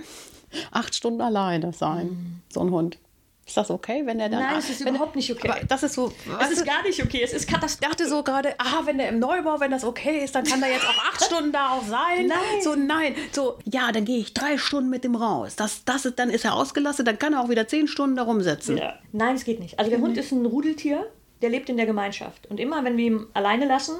Acht 0.73 0.97
Stunden 0.97 1.21
alleine 1.21 1.73
sein, 1.73 2.43
so 2.49 2.59
ein 2.59 2.73
Hund. 2.73 2.99
Ist 3.45 3.57
das 3.57 3.71
okay, 3.71 4.03
wenn 4.05 4.19
der 4.19 4.29
dann. 4.29 4.41
Mhm. 4.41 4.47
Nein, 4.47 4.59
es 4.59 4.71
ist 4.71 4.85
wenn, 4.85 4.95
überhaupt 4.95 5.17
nicht 5.17 5.31
okay. 5.31 5.65
Das 5.67 5.83
ist 5.83 5.95
so. 5.95 6.13
Es 6.41 6.51
ist 6.51 6.61
du, 6.61 6.65
gar 6.65 6.83
nicht 6.85 7.03
okay, 7.03 7.23
es 7.25 7.33
ist 7.33 7.45
ich 7.45 7.53
katastrophal. 7.53 7.91
dachte 7.91 8.09
so 8.09 8.23
gerade, 8.23 8.55
ah, 8.59 8.83
wenn 8.85 8.99
der 8.99 9.09
im 9.09 9.19
Neubau, 9.19 9.59
wenn 9.59 9.73
das 9.73 9.85
okay 9.85 10.23
ist, 10.23 10.35
dann 10.35 10.45
kann 10.45 10.61
der 10.61 10.71
jetzt 10.71 10.87
auch 10.87 10.99
acht 10.99 11.25
Stunden 11.25 11.51
da 11.51 11.71
auch 11.71 11.83
sein. 11.83 12.29
Nein. 12.29 12.63
So, 12.63 12.77
nein. 12.77 13.17
So, 13.33 13.59
ja, 13.65 13.91
dann 13.91 14.05
gehe 14.05 14.19
ich 14.19 14.33
drei 14.33 14.59
Stunden 14.59 14.91
mit 14.91 15.03
dem 15.03 15.17
raus. 15.17 15.57
Das, 15.57 15.85
das 15.85 16.05
ist, 16.05 16.19
dann 16.21 16.31
ist 16.31 16.45
er 16.45 16.55
ausgelastet, 16.55 17.07
dann 17.07 17.19
kann 17.19 17.33
er 17.33 17.41
auch 17.41 17.49
wieder 17.49 17.67
zehn 17.67 17.89
Stunden 17.89 18.15
da 18.15 18.23
rumsitzen. 18.23 18.79
Ja. 18.79 18.95
Nein, 19.11 19.35
es 19.35 19.45
geht 19.45 19.59
nicht. 19.59 19.79
Also 19.79 19.91
der 19.91 20.01
Hund 20.01 20.17
ist 20.17 20.31
ein 20.31 20.47
Rudeltier, 20.47 21.11
der 21.43 21.51
lebt 21.51 21.69
in 21.69 21.77
der 21.77 21.87
Gemeinschaft. 21.87 22.47
Und 22.49 22.61
immer, 22.61 22.85
wenn 22.85 22.97
wir 22.97 23.07
ihn 23.07 23.27
alleine 23.35 23.67
lassen, 23.67 23.97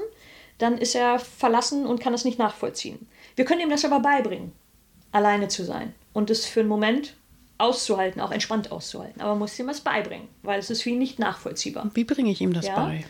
dann 0.59 0.79
ist 0.79 0.95
er 0.95 1.19
verlassen 1.19 1.85
und 1.85 2.01
kann 2.01 2.15
es 2.15 2.25
nicht 2.25 2.39
nachvollziehen. 2.39 3.09
Wir 3.35 3.45
können 3.45 3.61
ihm 3.61 3.71
das 3.71 3.85
aber 3.85 3.99
beibringen, 3.99 4.53
alleine 5.11 5.49
zu 5.49 5.65
sein 5.65 5.95
und 6.13 6.31
es 6.31 6.47
für 6.47 6.61
einen 6.61 6.69
Moment 6.69 7.17
auszuhalten, 7.63 8.21
auch 8.21 8.31
entspannt 8.33 8.71
auszuhalten. 8.73 9.21
Aber 9.21 9.31
man 9.31 9.41
muss 9.41 9.59
ihm 9.59 9.67
was 9.69 9.81
beibringen, 9.81 10.29
weil 10.43 10.59
es 10.59 10.69
ist 10.71 10.83
für 10.83 10.91
ihn 10.91 10.99
nicht 10.99 11.19
nachvollziehbar. 11.19 11.91
Wie 11.95 12.05
bringe 12.05 12.31
ich 12.31 12.41
ihm 12.41 12.53
das 12.53 12.67
Ja. 12.67 12.75
bei? 12.77 13.05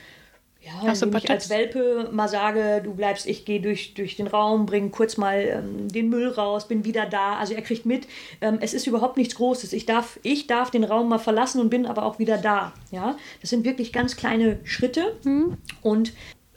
Ja, 0.65 0.71
Hast 0.87 1.03
indem 1.03 1.19
ich 1.19 1.29
als? 1.29 1.51
Welpe 1.51 2.09
mal 2.13 2.29
sage, 2.29 2.81
du 2.85 2.95
bleibst, 2.95 3.27
ich 3.27 3.45
gehe 3.45 3.61
durch, 3.61 3.95
durch 3.95 4.15
den 4.15 4.29
Raum, 4.29 4.65
bringe 4.65 4.91
kurz 4.91 5.17
mal 5.17 5.41
ähm, 5.41 5.89
den 5.89 6.09
Müll 6.09 6.29
raus, 6.29 6.69
bin 6.69 6.85
wieder 6.85 7.05
da. 7.05 7.35
Also 7.35 7.55
er 7.55 7.63
kriegt 7.63 7.85
mit, 7.85 8.07
ähm, 8.41 8.59
es 8.61 8.73
ist 8.73 8.87
überhaupt 8.87 9.17
nichts 9.17 9.35
Großes. 9.35 9.73
Ich 9.73 9.87
darf, 9.87 10.21
ich 10.23 10.47
darf 10.47 10.71
den 10.71 10.85
Raum 10.85 11.09
mal 11.09 11.19
verlassen 11.19 11.61
und 11.61 11.69
bin 11.69 11.85
aber 11.85 12.05
auch 12.05 12.21
wieder 12.21 12.39
da. 12.39 12.73
Ja, 12.93 13.17
das 13.41 13.51
sind 13.51 13.65
wirklich 13.65 13.93
ganz 13.93 14.15
kleine 14.15 14.61
Schritte 14.63 15.17
Hm. 15.25 15.57
und 15.83 16.13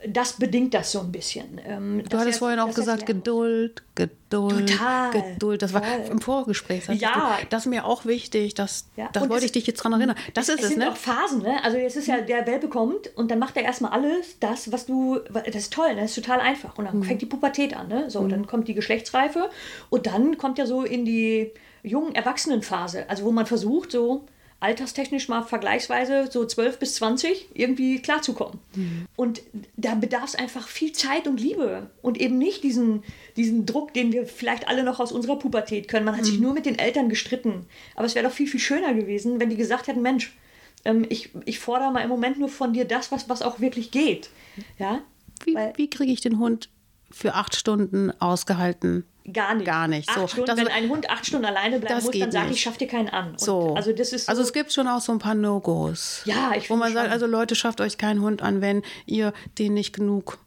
das 0.08 0.34
bedingt 0.34 0.74
das 0.74 0.92
so 0.92 1.00
ein 1.00 1.12
bisschen. 1.12 1.60
Ähm, 1.66 2.04
Du 2.10 2.18
hattest 2.18 2.40
vorhin 2.40 2.60
auch 2.60 2.74
gesagt, 2.74 3.06
Geduld, 3.06 3.84
Geduld, 3.96 4.70
Total, 4.70 5.12
Geduld. 5.12 5.62
Das 5.62 5.74
war 5.74 5.82
total. 5.82 6.08
im 6.12 6.22
Vorgespräch. 6.22 6.86
sagtest 6.86 7.02
Ja. 7.02 7.38
Du, 7.42 7.48
das 7.50 7.64
ist 7.66 7.70
mir 7.70 7.86
auch 7.86 8.06
wichtig. 8.06 8.54
Das, 8.54 8.88
Ja, 8.98 9.10
das 9.14 9.24
und 9.24 9.30
wollte 9.30 9.46
es- 9.46 9.46
ich 9.48 9.52
dich 9.54 9.68
jetzt 9.68 9.78
dran 9.84 9.94
erinnern. 9.94 10.16
Das 10.34 10.50
ist 10.50 10.56
es 10.60 10.64
es, 10.64 10.70
sind 10.70 10.80
ne? 10.80 10.92
auch 10.92 10.98
Phasen, 10.98 11.42
ne? 11.42 11.64
Also 11.64 11.78
es 11.78 11.96
ist 11.96 12.08
ja, 12.08 12.22
der 12.22 12.46
Welpe 12.48 12.68
kommt 12.68 13.16
und 13.16 13.32
dann 13.32 13.40
macht 13.40 13.56
er 13.58 13.64
erstmal 13.64 13.92
alles, 13.92 14.38
das, 14.40 14.72
was 14.72 14.86
du, 14.86 15.20
das 15.34 15.56
ist 15.56 15.74
toll, 15.74 15.96
ne? 15.96 16.02
das 16.02 16.12
ist 16.18 16.24
total 16.24 16.40
einfach. 16.40 16.78
Und 16.78 16.86
dann 16.86 17.04
fängt 17.04 17.22
die 17.22 17.26
Pubertät 17.26 17.76
an, 17.76 17.88
ne? 17.88 18.10
So, 18.10 18.28
dann 18.28 18.48
kommt 18.48 18.68
die 18.68 18.74
Geschlechtsreife 18.74 19.50
und 19.90 20.08
dann 20.08 20.38
kommt 20.38 20.60
er 20.60 20.68
so 20.68 20.84
in 20.84 21.06
die 21.06 21.52
jungen 21.84 22.16
Erwachsenenphase, 22.16 23.10
also 23.10 23.26
wo 23.26 23.32
man 23.32 23.46
versucht, 23.46 23.92
so 23.92 24.26
alterstechnisch 24.60 25.28
mal 25.28 25.44
vergleichsweise 25.44 26.30
so 26.32 26.46
12 26.46 26.80
bis 26.80 26.96
20 26.96 27.50
irgendwie 27.54 28.02
klarzukommen. 28.02 28.60
Und 29.16 29.42
da 29.78 29.96
bedarf 29.96 30.26
es 30.30 30.36
einfach 30.36 30.68
viel 30.68 30.92
Zeit 30.92 31.28
und 31.28 31.40
Liebe 31.40 31.90
und 32.02 32.20
eben 32.20 32.38
nicht 32.38 32.64
diesen, 32.64 33.04
diesen 33.38 33.66
Druck, 33.66 33.94
den 33.94 34.12
wir 34.12 34.26
vielleicht 34.26 34.68
alle 34.68 34.84
noch 34.84 35.00
aus 35.00 35.12
unserer 35.12 35.38
Pubertät 35.38 35.88
können. 35.88 36.06
Man 36.06 36.18
hat 36.18 36.26
sich 36.26 36.40
nur 36.40 36.54
mit 36.54 36.66
den 36.66 36.80
Eltern 36.80 37.10
gestritten. 37.10 37.66
Aber 37.96 38.06
es 38.06 38.16
wäre 38.16 38.26
doch 38.28 38.34
viel, 38.34 38.48
viel 38.48 38.60
schöner 38.60 38.94
gewesen, 38.94 39.40
wenn 39.40 39.50
die 39.50 39.58
gesagt 39.58 39.88
hätten, 39.88 40.02
Mensch, 40.02 40.36
ähm, 40.84 41.06
ich, 41.10 41.30
ich 41.46 41.60
fordere 41.60 41.92
mal 41.92 42.02
im 42.02 42.10
Moment 42.10 42.40
nur 42.40 42.50
von 42.50 42.74
dir 42.74 42.86
das, 42.86 43.12
was, 43.12 43.30
was 43.30 43.42
auch 43.42 43.60
wirklich 43.60 43.92
geht. 43.92 44.30
Ja? 44.80 45.02
Wie, 45.44 45.54
Weil- 45.54 45.74
wie 45.76 45.90
kriege 45.90 46.12
ich 46.12 46.22
den 46.22 46.40
Hund 46.40 46.70
für 47.16 47.34
acht 47.34 47.56
Stunden 47.56 48.12
ausgehalten? 48.20 49.06
Gar 49.32 49.56
nicht. 49.56 49.66
Gar 49.66 49.88
nicht. 49.88 50.10
Acht 50.10 50.20
So, 50.20 50.28
Stunden, 50.28 50.58
wenn 50.58 50.68
ein 50.68 50.90
Hund 50.90 51.10
acht 51.10 51.26
Stunden 51.26 51.46
alleine 51.46 51.80
bleiben 51.80 52.04
muss, 52.04 52.12
dann 52.12 52.32
sage 52.32 52.46
ich, 52.46 52.52
nicht. 52.52 52.62
schaff 52.62 52.78
dir 52.78 52.88
keinen 52.88 53.10
an. 53.10 53.32
Und 53.32 53.40
So. 53.40 53.74
Also 53.74 53.92
das 53.94 54.12
ist 54.14 54.26
so, 54.26 54.30
also 54.30 54.42
es 54.44 54.54
gibt 54.54 54.72
schon 54.74 54.88
auch 54.88 55.00
so 55.02 55.12
ein 55.14 55.20
paar 55.20 55.34
No-Gos. 55.34 56.22
Ja, 56.26 56.52
ich 56.56 56.70
Wo 56.70 56.76
man 56.76 56.90
finde 56.90 57.00
sagt, 57.00 57.06
schon. 57.08 57.14
also 57.14 57.26
Leute, 57.26 57.56
schafft 57.56 57.82
euch 57.82 57.98
keinen 57.98 58.22
Hund 58.22 58.42
an, 58.44 58.62
wenn 58.62 58.84
ihr 59.06 59.34
den 59.58 59.74
nicht 59.74 59.94
genug 59.94 60.38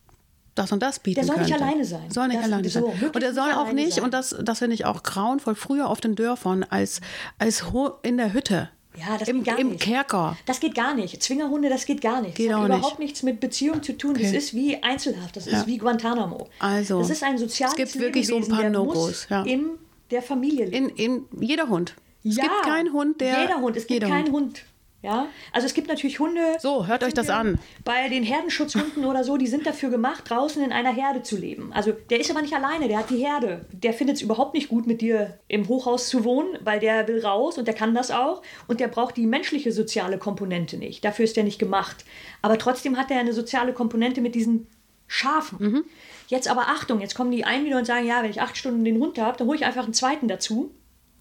das 0.55 0.71
und 0.73 0.83
das 0.83 0.99
bieten 1.01 1.17
Der 1.21 1.25
soll 1.25 1.37
nicht 1.39 1.49
könnte. 1.51 1.65
alleine 1.65 1.85
sein. 1.85 2.11
Soll 2.11 2.29
nicht 2.29 2.39
Das- 2.39 2.45
alleine 2.47 2.69
so, 2.69 2.81
sein. 3.01 3.11
Und 3.15 3.23
er 3.23 3.33
soll 3.35 3.47
nicht 3.47 3.57
auch 3.57 3.73
nicht, 3.73 3.93
sein. 3.95 4.05
und 4.05 4.13
das, 4.15 4.37
das 4.43 4.59
finde 4.59 4.75
ich 4.75 4.85
auch 4.85 5.03
grauenvoll, 5.03 5.55
früher 5.55 5.89
auf 5.89 6.01
den 6.01 6.15
Dörfern 6.17 6.65
als, 6.69 7.01
als 7.39 7.65
in 8.03 8.17
der 8.17 8.33
Hütte. 8.33 8.69
Ja, 8.99 9.17
das 9.19 9.29
Im, 9.29 9.39
geht 9.39 9.47
gar 9.47 9.59
Im 9.59 9.69
nicht. 9.71 9.81
Kerker. 9.83 10.37
Das 10.47 10.61
geht 10.61 10.75
gar 10.75 10.95
nicht. 10.95 11.23
Zwingerhunde, 11.23 11.69
das 11.69 11.87
geht 11.87 12.01
gar 12.01 12.21
nicht. 12.21 12.35
Geht 12.37 12.51
das 12.51 12.57
hat 12.59 12.65
überhaupt 12.67 12.99
nicht. 12.99 13.09
nichts 13.11 13.23
mit 13.23 13.41
Beziehung 13.41 13.83
zu 13.83 13.97
tun. 13.97 14.15
Das 14.15 14.29
Okay. 14.29 14.37
ist 14.37 14.55
wie 14.55 14.83
Einzelhaft. 14.83 15.37
Das 15.37 15.47
Ja. 15.47 15.61
ist 15.61 15.67
wie 15.67 15.79
Guantanamo. 15.79 16.49
Also, 16.59 16.99
das 17.01 17.11
ist 17.11 17.23
ein 17.23 17.39
soziales 17.39 17.75
es 17.79 17.93
gibt 17.93 18.01
wirklich 18.01 18.27
so 18.27 18.37
ein 18.37 18.49
paar 18.49 18.69
No-Gos, 18.71 18.95
muss 18.97 19.27
ja. 19.31 19.43
in 19.43 19.67
der 20.11 20.23
Familie 20.23 20.67
leben. 20.67 20.89
In, 20.91 21.25
in 21.31 21.43
jeder 21.47 21.69
Hund. 21.69 21.95
Es 22.25 22.37
Ja, 22.37 22.43
gibt 22.45 22.63
keinen 22.63 22.93
Hund, 22.93 23.21
der. 23.21 23.41
Jeder 23.43 23.61
Hund. 23.61 23.77
Es 23.77 23.87
gibt 23.87 24.03
keinen 24.03 24.33
Hund. 24.33 24.63
Ja, 25.01 25.29
also 25.53 25.65
es 25.65 25.75
gibt 25.75 25.87
natürlich 25.87 26.19
Hunde. 26.19 26.57
So, 26.59 26.89
hört 26.89 27.05
euch 27.05 27.15
das 27.15 27.31
an. 27.31 27.61
Bei 27.85 28.09
den 28.09 28.25
Herdenschutzhunden 28.25 29.05
oder 29.05 29.23
so, 29.23 29.37
die 29.37 29.47
sind 29.47 29.65
dafür 29.65 29.91
gemacht, 29.91 30.25
draußen 30.29 30.61
in 30.61 30.73
einer 30.73 30.93
Herde 30.93 31.23
zu 31.23 31.37
leben. 31.37 31.73
Also 31.73 31.93
der 31.93 32.19
ist 32.19 32.31
aber 32.33 32.43
nicht 32.43 32.53
alleine, 32.53 32.89
der 32.89 32.99
hat 32.99 33.11
die 33.11 33.19
Herde. 33.19 33.65
Der 33.73 33.93
findet 33.93 34.17
es 34.17 34.23
überhaupt 34.23 34.55
nicht 34.55 34.69
gut, 34.69 34.89
mit 34.89 35.01
dir 35.01 35.39
im 35.47 35.69
Hochhaus 35.69 36.09
zu 36.09 36.25
wohnen, 36.25 36.59
weil 36.65 36.81
der 36.81 37.07
will 37.07 37.25
raus 37.25 37.59
und 37.59 37.69
der 37.69 37.75
kann 37.75 37.95
das 37.95 38.11
auch. 38.11 38.43
Und 38.67 38.81
der 38.81 38.89
braucht 38.89 39.17
die 39.17 39.27
menschliche 39.27 39.71
soziale 39.71 40.19
Komponente 40.19 40.77
nicht. 40.77 41.05
Dafür 41.05 41.25
ist 41.25 41.37
der 41.37 41.45
nicht 41.45 41.61
gemacht. 41.61 42.05
Aber 42.43 42.59
trotzdem 42.59 42.97
hat 42.97 43.13
er 43.13 43.21
eine 43.21 43.33
soziale 43.33 43.73
Komponente 43.73 44.21
mit 44.21 44.35
diesen 44.35 44.67
Schafen. 45.07 45.59
Mhm. 45.61 45.85
Jetzt 46.27 46.49
aber 46.49 46.69
Achtung, 46.69 47.01
jetzt 47.01 47.15
kommen 47.15 47.31
die 47.31 47.45
einen 47.45 47.65
wieder 47.65 47.79
und 47.79 47.87
sagen, 47.87 48.07
ja, 48.07 48.23
wenn 48.25 48.31
ich 48.31 48.41
acht 48.41 48.57
Stunden 48.57 48.85
den 48.85 48.99
Hund 48.99 49.19
habe, 49.19 49.39
dann 49.39 49.47
hole 49.47 49.57
ich 49.57 49.65
einfach 49.65 49.85
einen 49.85 49.95
zweiten 49.95 50.27
dazu. 50.27 50.73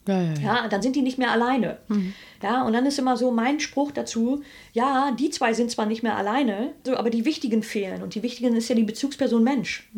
Ja, 0.08 0.22
ja, 0.22 0.34
ja. 0.34 0.40
Ja, 0.42 0.68
dann 0.68 0.82
sind 0.82 0.96
die 0.96 1.02
nicht 1.02 1.18
mehr 1.18 1.32
alleine. 1.32 1.78
Ja, 2.42 2.64
und 2.64 2.74
dann 2.74 2.86
ist 2.86 3.00
immer 3.00 3.18
so 3.18 3.32
mein 3.32 3.60
Spruch 3.60 3.92
dazu, 3.92 4.44
ja, 4.74 5.12
die 5.20 5.30
zwei 5.30 5.54
sind 5.54 5.72
zwar 5.72 5.86
nicht 5.86 6.04
mehr 6.04 6.16
alleine, 6.16 6.74
so, 6.86 6.96
aber 6.96 7.10
die 7.10 7.26
Wichtigen 7.26 7.64
fehlen. 7.64 8.04
Und 8.04 8.16
die 8.16 8.24
Wichtigen 8.24 8.56
ist 8.56 8.70
ja 8.70 8.76
die 8.76 8.84
Bezugsperson 8.84 9.44
Mensch. 9.44 9.90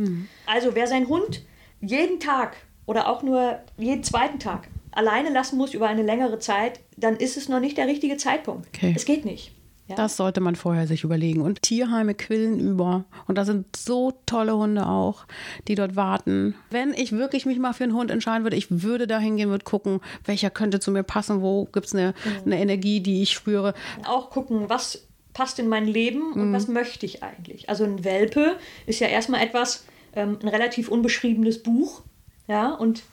Also 0.46 0.76
wer 0.76 0.88
seinen 0.88 1.08
Hund 1.08 1.44
jeden 1.82 2.20
Tag 2.20 2.58
oder 2.86 3.08
auch 3.08 3.24
nur 3.24 3.60
jeden 3.78 4.04
zweiten 4.04 4.40
Tag 4.40 4.68
alleine 4.92 5.30
lassen 5.30 5.58
muss 5.58 5.74
über 5.74 5.88
eine 5.88 6.04
längere 6.04 6.40
Zeit, 6.40 6.80
dann 6.98 7.16
ist 7.16 7.38
es 7.38 7.48
noch 7.48 7.60
nicht 7.60 7.78
der 7.78 7.88
richtige 7.88 8.18
Zeitpunkt. 8.18 8.68
Okay. 8.76 8.94
Es 8.96 9.06
geht 9.06 9.24
nicht. 9.26 9.52
Ja? 9.90 9.96
Das 9.96 10.16
sollte 10.18 10.40
man 10.40 10.56
vorher 10.56 10.88
sich 10.88 11.04
überlegen. 11.04 11.42
Und 11.42 11.62
Tierheime 11.62 12.14
quillen 12.16 12.60
über. 12.60 13.06
Und 13.28 13.38
da 13.38 13.44
sind 13.46 13.76
so 13.76 14.14
tolle 14.26 14.56
Hunde 14.56 14.88
auch, 14.88 15.26
die 15.68 15.76
dort 15.76 15.96
warten. 15.96 16.56
Wenn 16.70 16.94
ich 16.94 17.12
wirklich 17.12 17.46
mich 17.46 17.60
mal 17.60 17.74
für 17.74 17.84
einen 17.84 17.94
Hund 17.96 18.12
entscheiden 18.12 18.44
würde, 18.44 18.56
ich 18.56 18.68
würde 18.84 19.08
da 19.08 19.20
hingehen, 19.20 19.50
würde 19.50 19.66
gucken, 19.66 20.00
welcher 20.26 20.50
könnte 20.50 20.80
zu 20.80 20.92
mir 20.92 21.04
passen, 21.04 21.42
wo 21.42 21.66
gibt 21.66 21.88
es 21.88 21.96
eine, 21.96 22.14
Mhm. 22.24 22.32
eine 22.54 22.60
Energie, 22.62 23.02
die 23.02 23.22
ich 23.22 23.32
spüre. 23.32 23.74
auch 24.06 24.30
gucken, 24.30 24.70
was 24.70 25.06
passt 25.34 25.60
in 25.60 25.68
mein 25.68 25.86
Leben 25.88 26.34
und 26.34 26.50
Mhm. 26.50 26.54
was 26.54 26.68
möchte 26.68 27.06
ich 27.06 27.24
eigentlich. 27.24 27.70
Also 27.70 27.84
ein 27.84 28.04
Welpe 28.04 28.58
ist 28.86 29.00
ja 29.00 29.08
erstmal 29.08 29.42
etwas, 29.42 29.86
ähm, 30.16 30.38
ein 30.42 30.48
relativ 30.48 30.90
unbeschriebenes 30.90 31.62
Buch, 31.64 32.02
ja, 32.48 32.74
und 32.74 33.04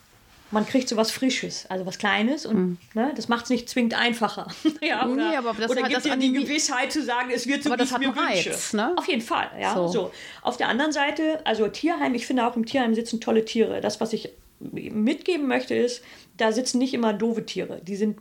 man 0.51 0.65
kriegt 0.67 0.89
so 0.89 0.97
was 0.97 1.11
Frisches, 1.11 1.67
also 1.69 1.87
was 1.87 1.99
Kleines 1.99 2.47
und 2.47 2.79
ne, 2.95 3.13
das 3.17 3.29
macht 3.29 3.45
es 3.45 3.51
nicht 3.51 3.69
zwingend 3.69 3.95
einfacher. 3.99 4.47
ja, 4.81 5.05
oder, 5.05 5.07
Mhm. 5.09 5.17
Nee, 5.31 5.37
aber 5.37 5.55
das 5.59 5.71
oder 5.71 5.83
hat- 5.83 5.89
gibt 5.91 5.97
das 5.97 6.05
dir 6.05 6.17
die 6.17 6.33
Gewissheit 6.33 6.93
zu 6.93 7.03
sagen, 7.03 7.31
es 7.35 7.47
wird 7.47 7.63
so, 7.65 7.71
Aber 7.71 7.77
wie 7.85 7.89
das 7.89 7.91
ich 7.93 7.99
mir 7.99 8.15
wünsche. 8.15 8.51
Reiz, 8.51 8.73
ne? 8.73 8.95
Auf 8.97 9.09
jeden 9.09 9.23
Fall, 9.23 9.51
ja. 9.61 9.75
So. 9.75 9.89
So. 9.89 10.13
Auf 10.43 10.57
der 10.57 10.69
anderen 10.69 10.93
Seite, 10.93 11.41
also 11.45 11.67
Tierheim, 11.69 12.15
ich 12.15 12.27
finde 12.27 12.47
auch 12.47 12.55
im 12.57 12.65
Tierheim 12.67 12.95
sitzen 12.95 13.21
tolle 13.21 13.45
Tiere. 13.45 13.81
Das, 13.81 14.01
was 14.01 14.13
ich 14.13 14.31
mitgeben 14.61 15.47
möchte, 15.49 15.75
ist, 15.75 16.03
da 16.37 16.53
sitzen 16.53 16.79
nicht 16.79 16.95
immer 16.95 17.13
doofe 17.13 17.45
Tiere. 17.45 17.81
Die 17.83 17.97
sind 17.97 18.19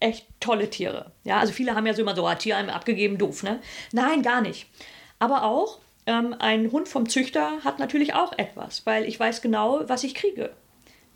echt 0.00 0.26
tolle 0.40 0.70
Tiere. 0.70 1.12
Ja, 1.24 1.38
also 1.40 1.52
viele 1.52 1.74
haben 1.74 1.86
ja 1.86 1.94
so 1.94 2.02
immer 2.02 2.14
so, 2.14 2.26
ah, 2.26 2.34
Tierheim 2.36 2.68
abgegeben, 2.70 3.18
doof, 3.18 3.42
ne? 3.42 3.60
Nein, 3.92 4.22
gar 4.22 4.40
nicht. 4.40 4.66
Aber 5.18 5.44
auch 5.44 5.78
ähm, 6.06 6.34
ein 6.38 6.70
Hund 6.72 6.88
vom 6.88 7.08
Züchter 7.08 7.58
hat 7.64 7.78
natürlich 7.78 8.14
auch 8.14 8.32
etwas, 8.38 8.84
weil 8.86 9.04
ich 9.08 9.18
weiß 9.18 9.40
genau, 9.42 9.82
was 9.86 10.04
ich 10.04 10.14
kriege. 10.14 10.50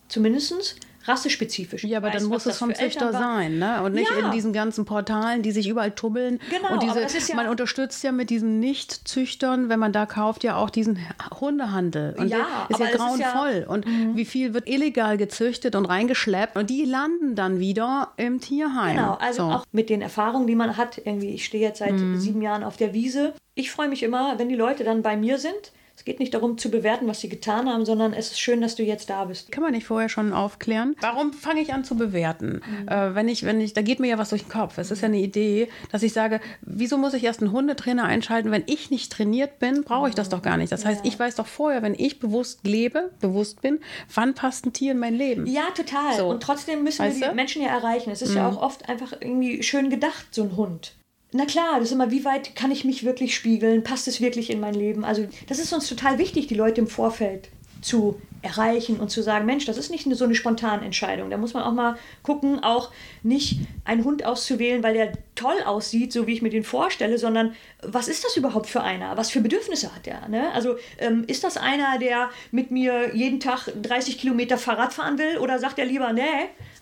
Zumindest 0.08 0.76
rassespezifisch. 1.04 1.84
Ja, 1.84 1.98
aber 1.98 2.08
Ich 2.08 2.14
dann 2.14 2.24
weiß, 2.24 2.28
muss 2.28 2.44
es 2.46 2.58
vom 2.58 2.74
Züchter 2.74 3.12
sein, 3.12 3.58
ne? 3.58 3.82
Und 3.82 3.94
nicht 3.94 4.10
Ja. 4.10 4.26
in 4.26 4.30
diesen 4.30 4.52
ganzen 4.52 4.84
Portalen, 4.84 5.40
die 5.42 5.52
sich 5.52 5.66
überall 5.66 5.90
tubbeln. 5.92 6.38
Genau, 6.50 6.74
und 6.74 6.82
diese, 6.82 6.92
aber 6.92 7.00
das 7.00 7.14
ist 7.14 7.28
ja- 7.30 7.34
man 7.36 7.48
unterstützt 7.48 8.04
ja 8.04 8.12
mit 8.12 8.28
diesen 8.28 8.60
Nicht-Züchtern, 8.60 9.70
wenn 9.70 9.78
man 9.78 9.92
da 9.94 10.04
kauft, 10.04 10.44
ja 10.44 10.56
auch 10.56 10.68
diesen 10.68 10.98
Hundehandel. 11.40 12.14
Und 12.18 12.28
Ja, 12.28 12.66
ist 12.68 12.74
aber 12.74 12.84
ja 12.84 12.90
es 12.90 12.94
ist 12.94 12.98
ja- 13.00 13.06
Mhm. 13.06 13.32
grauenvoll. 13.32 13.66
und 13.68 13.86
wie 14.16 14.24
viel 14.26 14.52
wird 14.52 14.68
illegal 14.68 15.16
gezüchtet 15.16 15.74
und 15.76 15.86
reingeschleppt 15.86 16.56
und 16.56 16.68
die 16.68 16.84
landen 16.84 17.34
dann 17.34 17.58
wieder 17.58 18.12
im 18.18 18.40
Tierheim. 18.40 18.96
Genau, 18.96 19.14
also 19.14 19.42
so. 19.42 19.46
Mhm. 19.48 19.52
auch 19.54 19.64
mit 19.72 19.88
den 19.88 20.02
Erfahrungen, 20.02 20.46
die 20.46 20.56
man 20.56 20.76
hat. 20.76 20.98
Irgendwie, 20.98 21.30
ich 21.30 21.44
stehe 21.46 21.62
jetzt 21.62 21.78
seit 21.78 21.94
sieben 22.16 22.42
Jahren 22.42 22.64
auf 22.64 22.76
der 22.76 22.92
Wiese. 22.92 23.32
Ich 23.54 23.70
freue 23.70 23.88
mich 23.88 24.02
immer, 24.02 24.38
wenn 24.38 24.48
die 24.50 24.56
Leute 24.56 24.84
dann 24.84 25.00
bei 25.02 25.16
mir 25.16 25.38
sind. 25.38 25.72
Es 26.08 26.12
geht 26.12 26.20
nicht 26.20 26.32
darum 26.32 26.56
zu 26.56 26.70
bewerten, 26.70 27.06
was 27.06 27.20
sie 27.20 27.28
getan 27.28 27.68
haben, 27.68 27.84
sondern 27.84 28.14
es 28.14 28.30
ist 28.30 28.40
schön, 28.40 28.62
dass 28.62 28.76
du 28.76 28.82
jetzt 28.82 29.10
da 29.10 29.26
bist. 29.26 29.52
Kann 29.52 29.62
man 29.62 29.72
nicht 29.72 29.86
vorher 29.86 30.08
schon 30.08 30.32
aufklären? 30.32 30.96
Warum 31.02 31.34
fange 31.34 31.60
ich 31.60 31.74
an 31.74 31.84
zu 31.84 31.96
bewerten? 31.96 32.62
Mhm. 32.64 32.88
Äh, 32.88 33.14
wenn 33.14 33.28
ich, 33.28 33.44
wenn 33.44 33.60
ich, 33.60 33.74
da 33.74 33.82
geht 33.82 34.00
mir 34.00 34.06
ja 34.06 34.16
was 34.16 34.30
durch 34.30 34.44
den 34.44 34.50
Kopf. 34.50 34.78
Es 34.78 34.90
ist 34.90 35.02
ja 35.02 35.08
eine 35.08 35.18
Idee, 35.18 35.68
dass 35.92 36.02
ich 36.02 36.14
sage, 36.14 36.40
wieso 36.62 36.96
muss 36.96 37.12
ich 37.12 37.24
erst 37.24 37.42
einen 37.42 37.52
Hundetrainer 37.52 38.04
einschalten, 38.04 38.50
wenn 38.50 38.62
ich 38.64 38.90
nicht 38.90 39.12
trainiert 39.12 39.58
bin, 39.58 39.84
brauche 39.84 40.08
ich 40.08 40.14
das 40.14 40.30
doch 40.30 40.40
gar 40.40 40.56
nicht. 40.56 40.72
Das 40.72 40.86
heißt, 40.86 41.04
ich 41.04 41.18
weiß 41.18 41.34
doch 41.34 41.46
vorher, 41.46 41.82
wenn 41.82 41.92
ich 41.92 42.20
bewusst 42.20 42.66
lebe, 42.66 43.10
bewusst 43.20 43.60
bin, 43.60 43.78
wann 44.14 44.32
passt 44.32 44.64
ein 44.64 44.72
Tier 44.72 44.92
in 44.92 44.98
mein 44.98 45.14
Leben? 45.14 45.46
Ja, 45.46 45.64
total. 45.76 46.16
So. 46.16 46.28
Und 46.28 46.42
trotzdem 46.42 46.84
müssen 46.84 47.04
Weißt 47.04 47.20
wir 47.20 47.26
die 47.26 47.30
du? 47.32 47.36
Menschen 47.36 47.60
ja 47.60 47.68
erreichen. 47.68 48.10
Es 48.12 48.22
ist 48.22 48.34
ja 48.34 48.48
auch 48.48 48.62
oft 48.62 48.88
einfach 48.88 49.12
irgendwie 49.12 49.62
schön 49.62 49.90
gedacht, 49.90 50.28
so 50.30 50.44
ein 50.44 50.56
Hund. 50.56 50.94
Na 51.32 51.44
klar, 51.44 51.74
das 51.78 51.88
ist 51.88 51.92
immer, 51.92 52.10
wie 52.10 52.24
weit 52.24 52.56
kann 52.56 52.70
ich 52.70 52.84
mich 52.84 53.04
wirklich 53.04 53.34
spiegeln? 53.34 53.82
Passt 53.82 54.08
es 54.08 54.20
wirklich 54.20 54.48
in 54.48 54.60
mein 54.60 54.74
Leben? 54.74 55.04
Also, 55.04 55.26
das 55.46 55.58
ist 55.58 55.72
uns 55.72 55.86
total 55.86 56.18
wichtig, 56.18 56.46
die 56.46 56.54
Leute 56.54 56.80
im 56.80 56.86
Vorfeld 56.86 57.50
zu 57.82 58.20
erreichen 58.40 59.00
und 59.00 59.10
zu 59.10 59.22
sagen, 59.22 59.46
Mensch, 59.46 59.64
das 59.64 59.78
ist 59.78 59.90
nicht 59.90 60.06
so 60.10 60.24
eine 60.24 60.34
spontane 60.34 60.84
Entscheidung. 60.84 61.28
Da 61.28 61.36
muss 61.36 61.54
man 61.54 61.64
auch 61.64 61.72
mal 61.72 61.96
gucken, 62.22 62.62
auch 62.62 62.90
nicht 63.22 63.60
einen 63.84 64.04
Hund 64.04 64.24
auszuwählen, 64.24 64.82
weil 64.82 64.94
der 64.94 65.12
toll 65.34 65.56
aussieht, 65.64 66.12
so 66.12 66.26
wie 66.26 66.34
ich 66.34 66.42
mir 66.42 66.50
den 66.50 66.64
vorstelle, 66.64 67.18
sondern 67.18 67.54
was 67.82 68.08
ist 68.08 68.24
das 68.24 68.36
überhaupt 68.36 68.68
für 68.68 68.82
einer? 68.82 69.16
Was 69.16 69.30
für 69.30 69.40
Bedürfnisse 69.40 69.94
hat 69.94 70.06
der? 70.06 70.28
Ne? 70.28 70.52
Also 70.52 70.76
ähm, 70.98 71.24
ist 71.26 71.42
das 71.42 71.56
einer, 71.56 71.98
der 71.98 72.30
mit 72.52 72.70
mir 72.70 73.14
jeden 73.14 73.40
Tag 73.40 73.68
30 73.82 74.18
Kilometer 74.18 74.56
Fahrrad 74.56 74.92
fahren 74.92 75.18
will 75.18 75.38
oder 75.38 75.58
sagt 75.58 75.78
er 75.78 75.84
lieber, 75.84 76.12
nee, 76.12 76.22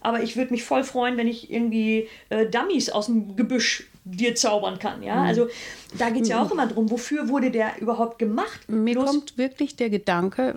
aber 0.03 0.23
ich 0.23 0.37
würde 0.37 0.53
mich 0.53 0.63
voll 0.63 0.85
freuen, 0.85 1.17
wenn 1.17 1.29
ich 1.29 1.51
irgendwie 1.51 2.09
äh, 2.29 2.47
Dummies 2.47 2.91
aus 2.91 3.07
dem 3.07 3.35
Gebüsch 3.35 3.87
dir 4.07 4.35
zaubern 4.35 4.79
kann. 4.79 5.03
Ja? 5.03 5.23
Also 5.23 5.49
da 5.99 6.11
geht 6.11 6.23
es 6.23 6.29
ja 6.29 6.41
auch 6.43 6.51
immer 6.51 6.67
drum, 6.67 6.91
wofür 6.91 7.29
wurde 7.29 7.51
der 7.51 7.81
überhaupt 7.81 8.19
gemacht? 8.19 8.69
Mir 8.69 8.97
Bloß- 8.97 9.05
kommt 9.05 9.39
wirklich 9.39 9.77
der 9.77 9.91
Gedanke, 9.91 10.57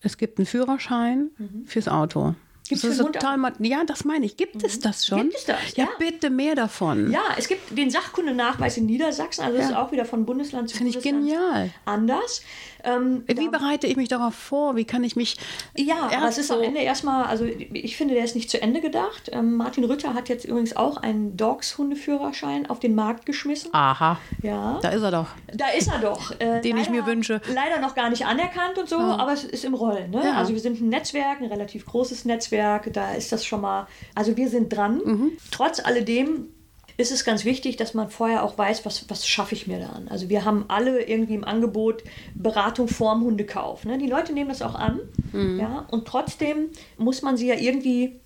es 0.00 0.16
gibt 0.16 0.38
einen 0.38 0.46
Führerschein 0.46 1.30
fürs 1.66 1.88
Auto. 1.88 2.28
Mhm. 2.28 2.36
Gibt's 2.68 2.82
das 2.82 2.90
ist 2.90 2.96
für 2.96 3.02
den 3.02 3.06
Hund 3.06 3.14
total, 3.14 3.36
ma- 3.38 3.52
ja, 3.60 3.84
das 3.84 4.04
meine 4.04 4.26
ich. 4.26 4.36
Gibt 4.36 4.60
es 4.64 4.80
das 4.80 5.06
schon? 5.06 5.20
Gibt 5.22 5.36
es 5.36 5.44
das, 5.44 5.76
Ja, 5.76 5.84
ja. 5.84 5.90
bitte 6.00 6.30
mehr 6.30 6.56
davon. 6.56 7.12
Ja, 7.12 7.22
es 7.38 7.46
gibt 7.46 7.76
den 7.78 7.90
Sachkundenachweis 7.90 8.76
in 8.76 8.86
Niedersachsen, 8.86 9.42
also 9.44 9.56
das 9.56 9.66
ist 9.70 9.76
auch 9.76 9.92
wieder 9.92 10.04
von 10.04 10.26
Bundesland 10.26 10.68
zu 10.68 10.76
Finde 10.76 10.90
ich 10.90 10.96
Bundesland 10.96 11.26
genial. 11.28 11.70
anders. 11.84 12.42
Ähm, 12.86 13.24
Wie 13.26 13.48
bereite 13.48 13.86
ich 13.86 13.96
mich 13.96 14.08
darauf 14.08 14.34
vor? 14.34 14.76
Wie 14.76 14.84
kann 14.84 15.04
ich 15.04 15.16
mich. 15.16 15.36
Ja, 15.76 16.08
aber 16.16 16.28
es 16.28 16.38
ist 16.38 16.48
so- 16.48 16.54
am 16.54 16.62
Ende 16.62 16.80
erstmal, 16.80 17.24
also 17.26 17.44
ich 17.44 17.96
finde, 17.96 18.14
der 18.14 18.24
ist 18.24 18.34
nicht 18.34 18.48
zu 18.48 18.62
Ende 18.62 18.80
gedacht. 18.80 19.28
Ähm, 19.32 19.56
Martin 19.56 19.84
Rütter 19.84 20.14
hat 20.14 20.28
jetzt 20.28 20.44
übrigens 20.44 20.76
auch 20.76 20.96
einen 20.98 21.36
Dogs-Hundeführerschein 21.36 22.68
auf 22.70 22.78
den 22.80 22.94
Markt 22.94 23.26
geschmissen. 23.26 23.72
Aha, 23.74 24.18
Ja. 24.42 24.78
da 24.82 24.88
ist 24.90 25.02
er 25.02 25.10
doch. 25.10 25.26
Da 25.52 25.68
ist 25.70 25.88
er 25.88 25.98
doch. 25.98 26.32
Äh, 26.40 26.60
Den 26.60 26.76
ich 26.78 26.88
mir 26.90 27.06
wünsche. 27.06 27.40
Leider 27.52 27.80
noch 27.80 27.94
gar 27.94 28.10
nicht 28.10 28.24
anerkannt 28.26 28.78
und 28.78 28.88
so, 28.88 28.96
aber 28.96 29.32
es 29.32 29.44
ist 29.44 29.64
im 29.64 29.74
Rollen. 29.74 30.10
Ne? 30.10 30.22
Ja. 30.24 30.34
Also 30.34 30.52
wir 30.52 30.60
sind 30.60 30.80
ein 30.80 30.88
Netzwerk, 30.88 31.40
ein 31.40 31.46
relativ 31.46 31.86
großes 31.86 32.24
Netzwerk. 32.24 32.92
Da 32.92 33.12
ist 33.14 33.32
das 33.32 33.44
schon 33.44 33.60
mal. 33.60 33.86
Also 34.14 34.36
wir 34.36 34.48
sind 34.48 34.70
dran. 34.74 35.00
Mhm. 35.04 35.32
Trotz 35.50 35.80
alledem 35.80 36.48
ist 36.96 37.12
es 37.12 37.24
ganz 37.24 37.44
wichtig, 37.44 37.76
dass 37.76 37.94
man 37.94 38.10
vorher 38.10 38.42
auch 38.42 38.56
weiß, 38.56 38.86
was, 38.86 39.08
was 39.08 39.26
schaffe 39.26 39.54
ich 39.54 39.66
mir 39.66 39.78
da 39.78 39.90
an. 39.90 40.08
Also 40.08 40.28
wir 40.28 40.44
haben 40.44 40.64
alle 40.68 41.02
irgendwie 41.02 41.34
im 41.34 41.44
Angebot 41.44 42.02
Beratung 42.34 42.88
vorm 42.88 43.22
Hundekauf. 43.22 43.84
Ne? 43.84 43.98
Die 43.98 44.06
Leute 44.06 44.32
nehmen 44.32 44.48
das 44.48 44.62
auch 44.62 44.74
an. 44.74 45.00
Mhm. 45.32 45.60
Ja? 45.60 45.86
Und 45.90 46.06
trotzdem 46.06 46.70
muss 46.96 47.22
man 47.22 47.36
sie 47.36 47.48
ja 47.48 47.56
irgendwie 47.56 48.20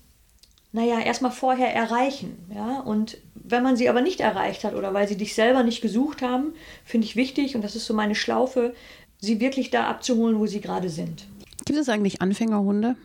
naja, 0.73 0.99
erstmal 0.99 1.31
vorher 1.31 1.73
erreichen. 1.73 2.37
Ja? 2.53 2.79
Und 2.79 3.17
wenn 3.35 3.63
man 3.63 3.75
sie 3.75 3.89
aber 3.89 4.01
nicht 4.01 4.21
erreicht 4.21 4.63
hat 4.63 4.73
oder 4.73 4.93
weil 4.93 5.07
sie 5.07 5.17
dich 5.17 5.35
selber 5.35 5.63
nicht 5.63 5.81
gesucht 5.81 6.21
haben, 6.21 6.53
finde 6.85 7.05
ich 7.05 7.15
wichtig, 7.15 7.55
und 7.55 7.61
das 7.61 7.75
ist 7.75 7.85
so 7.85 7.93
meine 7.93 8.15
Schlaufe, 8.15 8.73
sie 9.19 9.39
wirklich 9.39 9.69
da 9.69 9.87
abzuholen, 9.87 10.39
wo 10.39 10.47
sie 10.47 10.61
gerade 10.61 10.89
sind. 10.89 11.25
Gibt 11.65 11.77
es 11.77 11.89
eigentlich 11.89 12.21
Anfängerhunde? 12.21 12.95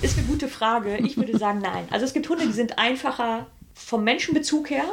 Ist 0.00 0.16
eine 0.16 0.26
gute 0.26 0.48
Frage. 0.48 0.96
Ich 0.98 1.16
würde 1.18 1.36
sagen, 1.38 1.58
nein. 1.58 1.84
Also 1.90 2.06
es 2.06 2.14
gibt 2.14 2.28
Hunde, 2.28 2.46
die 2.46 2.52
sind 2.52 2.78
einfacher 2.78 3.46
vom 3.84 4.04
Menschenbezug 4.04 4.70
her. 4.70 4.84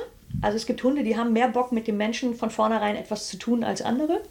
Also 0.41 0.57
es 0.57 0.65
gibt 0.65 0.83
Hunde, 0.83 1.03
die 1.03 1.17
haben 1.17 1.33
mehr 1.33 1.47
Bock 1.47 1.71
mit 1.71 1.87
dem 1.87 1.97
Menschen 1.97 2.35
von 2.35 2.49
vornherein 2.49 2.95
etwas 2.95 3.27
zu 3.27 3.37
tun 3.37 3.63
als 3.63 3.81
andere. 3.81 4.21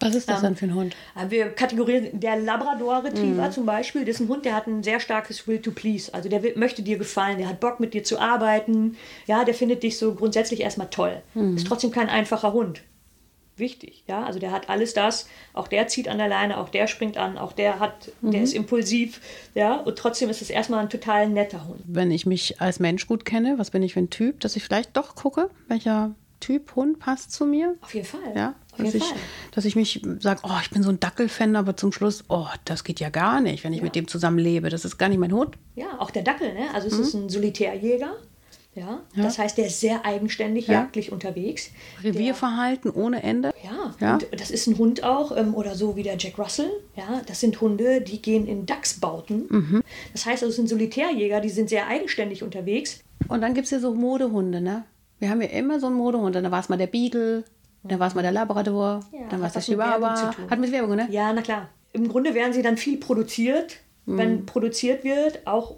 Was 0.00 0.14
ist 0.16 0.28
das 0.28 0.38
Ähm, 0.38 0.48
denn 0.48 0.56
für 0.56 0.64
ein 0.66 0.74
Hund? 0.74 0.96
Aber 1.14 1.30
Wir 1.30 1.50
kategorieren 1.50 2.18
der 2.18 2.36
Labrador 2.36 3.04
Retriever 3.04 3.50
zum 3.52 3.66
Beispiel, 3.66 4.04
das 4.04 4.16
ist 4.16 4.20
ein 4.22 4.28
Hund, 4.28 4.44
der 4.44 4.56
hat 4.56 4.66
ein 4.66 4.82
sehr 4.82 4.98
starkes 4.98 5.46
Will 5.46 5.60
to 5.60 5.70
Please. 5.70 6.12
Also 6.12 6.28
der 6.28 6.42
will, 6.42 6.54
möchte 6.56 6.82
dir 6.82 6.98
gefallen, 6.98 7.38
der 7.38 7.48
hat 7.48 7.60
Bock 7.60 7.78
mit 7.78 7.94
dir 7.94 8.02
zu 8.02 8.18
arbeiten. 8.18 8.96
Ja, 9.26 9.44
der 9.44 9.54
findet 9.54 9.84
dich 9.84 9.98
so 9.98 10.14
grundsätzlich 10.14 10.60
erstmal 10.60 10.88
toll. 10.90 11.22
Ist 11.54 11.66
trotzdem 11.68 11.92
kein 11.92 12.08
einfacher 12.08 12.52
Hund. 12.52 12.82
Wichtig, 13.56 14.04
ja. 14.08 14.24
Also 14.24 14.38
der 14.38 14.50
hat 14.50 14.68
alles 14.70 14.94
das. 14.94 15.28
Auch 15.52 15.68
der 15.68 15.86
zieht 15.86 16.08
an 16.08 16.18
der 16.18 16.28
Leine, 16.28 16.58
auch 16.58 16.70
der 16.70 16.86
springt 16.86 17.16
an, 17.18 17.36
auch 17.36 17.52
der 17.52 17.80
hat, 17.80 18.10
der 18.22 18.42
ist 18.42 18.54
impulsiv, 18.54 19.20
ja. 19.54 19.76
Und 19.76 19.96
trotzdem 19.98 20.30
ist 20.30 20.40
es 20.42 20.48
erstmal 20.50 20.80
ein 20.80 20.88
total 20.90 21.28
netter 21.28 21.66
Hund. 21.66 21.80
Wenn 21.86 22.10
ich 22.10 22.24
mich 22.26 22.60
als 22.60 22.80
Mensch 22.80 23.06
gut 23.06 23.24
kenne, 23.24 23.54
was 23.58 23.70
bin 23.70 23.82
ich 23.82 23.92
für 23.94 24.00
ein 24.00 24.10
Typ, 24.10 24.40
dass 24.40 24.56
ich 24.56 24.64
vielleicht 24.64 24.96
doch 24.96 25.14
gucke, 25.14 25.50
welcher 25.68 26.14
Typ 26.40 26.74
Hund 26.74 26.98
passt 26.98 27.30
zu 27.32 27.46
mir? 27.46 27.76
Auf 27.82 27.94
jeden 27.94 28.06
Fall. 28.06 28.20
Ja, 28.34 28.54
auf 28.72 28.78
dass 28.78 28.86
jeden 28.86 28.96
ich, 28.96 29.04
Fall. 29.04 29.18
dass 29.52 29.64
ich 29.66 29.76
mich 29.76 30.02
sage, 30.18 30.40
oh, 30.44 30.58
ich 30.62 30.70
bin 30.70 30.82
so 30.82 30.88
ein 30.90 30.98
Dackelfan, 30.98 31.54
aber 31.54 31.76
zum 31.76 31.92
Schluss, 31.92 32.24
oh, 32.28 32.48
das 32.64 32.82
geht 32.84 32.98
ja 33.00 33.10
gar 33.10 33.40
nicht, 33.40 33.62
wenn 33.64 33.72
ich 33.74 33.82
mit 33.82 33.94
dem 33.94 34.08
zusammen 34.08 34.38
lebe. 34.38 34.70
Das 34.70 34.84
ist 34.84 34.98
gar 34.98 35.08
nicht 35.08 35.18
mein 35.18 35.32
Hund. 35.32 35.56
Ja, 35.76 36.00
auch 36.00 36.10
der 36.10 36.22
Dackel, 36.22 36.52
ne? 36.54 36.68
Also 36.74 36.88
es 36.88 36.94
Mhm. 36.96 37.02
ist 37.02 37.14
ein 37.14 37.28
Solitärjäger. 37.28 38.14
Ja? 38.74 39.00
das 39.14 39.38
heißt, 39.38 39.58
der 39.58 39.66
ist 39.66 39.80
sehr 39.80 40.04
eigenständig 40.06 40.66
Ja. 40.66 40.74
jagdlich 40.74 41.12
unterwegs. 41.12 41.70
Revierverhalten 42.02 42.90
ohne 42.90 43.22
Ende. 43.22 43.52
Ja, 43.62 43.94
Ja. 44.00 44.14
und 44.14 44.26
das 44.40 44.50
ist 44.50 44.66
ein 44.66 44.78
Hund 44.78 45.04
auch, 45.04 45.36
ähm, 45.36 45.54
oder 45.54 45.74
so 45.74 45.94
wie 45.96 46.02
der 46.02 46.16
Jack 46.16 46.38
Russell. 46.38 46.70
Ja, 46.96 47.20
das 47.26 47.40
sind 47.40 47.60
Hunde, 47.60 48.00
die 48.00 48.22
gehen 48.22 48.46
in 48.46 48.64
Dachsbauten. 48.64 49.44
Mhm. 49.48 49.82
Das 50.12 50.24
heißt, 50.26 50.42
also, 50.42 50.50
es 50.50 50.56
sind 50.56 50.68
Solitärjäger, 50.68 51.40
die 51.40 51.50
sind 51.50 51.68
sehr 51.68 51.86
eigenständig 51.86 52.42
unterwegs. 52.42 53.00
Und 53.28 53.40
dann 53.42 53.54
gibt 53.54 53.66
es 53.66 53.70
ja 53.72 53.78
so 53.78 53.94
Modehunde, 53.94 54.60
ne? 54.60 54.84
Wir 55.18 55.30
haben 55.30 55.40
ja 55.42 55.48
immer 55.48 55.78
so 55.78 55.86
einen 55.86 55.96
Modehund. 55.96 56.34
Dann 56.34 56.50
war 56.50 56.58
es 56.60 56.68
mal 56.68 56.76
der 56.78 56.88
Beagle, 56.88 57.44
dann 57.84 57.98
war 58.00 58.08
es 58.08 58.14
mal 58.14 58.22
der 58.22 58.32
Labrador, 58.32 59.00
Ja, 59.12 59.28
dann 59.28 59.40
war 59.40 59.46
es 59.48 59.52
der 59.52 59.62
Chihuahua. 59.62 60.34
Hat 60.50 60.58
mit 60.58 60.72
Werbung, 60.72 60.96
ne? 60.96 61.06
Ja, 61.10 61.32
na 61.32 61.42
klar. 61.42 61.68
Im 61.92 62.08
Grunde 62.08 62.34
werden 62.34 62.52
sie 62.52 62.62
dann 62.62 62.76
viel 62.76 62.96
produziert. 62.96 63.76
Mhm. 64.06 64.18
Wenn 64.18 64.46
produziert 64.46 65.04
wird, 65.04 65.46
auch, 65.46 65.76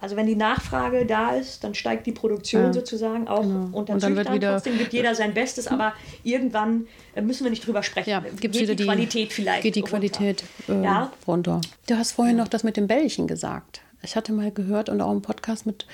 also 0.00 0.14
wenn 0.16 0.26
die 0.26 0.36
Nachfrage 0.36 1.06
da 1.06 1.30
ist, 1.30 1.64
dann 1.64 1.74
steigt 1.74 2.06
die 2.06 2.12
Produktion 2.12 2.62
Ja, 2.64 2.72
sozusagen 2.72 3.26
auch 3.28 3.40
unter 3.44 3.94
Und 3.94 4.02
dann 4.02 4.14
wird 4.16 4.26
Züchtern. 4.28 4.34
wieder- 4.34 4.52
Trotzdem 4.52 4.78
gibt 4.78 4.92
jeder 4.92 5.14
sein 5.14 5.34
Bestes, 5.34 5.66
aber 5.66 5.92
irgendwann 6.22 6.86
äh, 7.14 7.20
müssen 7.22 7.44
wir 7.44 7.50
nicht 7.50 7.66
drüber 7.66 7.82
sprechen. 7.82 8.10
Ja, 8.10 8.20
Geht 8.20 8.40
gibt 8.40 8.54
wieder 8.54 8.66
die 8.74 8.76
die 8.76 8.84
Qualität 8.84 9.32
vielleicht 9.32 9.62
Geht 9.62 9.74
die 9.74 9.80
runter. 9.80 9.90
Qualität 9.96 10.44
äh, 10.68 10.82
Ja. 10.84 11.12
runter. 11.26 11.60
Du 11.88 11.96
hast 11.96 12.12
vorhin 12.12 12.36
noch 12.36 12.48
das 12.48 12.62
mit 12.64 12.76
dem 12.76 12.86
Bällchen 12.86 13.26
gesagt. 13.26 13.80
Ich 14.02 14.14
hatte 14.14 14.32
mal 14.32 14.52
gehört 14.52 14.88
und 14.88 15.00
auch 15.00 15.10
im 15.12 15.22
Podcast 15.22 15.66
mit 15.66 15.86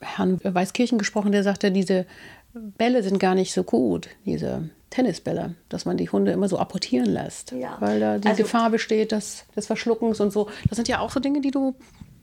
Herrn 0.00 0.38
Weißkirchen 0.42 0.98
gesprochen, 0.98 1.32
der 1.32 1.42
sagte, 1.42 1.70
diese 1.72 2.04
Bälle 2.52 3.02
sind 3.02 3.18
gar 3.18 3.34
nicht 3.34 3.52
so 3.54 3.62
gut, 3.64 4.08
diese 4.26 4.68
Tennisbälle, 4.90 5.54
dass 5.68 5.84
man 5.84 5.96
die 5.96 6.08
Hunde 6.08 6.32
immer 6.32 6.48
so 6.48 6.58
apportieren 6.58 7.06
lässt. 7.06 7.52
Ja. 7.52 7.76
Weil 7.80 8.00
da 8.00 8.18
die 8.18 8.28
Also- 8.28 8.42
Gefahr 8.44 8.70
besteht 8.70 9.12
des, 9.12 9.44
des 9.56 9.66
Verschluckens 9.66 10.20
und 10.20 10.32
so. 10.32 10.48
Das 10.68 10.76
sind 10.76 10.88
ja 10.88 11.00
auch 11.00 11.10
so 11.10 11.20
Dinge, 11.20 11.40
die 11.40 11.50
du 11.50 11.74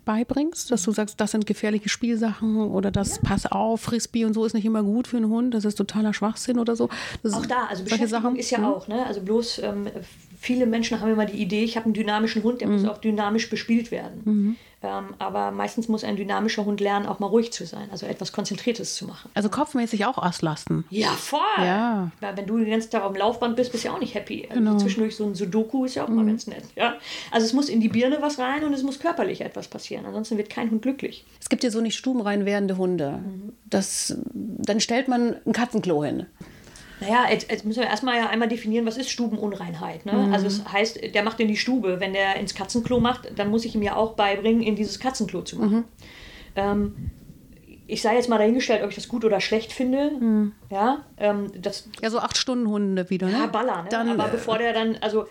beibringst, 0.06 0.72
dass 0.72 0.84
du 0.84 0.92
sagst, 0.92 1.20
das 1.22 1.32
sind 1.32 1.46
gefährliche 1.46 1.90
Spielsachen 1.90 2.58
oder 2.58 2.92
das 2.92 3.20
pass 3.20 3.46
auf, 3.46 3.82
Frisbee 3.82 4.26
und 4.26 4.34
so 4.34 4.46
ist 4.46 4.54
nicht 4.54 4.66
immer 4.66 4.84
gut 4.84 5.08
für 5.08 5.18
einen 5.18 5.30
Hund, 5.30 5.54
das 5.54 5.66
ist 5.66 5.76
totaler 5.76 6.14
Schwachsinn 6.14 6.60
oder 6.60 6.76
so. 6.76 6.90
Das 7.24 7.34
Auch 7.34 7.46
da, 7.46 7.66
also 7.70 7.84
Beschäftigung 7.84 8.10
Sachen. 8.10 8.36
ist 8.36 8.50
ja 8.52 8.60
Mhm. 8.60 8.66
auch, 8.66 8.88
ne? 8.88 9.06
Also 9.06 9.22
bloß 9.22 9.60
ähm, 9.60 9.88
viele 10.44 10.66
Menschen 10.66 11.00
haben 11.00 11.10
immer 11.12 11.26
die 11.26 11.38
Idee, 11.42 11.64
ich 11.64 11.78
habe 11.78 11.86
einen 11.86 11.94
dynamischen 11.94 12.44
Hund, 12.44 12.60
der 12.62 12.68
Mhm. 12.68 12.74
muss 12.82 12.86
auch 12.86 12.98
dynamisch 12.98 13.50
bespielt 13.50 13.92
werden. 13.92 14.58
Ähm, 14.86 15.14
aber 15.18 15.52
meistens 15.52 15.88
muss 15.88 16.04
ein 16.04 16.18
dynamischer 16.18 16.66
Hund 16.66 16.82
lernen, 16.82 17.06
auch 17.06 17.20
mal 17.20 17.28
ruhig 17.28 17.54
zu 17.54 17.66
sein, 17.66 17.88
also 17.90 18.06
etwas 18.06 18.34
Konzentriertes 18.34 18.96
zu 18.96 19.06
machen. 19.06 19.32
Also 19.34 19.48
kopfmäßig 19.48 20.06
auch 20.06 20.18
auslasten. 20.18 20.84
Ja, 20.90 21.08
voll. 21.12 21.40
Ja. 21.60 22.12
Weil 22.20 22.36
wenn 22.36 22.46
du 22.46 22.58
den 22.58 22.70
ganzen 22.70 22.92
Tag 22.92 23.04
auf 23.04 23.14
dem 23.14 23.20
Laufband 23.20 23.56
bist, 23.56 23.72
bist 23.72 23.86
du 23.86 23.88
ja 23.88 23.94
auch 23.96 24.00
nicht 24.02 24.14
happy. 24.14 24.46
Also 24.50 24.60
Genau. 24.60 24.78
Zwischendurch 24.78 25.16
so 25.16 25.26
ein 25.26 25.36
Sudoku 25.36 25.86
ist 25.86 25.96
ja 25.96 26.04
auch 26.04 26.10
Mhm. 26.10 26.16
mal 26.16 26.26
ganz 26.26 26.48
nett. 26.48 26.66
Ja? 26.76 26.96
Also 27.32 27.46
es 27.46 27.54
muss 27.54 27.70
in 27.70 27.80
die 27.80 27.88
Birne 27.88 28.18
was 28.22 28.40
rein 28.40 28.66
und 28.66 28.74
es 28.74 28.84
muss 28.84 29.00
körperlich 29.00 29.40
etwas 29.40 29.70
passieren. 29.70 30.06
Ansonsten 30.06 30.38
wird 30.38 30.50
kein 30.50 30.70
Hund 30.70 30.82
glücklich. 30.82 31.24
Es 31.40 31.48
gibt 31.48 31.64
ja 31.64 31.70
so 31.72 31.80
nicht 31.80 31.96
stubenrein 31.96 32.44
werdende 32.44 32.76
Hunde. 32.78 33.20
Das, 33.70 34.18
dann 34.34 34.82
stellt 34.82 35.08
man 35.08 35.38
ein 35.46 35.54
Katzenklo 35.54 36.04
hin. 36.04 36.26
Naja, 37.08 37.26
jetzt, 37.30 37.50
jetzt 37.52 37.66
müssen 37.66 37.80
wir 37.82 37.88
erstmal 37.88 38.18
ja 38.18 38.28
einmal 38.30 38.48
definieren, 38.48 38.86
was 38.86 38.98
ist 38.98 39.10
Stubenunreinheit. 39.10 40.06
Ne? 40.06 40.14
Mhm. 40.14 40.34
Also 40.34 40.48
es 40.48 40.64
heißt, 40.72 41.14
der 41.14 41.24
macht 41.24 41.40
in 41.40 41.48
die 41.48 41.58
Stube. 41.58 42.00
Wenn 42.00 42.14
der 42.14 42.36
ins 42.38 42.56
Katzenklo 42.56 43.00
macht, 43.00 43.32
dann 43.38 43.50
muss 43.50 43.66
ich 43.66 43.76
ihm 43.76 43.82
ja 43.84 43.96
auch 43.96 44.14
beibringen, 44.14 44.62
in 44.62 44.76
dieses 44.76 45.00
Katzenklo 45.00 45.42
zu 45.42 45.58
machen. 45.58 45.78
Mhm. 45.78 45.84
Ähm, 46.56 46.96
ich 47.88 48.02
sei 48.02 48.16
jetzt 48.16 48.30
mal 48.30 48.38
dahingestellt, 48.38 48.82
ob 48.84 48.90
ich 48.90 48.96
das 48.96 49.08
gut 49.08 49.26
oder 49.26 49.40
schlecht 49.42 49.74
finde. 49.74 50.12
Mhm. 50.20 50.52
Ja, 50.72 51.06
ähm, 51.18 51.52
das 51.62 51.90
Ja, 52.02 52.10
so 52.10 52.20
acht 52.20 52.38
Stunden 52.38 52.68
Hunde 52.68 53.10
wieder, 53.10 53.28
ne? 53.28 53.34
ja, 53.34 53.46
Baller. 53.48 53.84
Ne? 53.84 53.90
Dann, 53.90 54.10
Aber 54.20 54.30
äh, 54.30 54.32
bevor 54.32 54.58
der 54.58 54.74
dann, 54.74 54.98
also 55.02 55.26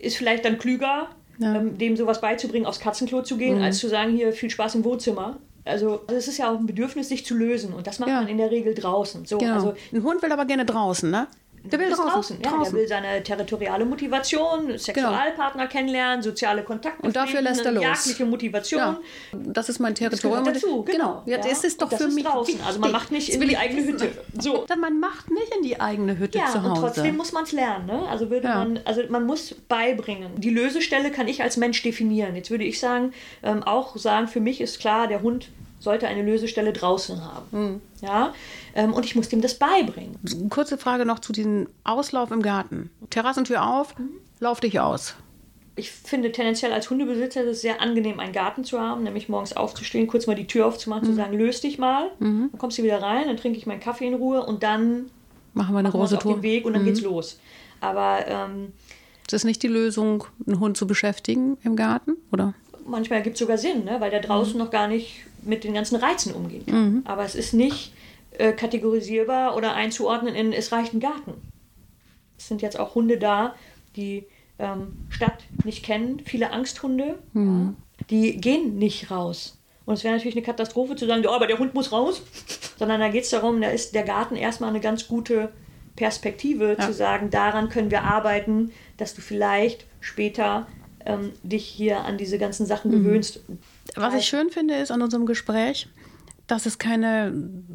ist 0.00 0.16
vielleicht 0.16 0.44
dann 0.44 0.58
klüger, 0.58 1.08
Ja. 1.38 1.54
ähm, 1.56 1.76
dem 1.78 1.96
sowas 1.96 2.20
beizubringen, 2.20 2.66
aufs 2.66 2.80
Katzenklo 2.80 3.22
zu 3.22 3.36
gehen, 3.36 3.60
als 3.62 3.78
zu 3.78 3.88
sagen, 3.88 4.12
hier 4.16 4.32
viel 4.32 4.50
Spaß 4.50 4.76
im 4.76 4.84
Wohnzimmer. 4.84 5.38
Also 5.70 6.00
also 6.06 6.14
es 6.16 6.28
ist 6.28 6.38
ja 6.38 6.50
auch 6.52 6.58
ein 6.58 6.66
Bedürfnis, 6.66 7.08
sich 7.08 7.24
zu 7.24 7.34
lösen. 7.34 7.72
Und 7.72 7.86
das 7.86 7.98
macht 7.98 8.10
Ja. 8.10 8.16
man 8.20 8.28
in 8.28 8.38
der 8.38 8.50
Regel 8.50 8.74
draußen. 8.74 9.24
So, 9.24 9.38
genau. 9.38 9.54
also 9.54 9.74
ein 9.92 10.02
Hund 10.02 10.22
will 10.22 10.32
aber 10.32 10.44
gerne 10.44 10.64
draußen, 10.64 11.10
ne? 11.10 11.26
Der 11.62 11.78
will 11.78 11.88
ist 11.88 11.98
draußen. 11.98 12.38
Ja, 12.42 12.62
der 12.62 12.72
will 12.72 12.88
seine 12.88 13.22
territoriale 13.22 13.84
Motivation, 13.84 14.78
Sexualpartner 14.78 15.66
kennenlernen, 15.66 16.22
soziale 16.22 16.62
Kontakte. 16.62 17.02
Und 17.06 17.14
dafür 17.14 17.42
lässt 17.42 17.64
er 17.66 17.72
los. 17.72 17.82
Jagdliche 17.84 18.24
Motivation. 18.24 18.80
Ja, 18.80 18.98
das 19.32 19.68
ist 19.68 19.78
mein 19.78 19.92
Das 19.94 19.98
Territorium. 20.00 20.44
gehört 20.44 20.56
dazu, 20.56 20.82
genau. 20.84 21.22
Ja, 21.26 21.38
das 21.38 21.64
ist 21.64 21.80
doch 21.80 21.86
Und 21.86 21.92
das 21.92 22.02
für 22.02 22.08
ist 22.08 22.14
mich 22.14 22.24
draußen. 22.24 22.54
wichtig. 22.54 22.66
Also 22.66 22.80
man 22.80 22.92
macht 22.92 23.10
nicht 23.12 23.28
Das 23.28 23.34
in 23.36 23.48
die 23.48 23.56
eigene. 23.56 23.82
Hütte. 23.86 24.10
So. 24.38 24.64
Dann 24.68 24.80
man 24.80 24.98
macht 25.00 25.30
nicht 25.30 25.54
in 25.54 25.62
die 25.62 25.78
eigene 25.80 26.18
Hütte 26.18 26.38
Ja, 26.38 26.46
zu 26.46 26.58
und 26.58 26.70
Hause. 26.70 26.80
trotzdem 26.80 27.16
muss 27.16 27.32
man 27.32 27.44
es 27.44 27.52
lernen. 27.52 27.86
Ne? 27.86 28.08
Also 28.08 28.30
würde 28.30 28.48
man, 28.48 28.80
also 28.84 29.02
man 29.08 29.26
muss 29.26 29.54
beibringen. 29.68 30.30
Die 30.40 30.50
Lösestelle 30.50 31.10
kann 31.10 31.28
ich 31.28 31.42
als 31.42 31.56
Mensch 31.56 31.82
definieren. 31.82 32.34
Jetzt 32.36 32.50
würde 32.50 32.64
ich 32.64 32.80
sagen, 32.80 33.12
ähm, 33.42 33.62
auch 33.62 33.96
sagen, 33.96 34.28
für 34.28 34.40
mich 34.40 34.60
ist 34.60 34.80
klar, 34.80 35.08
der 35.08 35.22
Hund 35.22 35.48
sollte 35.80 36.06
eine 36.06 36.22
Lösestelle 36.22 36.72
draußen 36.72 37.24
haben. 37.24 37.46
Hm. 37.50 37.80
Ja, 38.02 38.32
ähm, 38.74 38.92
und 38.92 39.04
ich 39.04 39.16
muss 39.16 39.28
dem 39.28 39.40
das 39.40 39.54
beibringen. 39.58 40.16
Kurze 40.50 40.78
Frage 40.78 41.04
noch 41.04 41.18
zu 41.18 41.32
diesem 41.32 41.68
Auslauf 41.84 42.30
im 42.30 42.42
Garten. 42.42 42.90
Terrassentür 43.10 43.66
auf, 43.66 43.98
Mhm. 43.98 44.10
lauf 44.38 44.60
dich 44.60 44.78
aus. 44.78 45.14
Ich 45.76 45.90
finde 45.90 46.30
tendenziell 46.32 46.72
als 46.72 46.90
Hundebesitzer 46.90 47.42
ist 47.42 47.48
es 47.48 47.60
sehr 47.62 47.80
angenehm, 47.80 48.20
einen 48.20 48.32
Garten 48.34 48.64
zu 48.64 48.78
haben, 48.80 49.02
nämlich 49.02 49.28
morgens 49.30 49.56
aufzustehen, 49.56 50.06
kurz 50.06 50.26
mal 50.26 50.36
die 50.36 50.46
Tür 50.46 50.66
aufzumachen, 50.66 51.04
Mhm. 51.08 51.12
zu 51.12 51.16
sagen, 51.16 51.38
löst 51.38 51.64
dich 51.64 51.78
mal, 51.78 52.10
dann 52.20 52.50
kommst 52.58 52.76
du 52.78 52.82
wieder 52.82 53.00
rein, 53.00 53.26
dann 53.28 53.36
trinke 53.38 53.56
ich 53.58 53.66
meinen 53.66 53.80
Kaffee 53.80 54.06
in 54.06 54.14
Ruhe 54.14 54.44
und 54.44 54.62
dann 54.62 55.06
Machen 55.54 55.74
wir 55.74 55.78
eine 55.78 55.88
machen 55.88 55.98
große 55.98 56.16
auf 56.18 56.22
Tour. 56.22 56.34
den 56.34 56.42
Weg 56.42 56.64
und 56.66 56.74
dann 56.74 56.84
geht's 56.84 57.00
los. 57.00 57.38
Aber 57.80 58.26
ähm, 58.28 58.72
Ist 59.22 59.32
das 59.32 59.44
nicht 59.44 59.62
die 59.62 59.68
Lösung, 59.68 60.24
einen 60.46 60.60
Hund 60.60 60.76
zu 60.76 60.86
beschäftigen 60.86 61.56
im 61.64 61.76
Garten? 61.76 62.16
Oder? 62.30 62.52
manchmal 62.86 63.22
gibt 63.22 63.34
es 63.34 63.40
sogar 63.40 63.56
Sinn, 63.56 63.84
ne? 63.84 63.96
weil 64.00 64.10
der 64.10 64.20
draußen 64.20 64.54
Mhm. 64.54 64.58
noch 64.58 64.70
gar 64.70 64.88
nicht 64.88 65.20
mit 65.42 65.64
den 65.64 65.74
ganzen 65.74 65.96
Reizen 65.96 66.34
umgehen 66.34 66.66
kann. 66.66 67.02
Aber 67.04 67.24
es 67.24 67.34
ist 67.34 67.52
nicht 67.54 67.92
äh, 68.32 68.52
kategorisierbar 68.52 69.56
oder 69.56 69.74
einzuordnen 69.74 70.34
in, 70.34 70.52
es 70.52 70.72
reicht 70.72 70.94
ein 70.94 71.00
Garten. 71.00 71.34
Es 72.38 72.48
sind 72.48 72.62
jetzt 72.62 72.78
auch 72.78 72.94
Hunde 72.94 73.18
da, 73.18 73.54
die 73.96 74.24
ähm, 74.58 75.06
Stadt 75.08 75.44
nicht 75.64 75.84
kennen, 75.84 76.20
viele 76.24 76.52
Angsthunde, 76.52 77.18
Mhm. 77.32 77.76
ja, 77.98 78.04
die 78.10 78.36
gehen 78.40 78.78
nicht 78.78 79.10
raus. 79.10 79.58
Und 79.86 79.94
es 79.94 80.04
wäre 80.04 80.14
natürlich 80.14 80.36
eine 80.36 80.44
Katastrophe 80.44 80.94
zu 80.96 81.06
sagen, 81.06 81.22
ja, 81.22 81.30
aber 81.30 81.46
der 81.46 81.58
Hund 81.58 81.74
muss 81.74 81.90
raus. 81.92 82.22
Sondern 82.78 83.00
da 83.00 83.08
geht 83.08 83.24
es 83.24 83.30
darum, 83.30 83.60
da 83.60 83.68
ist 83.70 83.94
der 83.94 84.04
Garten 84.04 84.36
erstmal 84.36 84.70
eine 84.70 84.80
ganz 84.80 85.06
gute 85.08 85.50
Perspektive, 85.96 86.76
Ja. 86.78 86.86
zu 86.86 86.92
sagen, 86.94 87.30
daran 87.30 87.68
können 87.68 87.90
wir 87.90 88.02
arbeiten, 88.04 88.70
dass 88.96 89.14
du 89.14 89.20
vielleicht 89.20 89.86
später 90.00 90.66
ähm, 91.04 91.32
dich 91.42 91.64
hier 91.66 92.00
an 92.04 92.16
diese 92.18 92.38
ganzen 92.38 92.66
Sachen 92.66 92.90
Mhm. 92.90 93.04
Was 93.96 94.14
ich 94.14 94.26
schön 94.26 94.50
finde, 94.50 94.74
ist 94.74 94.90
an 94.90 95.02
unserem 95.02 95.26
Gespräch, 95.26 95.88
dass 96.46 96.66
es 96.66 96.78
keine 96.78 97.32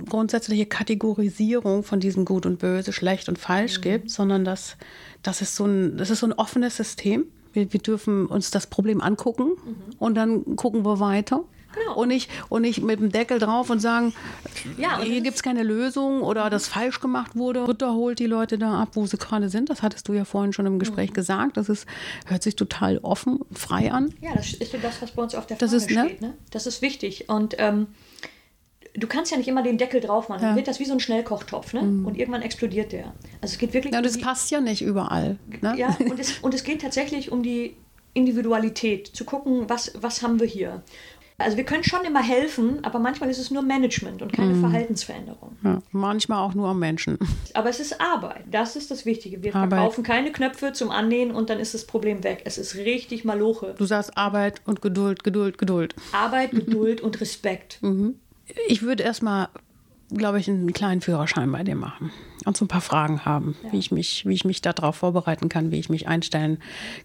grundsätzliche 0.10 0.66
Kategorisierung 0.66 1.84
von 1.84 2.00
diesem 2.00 2.26
Gut 2.26 2.46
und 2.46 2.60
Böse, 2.60 2.92
schlecht 2.94 3.30
und 3.30 3.38
Mhm. 3.38 3.42
falsch 3.42 3.82
gibt, 3.82 4.10
sondern 4.12 4.44
dass, 4.44 4.78
dass 5.24 5.42
es 5.42 5.56
so 5.56 5.66
ein, 5.66 5.98
das 5.98 6.10
ist 6.10 6.20
so 6.20 6.28
ein 6.28 6.34
offenes 6.34 6.76
System. 6.78 7.26
Wir, 7.54 7.72
wir 7.72 7.80
dürfen 7.80 8.26
uns 8.26 8.52
das 8.52 8.68
Problem 8.68 9.00
angucken 9.02 9.52
und 9.98 10.16
dann 10.16 10.58
gucken 10.58 10.84
wir 10.86 11.00
weiter. 11.00 11.46
Mhm. 11.76 11.80
Genau. 11.80 11.96
Und, 11.96 12.08
nicht, 12.08 12.30
und 12.50 12.62
nicht 12.62 12.82
mit 12.82 13.00
dem 13.00 13.12
Deckel 13.12 13.40
drauf 13.40 13.70
und 13.70 13.80
sagen, 13.80 14.14
Ja, 14.78 14.98
und 14.98 15.04
hier 15.06 15.16
das 15.16 15.24
gibt 15.24 15.36
es 15.38 15.44
keine 15.44 15.64
Lösung 15.64 16.22
oder 16.22 16.50
das 16.50 16.68
falsch 16.68 17.00
gemacht 17.02 17.36
wurde. 17.36 17.68
Ritter 17.68 17.94
holt 17.94 18.20
die 18.20 18.26
Leute 18.28 18.58
da 18.58 18.82
ab, 18.82 18.90
wo 18.94 19.06
sie 19.06 19.18
gerade 19.18 19.50
sind. 19.50 19.70
Das 19.70 19.82
hattest 19.82 20.08
du 20.08 20.14
ja 20.14 20.26
vorhin 20.26 20.54
schon 20.54 20.66
im 20.66 20.80
Gespräch 20.80 21.10
Mhm. 21.12 21.14
gesagt. 21.16 21.58
Das 21.58 21.70
ist, 21.70 21.86
hört 22.26 22.44
sich 22.44 22.56
total 22.56 22.98
offen 23.00 23.38
und 23.38 23.58
frei 23.60 23.92
an. 23.92 24.14
Ja, 24.22 24.34
das 24.36 24.54
ist 24.54 24.72
so 24.72 24.78
das, 24.78 25.02
was 25.02 25.12
bei 25.12 25.22
uns 25.24 25.36
auf 25.36 25.46
der 25.48 25.58
Das 25.58 25.72
Fahne 25.72 25.84
ist, 25.84 25.92
ne? 25.92 26.06
steht. 26.06 26.22
Ne? 26.22 26.34
Das 26.52 26.66
ist 26.68 26.82
wichtig. 26.82 27.30
Und 27.30 27.56
ähm, 27.60 27.88
du 28.94 29.08
kannst 29.08 29.32
ja 29.32 29.38
nicht 29.38 29.48
immer 29.48 29.62
den 29.64 29.78
Deckel 29.78 30.00
drauf 30.02 30.30
machen. 30.30 30.40
Dann 30.42 30.50
Ja. 30.50 30.52
Mhm. 30.54 30.58
wird 30.58 30.68
das 30.68 30.80
wie 30.80 30.86
so 30.86 30.94
ein 30.94 31.00
Schnellkochtopf. 31.00 31.74
Ne? 31.74 31.82
Und 31.82 32.18
irgendwann 32.18 32.42
explodiert 32.42 32.92
der. 32.92 33.14
Also 33.42 33.54
es 33.54 33.58
geht 33.58 33.74
wirklich 33.74 33.94
Ja, 33.94 34.00
um 34.00 34.08
die, 34.08 34.20
passt 34.20 34.52
ja 34.52 34.62
nicht 34.62 34.82
überall. 34.82 35.38
Ne? 35.62 35.76
Ja, 35.78 35.98
und 36.10 36.20
es, 36.20 36.40
und 36.40 36.54
es 36.54 36.64
geht 36.64 36.82
tatsächlich 36.82 37.32
um 37.32 37.44
die 37.44 37.76
Individualität. 38.14 39.08
Zu 39.08 39.26
gucken, 39.26 39.66
was, 39.70 39.92
was 40.00 40.22
haben 40.22 40.40
wir 40.40 40.48
hier. 40.48 40.82
Also 41.38 41.58
wir 41.58 41.66
können 41.66 41.84
schon 41.84 42.06
immer 42.06 42.24
helfen, 42.24 42.80
aber 42.84 42.98
manchmal 43.00 43.30
ist 43.30 43.40
es 43.40 43.52
nur 43.52 43.62
Management 43.62 44.22
und 44.22 44.32
Mhm. 44.32 44.36
keine 44.38 44.56
Verhaltensveränderung. 44.56 45.58
Ja, 45.64 45.82
manchmal 45.92 46.40
auch 46.40 46.54
nur 46.54 46.70
am 46.70 46.80
Menschen. 46.80 47.18
Aber 47.54 47.70
es 47.70 47.80
ist 47.82 48.00
Arbeit. 48.00 48.46
Das 48.50 48.76
ist 48.78 48.90
das 48.90 49.06
Wichtige. 49.06 49.44
Wir 49.44 49.54
Arbeit. 49.56 49.72
verkaufen 49.80 50.04
keine 50.04 50.32
Knöpfe 50.32 50.72
zum 50.72 50.92
Annähen 50.92 51.32
und 51.32 51.50
dann 51.50 51.60
ist 51.60 51.74
das 51.74 51.86
Problem 51.86 52.24
weg. 52.24 52.44
Es 52.46 52.58
ist 52.58 52.76
richtig 52.76 53.26
Maloche. 53.26 53.76
Du 53.78 53.86
sagst 53.86 54.18
Arbeit 54.18 54.62
und 54.66 54.82
Geduld, 54.82 55.24
Geduld, 55.26 55.58
Geduld. 55.58 55.94
Arbeit, 56.14 56.52
Geduld 56.52 57.02
und 57.02 57.20
Respekt. 57.20 57.80
Ich 58.68 58.82
würde 58.84 59.04
erstmal, 59.04 59.50
glaube 60.14 60.40
ich, 60.40 60.48
einen 60.50 60.72
kleinen 60.72 61.02
Führerschein 61.02 61.52
bei 61.52 61.64
dir 61.64 61.76
machen 61.76 62.12
und 62.46 62.56
so 62.56 62.64
ein 62.66 62.68
paar 62.68 62.82
Fragen 62.82 63.26
haben, 63.26 63.56
wie 63.72 63.80
ich 63.80 63.92
mich, 63.92 64.26
wie 64.28 64.34
ich 64.34 64.46
mich 64.46 64.62
darauf 64.62 64.96
vorbereiten 64.98 65.50
kann, 65.50 65.72
wie 65.72 65.80
ich 65.80 65.90
mich 65.90 66.08
einstellen 66.08 66.60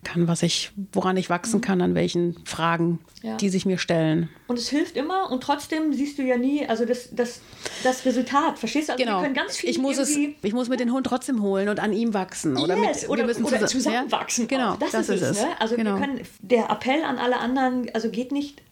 kann, 0.04 0.28
was 0.28 0.42
ich, 0.42 0.70
woran 0.92 1.16
ich 1.16 1.30
wachsen 1.30 1.60
kann, 1.60 1.80
an 1.80 1.94
welchen 1.94 2.36
Fragen, 2.44 2.98
Ja. 3.22 3.36
die 3.36 3.48
sich 3.48 3.64
mir 3.66 3.78
stellen. 3.78 4.28
Und 4.48 4.58
es 4.58 4.68
hilft 4.68 4.96
immer 4.96 5.30
und 5.30 5.42
trotzdem 5.42 5.92
siehst 5.92 6.18
du 6.18 6.22
ja 6.22 6.36
nie, 6.36 6.66
also 6.66 6.84
das, 6.84 7.08
das, 7.12 7.40
das 7.82 8.04
Resultat. 8.04 8.58
Verstehst 8.58 8.88
du? 8.88 8.92
Also 8.92 9.04
Genau. 9.04 9.18
wir 9.18 9.22
können 9.24 9.34
ganz 9.34 9.56
viel 9.56 9.70
Ich 9.70 9.78
muss, 9.78 9.98
es, 9.98 10.14
ich 10.16 10.52
muss 10.52 10.68
mit 10.68 10.78
den 10.80 10.92
Hund 10.92 11.06
trotzdem 11.06 11.42
holen 11.42 11.68
und 11.68 11.80
an 11.80 11.92
ihm 11.92 12.12
wachsen. 12.14 12.56
Oder, 12.56 12.76
yes, 12.76 13.02
mit, 13.02 13.10
oder, 13.10 13.20
wir 13.22 13.26
müssen 13.28 13.44
oder 13.44 13.66
zusammen- 13.66 13.70
zusammenwachsen. 14.08 14.48
Ja? 14.50 14.56
Genau, 14.56 14.72
auch. 14.74 14.78
Das, 14.78 14.94
ist 15.08 15.08
es. 15.22 15.40
Ne? 15.40 15.48
Also 15.58 15.76
genau. 15.76 15.94
wir 15.98 16.00
können, 16.06 16.20
der 16.42 16.68
Appell 16.70 17.02
an 17.02 17.18
alle 17.18 17.38
anderen, 17.38 17.88
also 17.94 18.10
geht 18.10 18.30
nicht 18.32 18.62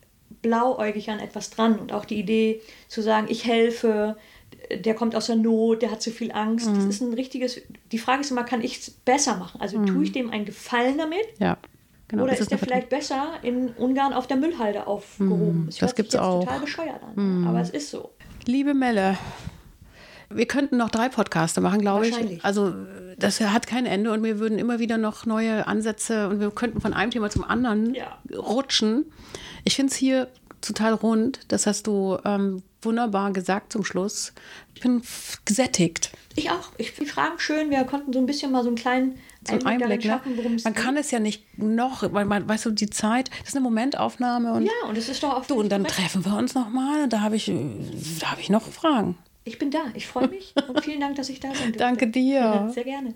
blauäugig 0.42 1.10
an 1.10 1.18
etwas 1.18 1.50
dran. 1.50 1.78
Und 1.78 1.92
auch 1.92 2.04
die 2.04 2.16
Idee 2.18 2.60
zu 2.88 3.02
sagen, 3.02 3.26
ich 3.28 3.44
helfe, 3.44 4.16
der 4.70 4.94
kommt 4.94 5.14
aus 5.16 5.26
der 5.26 5.36
Not, 5.36 5.82
der 5.82 5.90
hat 5.90 6.02
zu 6.02 6.10
viel 6.10 6.30
Angst. 6.32 6.66
Das 6.66 6.84
Mhm. 6.84 6.90
ist 6.90 7.00
ein 7.02 7.14
richtiges, 7.14 7.60
die 7.92 7.98
Frage 7.98 8.20
ist 8.20 8.30
immer, 8.30 8.44
kann 8.44 8.60
ich 8.62 8.78
es 8.78 8.90
besser 8.90 9.36
machen? 9.36 9.60
Also 9.60 9.82
tue 9.84 10.04
ich 10.04 10.12
dem 10.12 10.30
einen 10.30 10.44
Gefallen 10.44 10.98
damit? 10.98 11.20
ja, 11.38 11.56
genau. 12.08 12.24
Oder 12.24 12.32
Das 12.32 12.40
ist 12.40 12.50
der 12.50 12.58
vielleicht 12.58 12.88
besser 12.88 13.32
in 13.42 13.68
Ungarn 13.70 14.12
auf 14.12 14.26
der 14.26 14.36
Müllhalde 14.36 14.86
aufgehoben? 14.86 15.62
Mhm, 15.62 15.68
Es 15.68 15.78
das 15.78 15.94
gibt's 15.94 16.14
jetzt 16.14 16.22
auch. 16.22 16.40
Mhm. 16.42 16.44
total 16.46 16.60
bescheuert 16.60 17.00
an, 17.02 17.46
aber 17.48 17.60
es 17.60 17.70
ist 17.70 17.90
so. 17.90 18.10
Liebe 18.46 18.74
Melle, 18.74 19.16
wir 20.30 20.46
könnten 20.46 20.76
noch 20.76 20.90
drei 20.90 21.08
Podcaste 21.08 21.60
machen, 21.62 21.80
glaube 21.80 22.06
ich. 22.06 22.12
Wahrscheinlich. 22.12 22.44
Also 22.44 22.74
das 23.18 23.40
hat 23.40 23.66
kein 23.66 23.86
Ende 23.86 24.12
und 24.12 24.22
wir 24.22 24.38
würden 24.38 24.58
immer 24.58 24.78
wieder 24.78 24.98
noch 24.98 25.24
neue 25.24 25.66
Ansätze 25.66 26.28
und 26.28 26.40
wir 26.40 26.50
könnten 26.50 26.80
von 26.82 26.92
einem 26.92 27.10
Thema 27.10 27.30
zum 27.30 27.44
anderen 27.44 27.94
Ja. 27.94 28.18
rutschen. 28.36 29.06
Ich 29.64 29.74
finde 29.76 29.90
es 29.92 29.96
hier 29.96 30.28
total 30.60 30.92
rund. 30.94 31.40
Das 31.48 31.66
hast 31.66 31.86
du 31.86 32.18
ähm, 32.26 32.62
wunderbar 32.82 33.32
gesagt 33.32 33.72
zum 33.72 33.84
Schluss. 33.84 34.32
Ich 34.74 34.80
bin 34.80 35.02
gesättigt. 35.44 36.10
Ich 36.36 36.50
auch. 36.50 36.70
Ich 36.78 36.92
finde 36.92 37.06
die 37.10 37.10
Fragen 37.14 37.38
schön. 37.38 37.70
Wir 37.70 37.82
konnten 37.84 38.12
so 38.12 38.18
ein 38.18 38.26
bisschen 38.26 38.52
mal 38.52 38.62
so 38.62 38.68
einen 38.68 38.76
kleinen 38.76 39.18
So 39.46 39.54
ein 39.54 39.66
Einblick, 39.66 40.04
ne? 40.04 40.10
schaffen, 40.10 40.36
worum 40.36 40.54
es 40.54 40.64
Man 40.64 40.74
geht. 40.74 40.82
kann 40.84 40.96
es 40.96 41.10
ja 41.10 41.18
nicht 41.18 41.58
noch, 41.58 42.12
weil 42.12 42.24
man, 42.24 42.48
weißt 42.48 42.66
du, 42.66 42.70
die 42.70 42.88
Zeit, 42.90 43.30
das 43.40 43.48
ist 43.50 43.56
eine 43.56 43.64
Momentaufnahme 43.64 44.52
und 44.52 44.62
Ja, 44.66 44.88
und 44.88 44.96
es 44.96 45.08
ist 45.08 45.22
doch 45.22 45.34
auch 45.34 45.46
du, 45.46 45.54
und 45.56 45.70
dann 45.70 45.84
treffen 45.84 46.24
wir 46.24 46.36
uns 46.36 46.54
nochmal 46.54 47.02
und 47.04 47.12
da 47.12 47.20
habe 47.22 47.34
ich, 47.36 47.48
äh, 47.48 47.56
da 48.20 48.30
habe 48.30 48.40
ich 48.40 48.50
noch 48.50 48.62
Fragen. 48.62 49.18
Ich 49.44 49.58
bin 49.58 49.70
da. 49.70 49.80
Ich 49.94 50.06
freue 50.06 50.28
mich 50.28 50.54
und 50.68 50.84
vielen 50.84 51.00
Dank, 51.00 51.16
dass 51.16 51.28
ich 51.28 51.40
da 51.40 51.48
durfte. 51.48 51.72
Danke 51.72 52.06
dir. 52.06 52.70
Sehr 52.72 52.84
gerne. 52.84 53.14